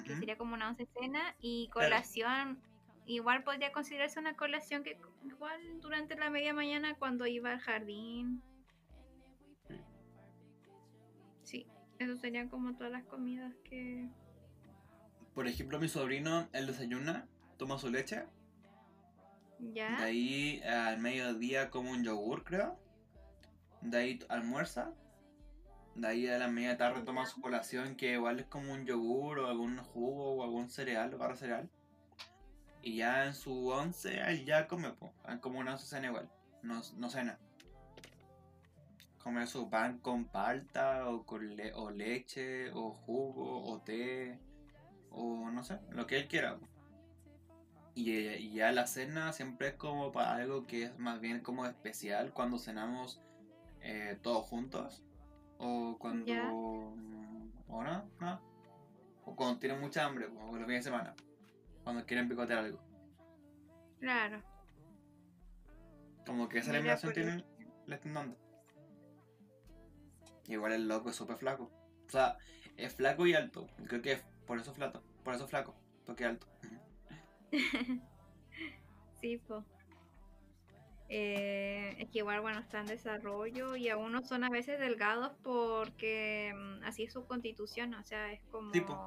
Que 0.04 0.16
sería 0.16 0.36
como 0.38 0.56
una 0.56 0.70
once 0.70 0.88
cena. 1.00 1.36
Y 1.40 1.70
colación, 1.74 2.60
igual 3.06 3.44
podría 3.44 3.72
considerarse 3.72 4.20
una 4.20 4.36
colación 4.36 4.84
que 4.84 4.98
igual 5.26 5.60
durante 5.82 6.16
la 6.16 6.30
media 6.30 6.54
mañana 6.54 6.96
cuando 6.96 7.26
iba 7.26 7.52
al 7.52 7.60
jardín. 7.60 8.42
Sí, 11.44 11.68
eso 12.00 12.18
serían 12.18 12.50
como 12.50 12.76
todas 12.76 12.92
las 12.92 13.04
comidas 13.06 13.54
que... 13.64 14.10
Por 15.34 15.48
ejemplo, 15.48 15.80
mi 15.80 15.88
sobrino, 15.88 16.50
él 16.52 16.68
desayuna, 16.68 17.28
toma 17.58 17.78
su 17.78 17.90
leche. 17.90 18.26
¿Ya? 19.60 19.98
De 19.98 20.04
ahí 20.04 20.62
al 20.64 21.00
mediodía 21.00 21.70
como 21.70 21.92
un 21.92 22.04
yogur, 22.04 22.44
creo. 22.44 22.78
De 23.82 23.98
ahí 23.98 24.20
almuerza. 24.30 24.94
De 25.96 26.08
ahí 26.08 26.28
a 26.28 26.38
la 26.38 26.48
media 26.48 26.78
tarde 26.78 27.04
toma 27.04 27.26
su 27.26 27.42
colación, 27.42 27.96
que 27.96 28.14
igual 28.14 28.40
es 28.40 28.46
como 28.48 28.74
un 28.74 28.86
yogur 28.86 29.40
o 29.40 29.48
algún 29.48 29.78
jugo 29.78 30.36
o 30.36 30.44
algún 30.44 30.70
cereal 30.70 31.16
barra 31.16 31.36
cereal. 31.36 31.70
Y 32.84 32.98
ya 32.98 33.26
en 33.26 33.34
su 33.36 33.68
once, 33.70 34.20
él 34.20 34.46
ya 34.46 34.68
come, 34.68 34.92
po. 34.92 35.14
Ah, 35.24 35.40
como 35.40 35.60
una 35.60 35.74
once 35.74 35.86
cena 35.86 36.08
igual. 36.08 36.30
No, 36.64 36.82
no 36.98 37.10
cena. 37.10 37.38
Come 39.20 39.46
su 39.46 39.70
pan 39.70 40.00
con 40.00 40.26
palta 40.26 41.08
o, 41.10 41.24
con 41.26 41.56
le- 41.56 41.74
o 41.74 41.92
leche 41.92 42.72
o 42.72 42.92
jugo 42.92 43.64
o 43.64 43.80
té 43.82 44.40
o 45.12 45.50
no 45.52 45.64
sé, 45.64 45.78
lo 45.92 46.08
que 46.08 46.18
él 46.18 46.28
quiera. 46.28 46.58
po. 46.58 46.68
Y, 47.94 48.12
y 48.18 48.54
ya 48.54 48.72
la 48.72 48.88
cena 48.88 49.32
siempre 49.34 49.68
es 49.70 49.74
como 49.76 50.12
para 50.12 50.36
algo 50.36 50.66
que 50.66 50.86
es 50.86 50.98
más 50.98 51.20
bien 51.20 51.42
como 51.42 51.66
especial 51.68 52.34
cuando 52.34 52.58
cenamos 52.58 53.22
eh, 53.82 54.18
todos 54.24 54.46
juntos. 54.48 55.04
O 55.60 55.98
cuando... 56.00 56.26
¿O 57.68 57.84
no? 57.84 58.04
No. 58.20 58.42
O 59.26 59.36
cuando 59.36 59.60
tienen 59.60 59.80
mucha 59.80 60.06
hambre, 60.06 60.26
o 60.26 60.56
los 60.58 60.66
fines 60.66 60.84
de 60.84 60.90
semana. 60.92 61.16
Cuando 61.84 62.06
quieren 62.06 62.28
picotear 62.28 62.60
algo. 62.60 62.80
Claro. 64.00 64.42
Como 66.26 66.48
que 66.48 66.60
esa 66.60 66.72
por 67.02 67.14
tienen, 67.14 67.46
le 67.86 67.96
están 67.96 68.14
dando. 68.14 68.38
Igual 70.48 70.74
el 70.74 70.88
loco 70.88 71.10
es 71.10 71.16
súper 71.16 71.38
flaco. 71.38 71.72
O 72.08 72.10
sea, 72.10 72.38
es 72.78 72.94
flaco 72.94 73.26
y 73.26 73.34
alto. 73.34 73.68
Creo 73.88 74.02
que 74.02 74.14
es 74.14 74.24
por 74.46 74.60
eso 74.60 74.74
flaco. 74.74 75.02
Por 75.24 75.34
eso 75.34 75.48
flaco. 75.48 75.76
Porque 76.06 76.26
alto. 76.26 76.48
sí, 79.22 79.38
po. 79.38 79.64
Eh, 81.14 81.96
es 82.00 82.10
que 82.10 82.20
igual, 82.20 82.40
bueno, 82.40 82.60
está 82.60 82.80
en 82.80 82.86
desarrollo 82.86 83.76
y 83.76 83.90
algunos 83.90 84.30
son 84.30 84.46
a 84.46 84.50
veces 84.50 84.80
delgados 84.80 85.34
porque 85.44 86.54
mm, 86.56 86.86
así 86.86 87.04
es 87.04 87.12
su 87.12 87.26
constitución, 87.26 87.94
o 87.96 88.04
sea, 88.04 88.32
es 88.32 88.42
como 88.50 88.72
Tipo. 88.72 88.98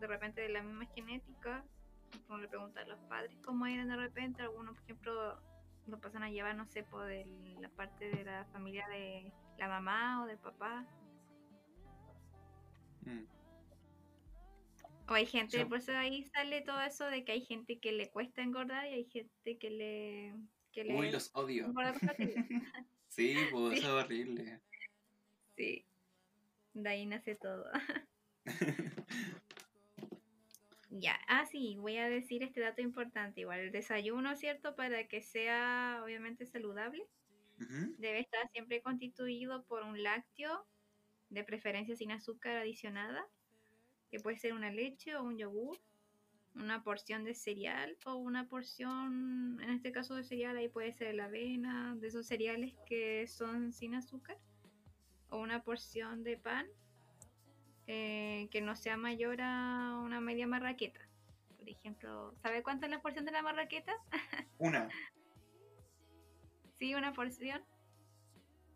de 0.00 0.06
repente 0.08 0.40
de 0.40 0.48
la 0.48 0.64
misma 0.64 0.86
genética. 0.86 1.64
Como 2.26 2.38
le 2.38 2.48
preguntan 2.48 2.88
los 2.88 3.00
padres 3.04 3.36
cómo 3.44 3.66
eran 3.66 3.88
de 3.88 3.96
repente, 3.96 4.42
algunos, 4.42 4.74
por 4.74 4.82
ejemplo, 4.84 5.40
lo 5.86 6.00
pasan 6.00 6.22
a 6.22 6.30
llevar, 6.30 6.56
no 6.56 6.66
sé, 6.66 6.82
por 6.84 7.10
el- 7.10 7.60
la 7.60 7.68
parte 7.70 8.08
de 8.10 8.24
la 8.24 8.44
familia 8.46 8.86
de 8.88 9.32
la 9.58 9.68
mamá 9.68 10.22
o 10.22 10.26
del 10.26 10.38
papá. 10.38 10.86
Mm. 13.04 13.24
O 15.08 15.14
hay 15.14 15.26
gente, 15.26 15.58
Sí. 15.58 15.64
por 15.64 15.78
eso 15.78 15.92
ahí 15.96 16.24
sale 16.24 16.62
todo 16.62 16.80
eso 16.80 17.06
de 17.06 17.24
que 17.24 17.32
hay 17.32 17.44
gente 17.44 17.78
que 17.80 17.92
le 17.92 18.10
cuesta 18.10 18.42
engordar 18.42 18.86
y 18.86 18.94
hay 18.94 19.04
gente 19.04 19.58
que 19.58 19.70
le... 19.70 20.34
Que 20.72 20.84
le 20.84 20.94
Uy, 20.98 21.10
los 21.10 21.30
odio. 21.34 21.66
Sí, 23.08 23.36
pues 23.50 23.78
Sí. 23.80 23.84
es 23.84 23.90
horrible. 23.90 24.60
Sí. 25.56 25.84
De 26.72 26.88
ahí 26.88 27.04
nace 27.04 27.34
todo. 27.34 27.66
ya, 30.94 31.18
ah, 31.26 31.46
sí, 31.46 31.76
voy 31.78 31.96
a 31.96 32.08
decir 32.08 32.42
este 32.42 32.60
dato 32.60 32.82
importante. 32.82 33.40
Igual 33.40 33.60
el 33.60 33.72
desayuno, 33.72 34.36
¿cierto? 34.36 34.76
Para 34.76 35.08
que 35.08 35.22
sea 35.22 36.00
obviamente 36.04 36.44
saludable, 36.46 37.06
debe 37.98 38.20
estar 38.20 38.48
siempre 38.50 38.82
constituido 38.82 39.64
por 39.64 39.84
un 39.84 40.02
lácteo, 40.02 40.66
de 41.30 41.44
preferencia 41.44 41.96
sin 41.96 42.12
azúcar 42.12 42.56
adicionada, 42.56 43.24
que 44.10 44.20
puede 44.20 44.36
ser 44.36 44.52
una 44.52 44.70
leche 44.70 45.16
o 45.16 45.22
un 45.22 45.38
yogur, 45.38 45.78
una 46.54 46.82
porción 46.82 47.24
de 47.24 47.34
cereal 47.34 47.96
o 48.04 48.16
una 48.16 48.48
porción, 48.48 49.58
en 49.62 49.70
este 49.70 49.92
caso 49.92 50.14
de 50.14 50.24
cereal, 50.24 50.58
ahí 50.58 50.68
puede 50.68 50.92
ser 50.92 51.14
la 51.14 51.26
avena, 51.26 51.96
de 51.96 52.08
esos 52.08 52.26
cereales 52.26 52.74
que 52.84 53.26
son 53.26 53.72
sin 53.72 53.94
azúcar, 53.94 54.36
o 55.30 55.38
una 55.38 55.62
porción 55.62 56.22
de 56.22 56.36
pan 56.36 56.66
eh, 57.86 58.48
que 58.50 58.60
no 58.60 58.76
sea 58.76 58.96
mayor 58.96 59.40
a 59.40 59.98
una 60.02 60.20
media 60.20 60.46
marraqueta. 60.46 61.00
Por 61.58 61.68
ejemplo, 61.68 62.34
¿sabe 62.42 62.62
cuánto 62.62 62.86
es 62.86 62.90
la 62.92 63.00
porción 63.02 63.24
de 63.24 63.32
la 63.32 63.42
marraqueta? 63.42 63.92
Una. 64.58 64.88
Sí, 66.78 66.94
una 66.94 67.12
porción. 67.12 67.62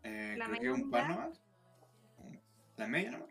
Eh, 0.03 0.35
La 0.37 0.45
creo 0.45 0.59
que 0.61 0.67
media 0.69 0.73
un 0.85 0.91
pan 0.91 1.09
nomás. 1.09 1.41
¿La 2.77 2.87
media 2.87 3.11
nomás? 3.11 3.29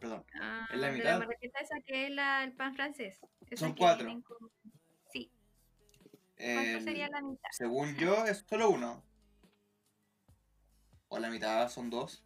Perdón. 0.00 0.24
Ah, 0.40 0.66
Es 0.72 0.78
la 0.80 0.90
mitad. 0.90 1.10
la 1.12 1.18
marraqueta 1.20 1.60
esa 1.60 1.80
que 1.84 2.06
es 2.06 2.10
la, 2.12 2.42
el 2.44 2.52
pan 2.54 2.74
francés. 2.74 3.20
Esa 3.50 3.66
Son 3.66 3.74
que 3.74 3.78
cuatro. 3.80 4.08
con- 4.24 4.50
Sí, 5.12 5.30
¿cuánto 6.36 6.60
El- 6.78 6.82
sería 6.84 7.08
la 7.08 7.20
mitad? 7.20 7.48
Según 7.52 7.94
yo, 7.96 8.24
es 8.26 8.44
solo 8.48 8.70
uno. 8.70 9.04
O 11.08 11.18
la 11.18 11.30
mitad 11.30 11.68
son 11.68 11.88
dos. 11.90 12.24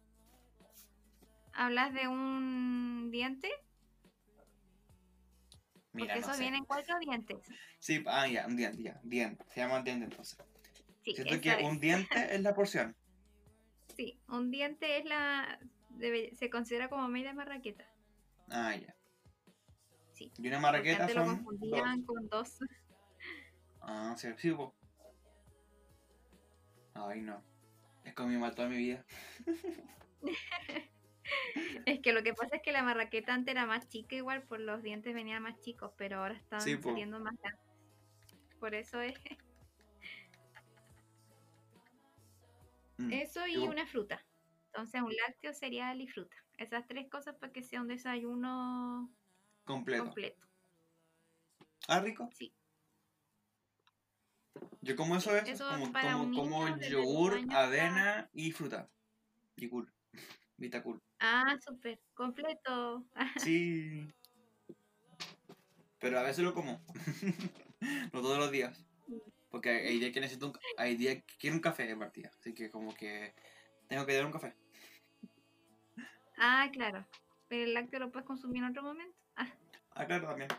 ¿Hablas 1.53 1.93
de 1.93 2.07
un 2.07 3.09
diente? 3.11 3.49
Mira, 5.93 6.15
Porque 6.15 6.21
no 6.21 6.25
eso 6.27 6.33
sé. 6.33 6.39
vienen 6.41 6.65
cuatro 6.65 6.97
dientes. 6.99 7.37
Sí, 7.79 8.03
ah, 8.07 8.27
ya, 8.27 8.47
un 8.47 8.57
diente, 8.57 8.81
ya. 8.81 8.99
Diente. 9.03 9.45
Se 9.49 9.59
llama 9.59 9.81
diente 9.83 10.05
entonces. 10.05 10.37
Sí, 11.03 11.13
Siento 11.13 11.39
que 11.41 11.51
es. 11.51 11.63
un 11.63 11.79
diente 11.79 12.35
es 12.35 12.41
la 12.41 12.53
porción. 12.53 12.95
Sí, 13.95 14.17
un 14.27 14.49
diente 14.49 14.97
es 14.97 15.05
la. 15.05 15.59
debe- 15.91 16.33
se 16.35 16.49
considera 16.49 16.89
como 16.89 17.07
media 17.09 17.31
marraqueta. 17.31 17.85
Ah, 18.49 18.75
ya. 18.75 18.95
Sí. 20.13 20.31
Y 20.39 20.47
una 20.47 20.59
marraqueta 20.59 21.01
antes 21.03 21.15
lo 21.15 21.25
son 21.25 21.43
confundían 21.43 22.03
dos. 22.03 22.07
con 22.07 22.27
dos. 22.29 22.57
Ah, 23.81 24.15
sí, 24.17 24.29
sí, 24.37 24.51
po. 24.51 24.73
Ay, 26.95 27.21
no. 27.21 27.43
He 28.03 28.15
comido 28.15 28.39
mal 28.39 28.55
toda 28.55 28.67
mi 28.67 28.77
vida. 28.77 29.05
Es 31.85 31.99
que 31.99 32.13
lo 32.13 32.23
que 32.23 32.33
pasa 32.33 32.57
es 32.57 32.61
que 32.61 32.71
la 32.71 32.83
marraqueta 32.83 33.33
antes 33.33 33.53
era 33.53 33.65
más 33.65 33.87
chica, 33.89 34.15
igual 34.15 34.43
por 34.43 34.59
los 34.59 34.81
dientes 34.83 35.13
venían 35.13 35.43
más 35.43 35.59
chicos, 35.61 35.91
pero 35.97 36.19
ahora 36.19 36.35
están 36.35 36.61
Sí, 36.61 36.77
saliendo 36.81 37.19
más 37.19 37.35
grandes. 37.41 37.61
Por 38.59 38.73
eso 38.73 39.01
es 39.01 39.15
Mm. 42.97 43.11
eso 43.11 43.47
y 43.47 43.57
una 43.57 43.85
fruta. 43.85 44.23
Entonces, 44.67 45.01
un 45.01 45.13
lácteo, 45.15 45.53
cereal 45.53 46.01
y 46.01 46.07
fruta. 46.07 46.35
Esas 46.57 46.87
tres 46.87 47.09
cosas 47.09 47.35
para 47.35 47.51
que 47.51 47.63
sea 47.63 47.81
un 47.81 47.87
desayuno 47.87 49.11
Completo. 49.65 50.05
completo. 50.05 50.47
Ah, 51.87 51.99
rico. 51.99 52.29
Sí. 52.33 52.53
Yo 54.81 54.95
como 54.95 55.15
eso 55.15 55.35
es 55.35 55.47
Eso 55.47 55.67
como, 55.67 55.91
como, 56.33 56.77
yogur, 56.77 57.39
avena 57.49 58.29
y 58.33 58.51
fruta. 58.51 58.89
Y 59.55 59.69
cool. 59.69 59.91
Vita 60.57 60.83
cool. 60.83 61.01
Ah, 61.25 61.57
súper, 61.65 61.99
completo. 62.13 63.05
Sí. 63.49 64.05
Pero 65.99 66.19
a 66.19 66.23
veces 66.23 66.43
lo 66.43 66.53
como. 66.53 66.81
no 68.11 68.21
todos 68.21 68.37
los 68.37 68.51
días. 68.51 68.85
Porque 69.49 69.69
hay 69.69 69.99
días 69.99 70.11
que 70.11 70.19
necesito 70.19 70.47
un, 70.47 70.53
hay 70.77 70.97
días 70.97 71.23
que 71.23 71.35
quiero 71.39 71.55
un 71.55 71.61
café 71.61 71.87
de 71.87 71.95
partida. 71.95 72.29
Así 72.37 72.53
que 72.53 72.69
como 72.69 72.93
que 72.93 73.33
tengo 73.87 74.05
que 74.05 74.13
dar 74.15 74.25
un 74.25 74.33
café. 74.33 74.53
Ah, 76.37 76.67
claro. 76.73 77.05
Pero 77.47 77.63
el 77.63 77.73
lácteo 77.73 78.01
lo 78.01 78.11
puedes 78.11 78.27
consumir 78.27 78.57
en 78.63 78.71
otro 78.71 78.83
momento. 78.83 79.15
Ah, 79.37 79.47
Ah, 79.95 80.05
claro, 80.05 80.27
también. 80.27 80.49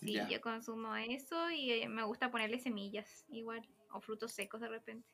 sí, 0.00 0.12
Ya. 0.12 0.28
yo 0.28 0.40
consumo 0.42 0.94
eso 0.96 1.50
y 1.50 1.70
eh, 1.72 1.88
me 1.88 2.02
gusta 2.02 2.30
ponerle 2.30 2.58
semillas 2.58 3.24
igual. 3.28 3.66
O 3.92 4.00
frutos 4.02 4.32
secos 4.32 4.60
de 4.60 4.68
repente, 4.68 5.08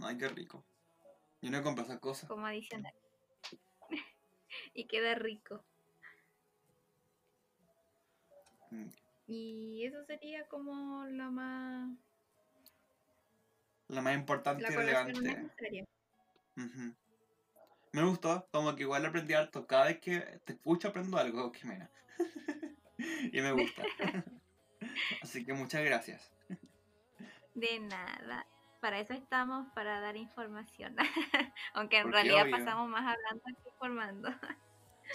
Ay, 0.00 0.16
qué 0.16 0.28
rico. 0.28 0.64
Yo 1.44 1.50
no 1.50 1.62
compro 1.62 1.84
esas 1.84 1.98
cosas. 1.98 2.26
como 2.26 2.46
adicional. 2.46 2.94
y 4.74 4.86
queda 4.86 5.14
rico. 5.14 5.62
Mm. 8.70 8.88
Y 9.26 9.84
eso 9.84 10.02
sería 10.06 10.48
como 10.48 11.04
lo 11.04 11.30
más... 11.30 11.90
Lo 13.88 14.00
más 14.00 14.14
importante 14.14 14.62
La 14.62 14.72
y 14.72 14.74
relevante. 14.74 15.50
Me 17.92 18.02
gustó, 18.02 18.48
como 18.50 18.74
que 18.74 18.84
igual 18.84 19.04
aprendí 19.04 19.34
harto. 19.34 19.66
Cada 19.66 19.84
vez 19.84 19.98
que 20.00 20.20
te 20.46 20.54
escucho 20.54 20.88
aprendo 20.88 21.18
algo, 21.18 21.52
Jimena. 21.52 21.90
y 22.98 23.38
me 23.42 23.52
gusta. 23.52 23.82
Así 25.22 25.44
que 25.44 25.52
muchas 25.52 25.84
gracias. 25.84 26.32
De 27.52 27.80
nada. 27.80 28.46
Para 28.84 29.00
eso 29.00 29.14
estamos, 29.14 29.66
para 29.72 29.98
dar 29.98 30.14
información. 30.14 30.94
Aunque 31.72 31.96
en 31.96 32.02
Porque 32.02 32.16
realidad 32.16 32.42
obvio. 32.42 32.58
pasamos 32.58 32.86
más 32.90 33.16
hablando 33.16 33.42
que 33.46 33.68
informando. 33.70 34.28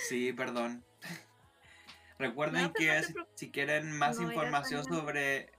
Sí, 0.07 0.33
perdón. 0.33 0.83
Recuerden 2.17 2.63
No, 2.63 2.73
pero 2.73 2.91
que 2.91 2.99
no 2.99 3.03
si, 3.03 3.13
si 3.35 3.51
quieren 3.51 3.95
más 3.95 4.17
No 4.17 4.31
información 4.31 4.83
sobre... 4.85 5.51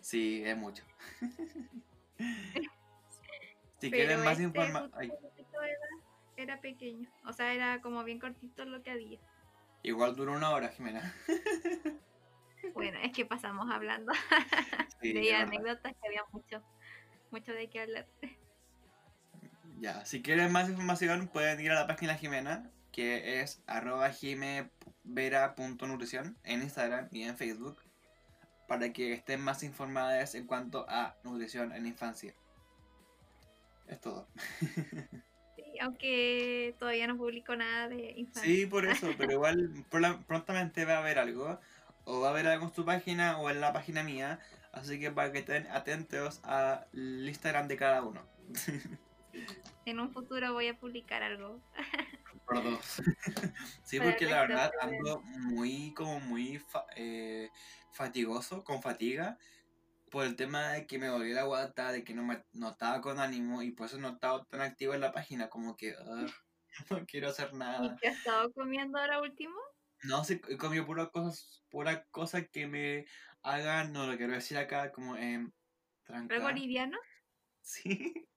sí, 0.00 0.42
es 0.44 0.56
mucho. 0.56 0.82
si 3.78 3.90
quieren 3.92 4.24
más 4.24 4.32
este 4.32 4.42
información... 4.42 4.92
era, 4.98 5.88
era 6.36 6.60
pequeño. 6.60 7.08
O 7.24 7.32
sea, 7.32 7.54
era 7.54 7.80
como 7.82 8.02
bien 8.02 8.18
cortito 8.18 8.64
lo 8.64 8.82
que 8.82 8.90
había. 8.90 9.20
Igual 9.84 10.16
dura 10.16 10.32
una 10.32 10.50
hora, 10.50 10.70
Jimena. 10.70 11.14
Bueno, 12.74 12.98
es 13.02 13.12
que 13.12 13.24
pasamos 13.24 13.70
hablando 13.70 14.12
Sí, 15.00 15.12
de 15.12 15.34
anécdotas 15.34 15.92
que 15.92 16.06
había 16.06 16.24
mucho, 16.32 16.62
mucho 17.30 17.52
de 17.52 17.68
qué 17.68 17.80
hablar. 17.80 18.06
Ya, 19.78 20.06
si 20.06 20.22
quieren 20.22 20.50
más 20.52 20.70
información 20.70 21.28
pueden 21.28 21.60
ir 21.60 21.70
a 21.70 21.74
la 21.74 21.86
página 21.86 22.14
de 22.14 22.18
Jimena, 22.18 22.70
que 22.92 23.42
es 23.42 23.62
arroba 23.66 24.10
jimevera.nutrición 24.10 26.38
en 26.44 26.62
Instagram 26.62 27.10
y 27.12 27.24
en 27.24 27.36
Facebook, 27.36 27.76
para 28.66 28.90
que 28.94 29.12
estén 29.12 29.42
más 29.42 29.62
informadas 29.62 30.34
en 30.34 30.46
cuanto 30.46 30.86
a 30.88 31.18
nutrición 31.24 31.72
en 31.72 31.86
infancia. 31.86 32.34
Es 33.86 34.00
todo. 34.00 34.26
Sí, 35.56 35.64
aunque 35.80 36.74
todavía 36.78 37.06
no 37.06 37.16
publico 37.16 37.56
nada 37.56 37.88
de 37.88 38.12
infancia. 38.14 38.42
Sí, 38.42 38.66
por 38.66 38.84
eso, 38.84 39.08
pero 39.16 39.32
igual 39.32 39.86
prontamente 40.26 40.84
va 40.84 40.96
a 40.96 40.98
haber 40.98 41.18
algo, 41.18 41.58
o 42.06 42.20
va 42.20 42.28
a 42.28 42.30
haber 42.30 42.46
algo 42.46 42.66
en 42.66 42.72
su 42.74 42.84
página 42.84 43.38
o 43.38 43.50
en 43.50 43.60
la 43.60 43.72
página 43.72 44.02
mía, 44.02 44.40
así 44.72 44.98
que 44.98 45.10
para 45.10 45.32
que 45.32 45.40
estén 45.40 45.66
atentos 45.70 46.40
al 46.44 46.86
Instagram 47.28 47.68
de 47.68 47.76
cada 47.76 48.02
uno. 48.02 48.22
En 49.84 50.00
un 50.00 50.10
futuro 50.12 50.52
voy 50.54 50.68
a 50.68 50.78
publicar 50.78 51.22
algo. 51.22 51.60
Por 52.46 52.62
dos. 52.64 53.02
sí, 53.84 53.98
Para 53.98 54.10
porque 54.10 54.26
que 54.26 54.30
la 54.30 54.40
verdad 54.42 54.72
ando 54.80 55.20
muy, 55.20 55.92
como 55.94 56.20
muy 56.20 56.58
fa- 56.58 56.86
eh, 56.96 57.50
fatigoso, 57.92 58.64
con 58.64 58.82
fatiga, 58.82 59.38
por 60.10 60.24
el 60.24 60.36
tema 60.36 60.72
de 60.72 60.86
que 60.86 60.98
me 60.98 61.06
dolía 61.08 61.34
la 61.34 61.42
guata, 61.44 61.92
de 61.92 62.02
que 62.02 62.14
no, 62.14 62.22
me, 62.22 62.44
no 62.52 62.70
estaba 62.70 63.00
con 63.00 63.20
ánimo 63.20 63.62
y 63.62 63.72
por 63.72 63.86
eso 63.86 63.98
no 63.98 64.08
estaba 64.08 64.44
tan 64.46 64.60
activo 64.62 64.94
en 64.94 65.00
la 65.02 65.12
página, 65.12 65.48
como 65.50 65.76
que 65.76 65.94
no 66.90 67.06
quiero 67.06 67.28
hacer 67.28 67.52
¿Y 67.52 67.56
nada. 67.58 67.96
qué 68.00 68.08
has 68.08 68.16
estado 68.18 68.52
comiendo 68.52 68.98
ahora 68.98 69.20
último? 69.20 69.56
No, 70.06 70.24
sí, 70.24 70.40
he 70.48 70.56
comido 70.56 70.86
puras 70.86 71.08
cosas, 71.10 71.62
puras 71.68 72.02
cosas 72.10 72.48
que 72.50 72.66
me 72.66 73.06
hagan, 73.42 73.92
no 73.92 74.06
lo 74.06 74.16
quiero 74.16 74.34
decir 74.34 74.58
acá, 74.58 74.92
como 74.92 75.16
eh, 75.16 75.46
¿Algo 76.08 76.50
liviano? 76.50 76.98
Sí. 77.62 78.28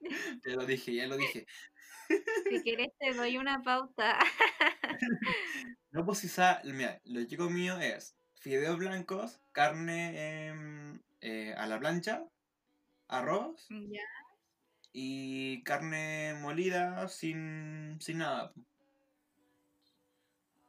ya 0.00 0.54
lo 0.54 0.64
dije, 0.64 0.94
ya 0.94 1.06
lo 1.06 1.16
dije. 1.18 1.46
Si 2.48 2.62
quieres 2.62 2.88
te 2.98 3.12
doy 3.12 3.36
una 3.36 3.62
pauta. 3.62 4.18
No, 5.90 6.04
pues 6.04 6.20
quizá, 6.20 6.60
mira, 6.64 7.00
lo 7.04 7.26
que 7.26 7.38
comido 7.38 7.80
es 7.80 8.14
fideos 8.34 8.76
blancos, 8.76 9.40
carne 9.52 10.48
em, 10.48 11.00
eh, 11.22 11.54
a 11.56 11.66
la 11.66 11.80
plancha, 11.80 12.24
arroz 13.08 13.66
y 14.92 15.62
carne 15.62 16.34
molida 16.40 17.08
sin, 17.08 17.96
sin 18.00 18.18
nada. 18.18 18.52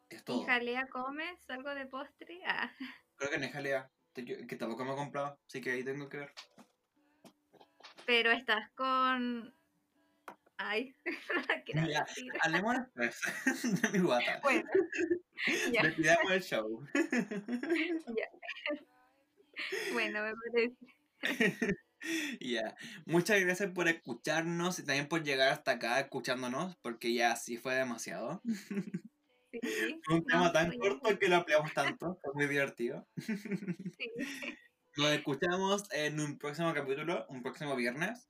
Es 0.10 0.22
¿Y 0.22 0.24
todo. 0.26 0.44
jalea 0.46 0.88
comes? 0.88 1.50
¿Algo 1.50 1.74
de 1.76 1.86
postre? 1.86 2.40
Ah, 2.48 2.72
Creo 3.16 3.32
que 3.32 3.38
no 3.38 3.46
es 3.46 3.52
jalea, 3.54 3.92
que 4.14 4.56
tampoco 4.56 4.86
me 4.86 4.94
he 4.94 4.96
comprado, 4.96 5.40
así 5.48 5.62
que 5.62 5.72
ahí 5.72 5.84
tengo 5.84 6.08
que 6.10 6.18
ver. 6.18 6.34
pero 8.06 8.32
estás 8.32 8.70
con... 8.76 9.54
Ay, 10.58 10.94
no 11.76 11.88
Ya. 11.88 12.06
Hablemos 12.42 12.76
después 12.96 13.82
de 13.82 13.90
mi 13.90 14.00
guata. 14.00 14.40
Bueno, 14.44 14.70
ya, 15.72 16.18
el 16.32 16.42
show. 16.42 16.86
bueno, 19.94 20.24
me 20.24 20.34
parece. 20.36 21.78
Ya, 22.40 22.76
muchas 23.06 23.40
gracias 23.42 23.72
por 23.72 23.88
escucharnos 23.90 24.80
y 24.80 24.86
también 24.86 25.08
por 25.08 25.24
llegar 25.24 25.50
hasta 25.52 25.72
acá 25.72 26.00
escuchándonos, 26.00 26.76
porque 26.78 27.14
ya 27.14 27.36
sí 27.36 27.58
fue 27.58 27.76
demasiado. 27.76 28.42
Sí, 29.52 29.60
un 30.10 30.18
no, 30.18 30.24
tema 30.26 30.52
tan 30.52 30.72
estoy 30.72 30.90
corto 30.90 31.20
que 31.20 31.28
lo 31.28 31.38
ampliamos 31.38 31.74
tanto, 31.74 32.20
fue 32.22 32.34
muy 32.34 32.48
divertido. 32.48 33.08
sí. 33.98 34.12
Nos 34.98 35.12
escuchamos 35.12 35.84
en 35.92 36.20
un 36.20 36.38
próximo 36.38 36.74
capítulo, 36.74 37.26
un 37.30 37.42
próximo 37.42 37.76
viernes, 37.76 38.30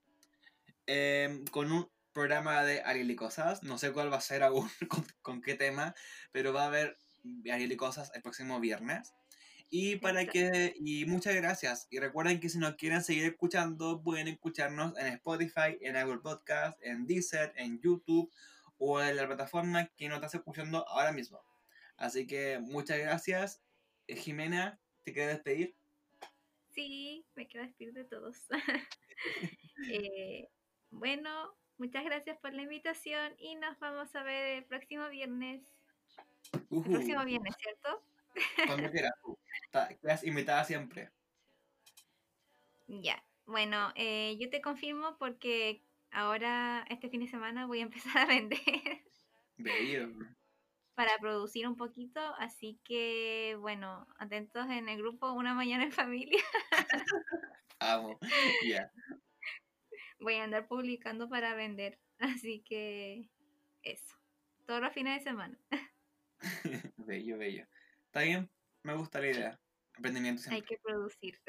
em, 0.86 1.46
con 1.46 1.72
un 1.72 1.90
programa 2.14 2.64
de 2.64 2.82
Ariel 2.84 3.12
y 3.12 3.16
Cosas. 3.16 3.64
No 3.64 3.78
sé 3.78 3.92
cuál 3.92 4.12
va 4.12 4.18
a 4.18 4.22
ser 4.22 4.44
aún, 4.44 4.70
con, 4.90 5.06
con 5.22 5.42
qué 5.42 5.56
tema, 5.56 5.96
pero 6.32 6.54
va 6.54 6.64
a 6.64 6.68
haber 6.68 6.98
Ariel 7.52 7.72
y 7.72 7.78
Cosas 7.78 8.12
el 8.16 8.22
próximo 8.22 8.60
viernes. 8.60 9.14
Y 9.72 9.98
para 9.98 10.26
que 10.26 10.74
y 10.80 11.06
muchas 11.06 11.36
gracias. 11.36 11.88
Y 11.92 12.00
recuerden 12.00 12.40
que 12.40 12.50
si 12.50 12.58
nos 12.58 12.76
quieren 12.76 13.04
seguir 13.04 13.26
escuchando, 13.26 14.02
pueden 14.02 14.28
escucharnos 14.28 14.98
en 14.98 15.08
Spotify, 15.08 15.78
en 15.82 15.96
Apple 15.96 16.20
Podcast, 16.24 16.78
en 16.82 17.06
Deezer, 17.06 17.54
en 17.56 17.80
YouTube 17.80 18.32
o 18.80 19.02
en 19.02 19.16
la 19.16 19.28
plataforma 19.28 19.88
que 19.96 20.08
nos 20.08 20.16
estás 20.16 20.36
escuchando 20.36 20.88
ahora 20.88 21.12
mismo. 21.12 21.40
Así 21.98 22.26
que 22.26 22.60
muchas 22.60 22.98
gracias. 22.98 23.62
Eh, 24.08 24.16
Jimena, 24.16 24.80
¿te 25.04 25.14
quieres 25.14 25.36
despedir? 25.36 25.76
Sí, 26.74 27.26
me 27.36 27.46
quiero 27.48 27.68
despedir 27.68 27.94
de 27.94 28.06
todos. 28.06 28.38
Eh, 29.92 30.50
bueno, 30.92 31.54
muchas 31.78 32.04
gracias 32.04 32.38
por 32.40 32.54
la 32.54 32.64
invitación 32.64 33.34
y 33.38 33.56
nos 33.56 33.80
vamos 33.80 34.14
a 34.14 34.24
ver 34.24 34.58
el 34.58 34.66
próximo 34.66 35.08
viernes. 35.08 35.62
El 36.54 36.84
próximo 36.84 37.24
viernes, 37.24 37.56
¿cierto? 37.62 38.04
Cuando 38.68 38.92
quieras 38.92 39.14
Estás 39.72 40.24
invitada 40.24 40.64
siempre. 40.64 41.12
Ya. 42.88 43.24
Bueno, 43.46 43.92
eh, 43.96 44.38
yo 44.40 44.50
te 44.50 44.62
confirmo 44.62 45.18
porque 45.18 45.84
ahora, 46.12 46.86
este 46.90 47.10
fin 47.10 47.22
de 47.22 47.28
semana, 47.28 47.66
voy 47.66 47.80
a 47.80 47.84
empezar 47.84 48.18
a 48.18 48.26
vender. 48.28 48.60
Para 50.96 51.18
producir 51.20 51.68
un 51.68 51.76
poquito, 51.76 52.20
así 52.38 52.80
que, 52.84 53.56
bueno, 53.60 54.08
atentos 54.18 54.70
en 54.70 54.90
el 54.90 54.98
grupo 54.98 55.32
Una 55.32 55.54
Mañana 55.54 55.84
en 55.84 55.92
Familia. 55.92 56.44
Amo, 57.80 58.20
ya. 58.66 58.92
Voy 60.20 60.36
a 60.36 60.44
andar 60.44 60.68
publicando 60.68 61.30
para 61.30 61.56
vender, 61.56 62.00
así 62.20 62.62
que 62.68 63.30
eso. 63.84 64.16
Todos 64.66 64.82
los 64.82 64.94
fines 64.94 65.20
de 65.20 65.24
semana. 65.24 65.58
bello, 66.98 67.38
bello. 67.38 67.66
¿Está 68.06 68.22
bien? 68.22 68.50
Me 68.84 68.94
gusta 68.96 69.20
la 69.20 69.28
idea. 69.28 69.60
Emprendimiento 69.96 70.44
Hay 70.52 70.62
que 70.62 70.78
producir. 70.78 71.40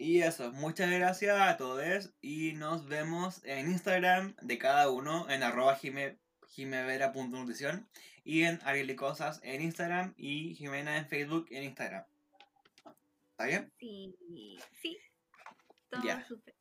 Y 0.00 0.22
eso, 0.22 0.52
muchas 0.52 0.90
gracias 0.90 1.40
a 1.40 1.56
todos 1.56 2.14
y 2.20 2.52
nos 2.52 2.86
vemos 2.86 3.44
en 3.44 3.68
Instagram 3.68 4.36
de 4.40 4.56
cada 4.56 4.88
uno 4.90 5.28
en 5.28 5.42
arroba 5.42 5.76
jimevera.nutrición 6.46 7.88
y 8.22 8.44
en 8.44 8.60
Cosas 8.94 9.40
en 9.42 9.60
Instagram 9.60 10.14
y 10.16 10.54
Jimena 10.54 10.98
en 10.98 11.08
Facebook 11.08 11.48
en 11.50 11.64
Instagram. 11.64 12.04
¿Está 13.32 13.46
bien? 13.46 13.72
Sí, 13.80 14.14
sí. 14.80 14.98
Todo 15.90 16.02
súper. 16.28 16.54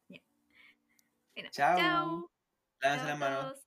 Chao. 1.52 1.78
Chao. 1.78 2.32
las 2.82 3.20
manos. 3.20 3.67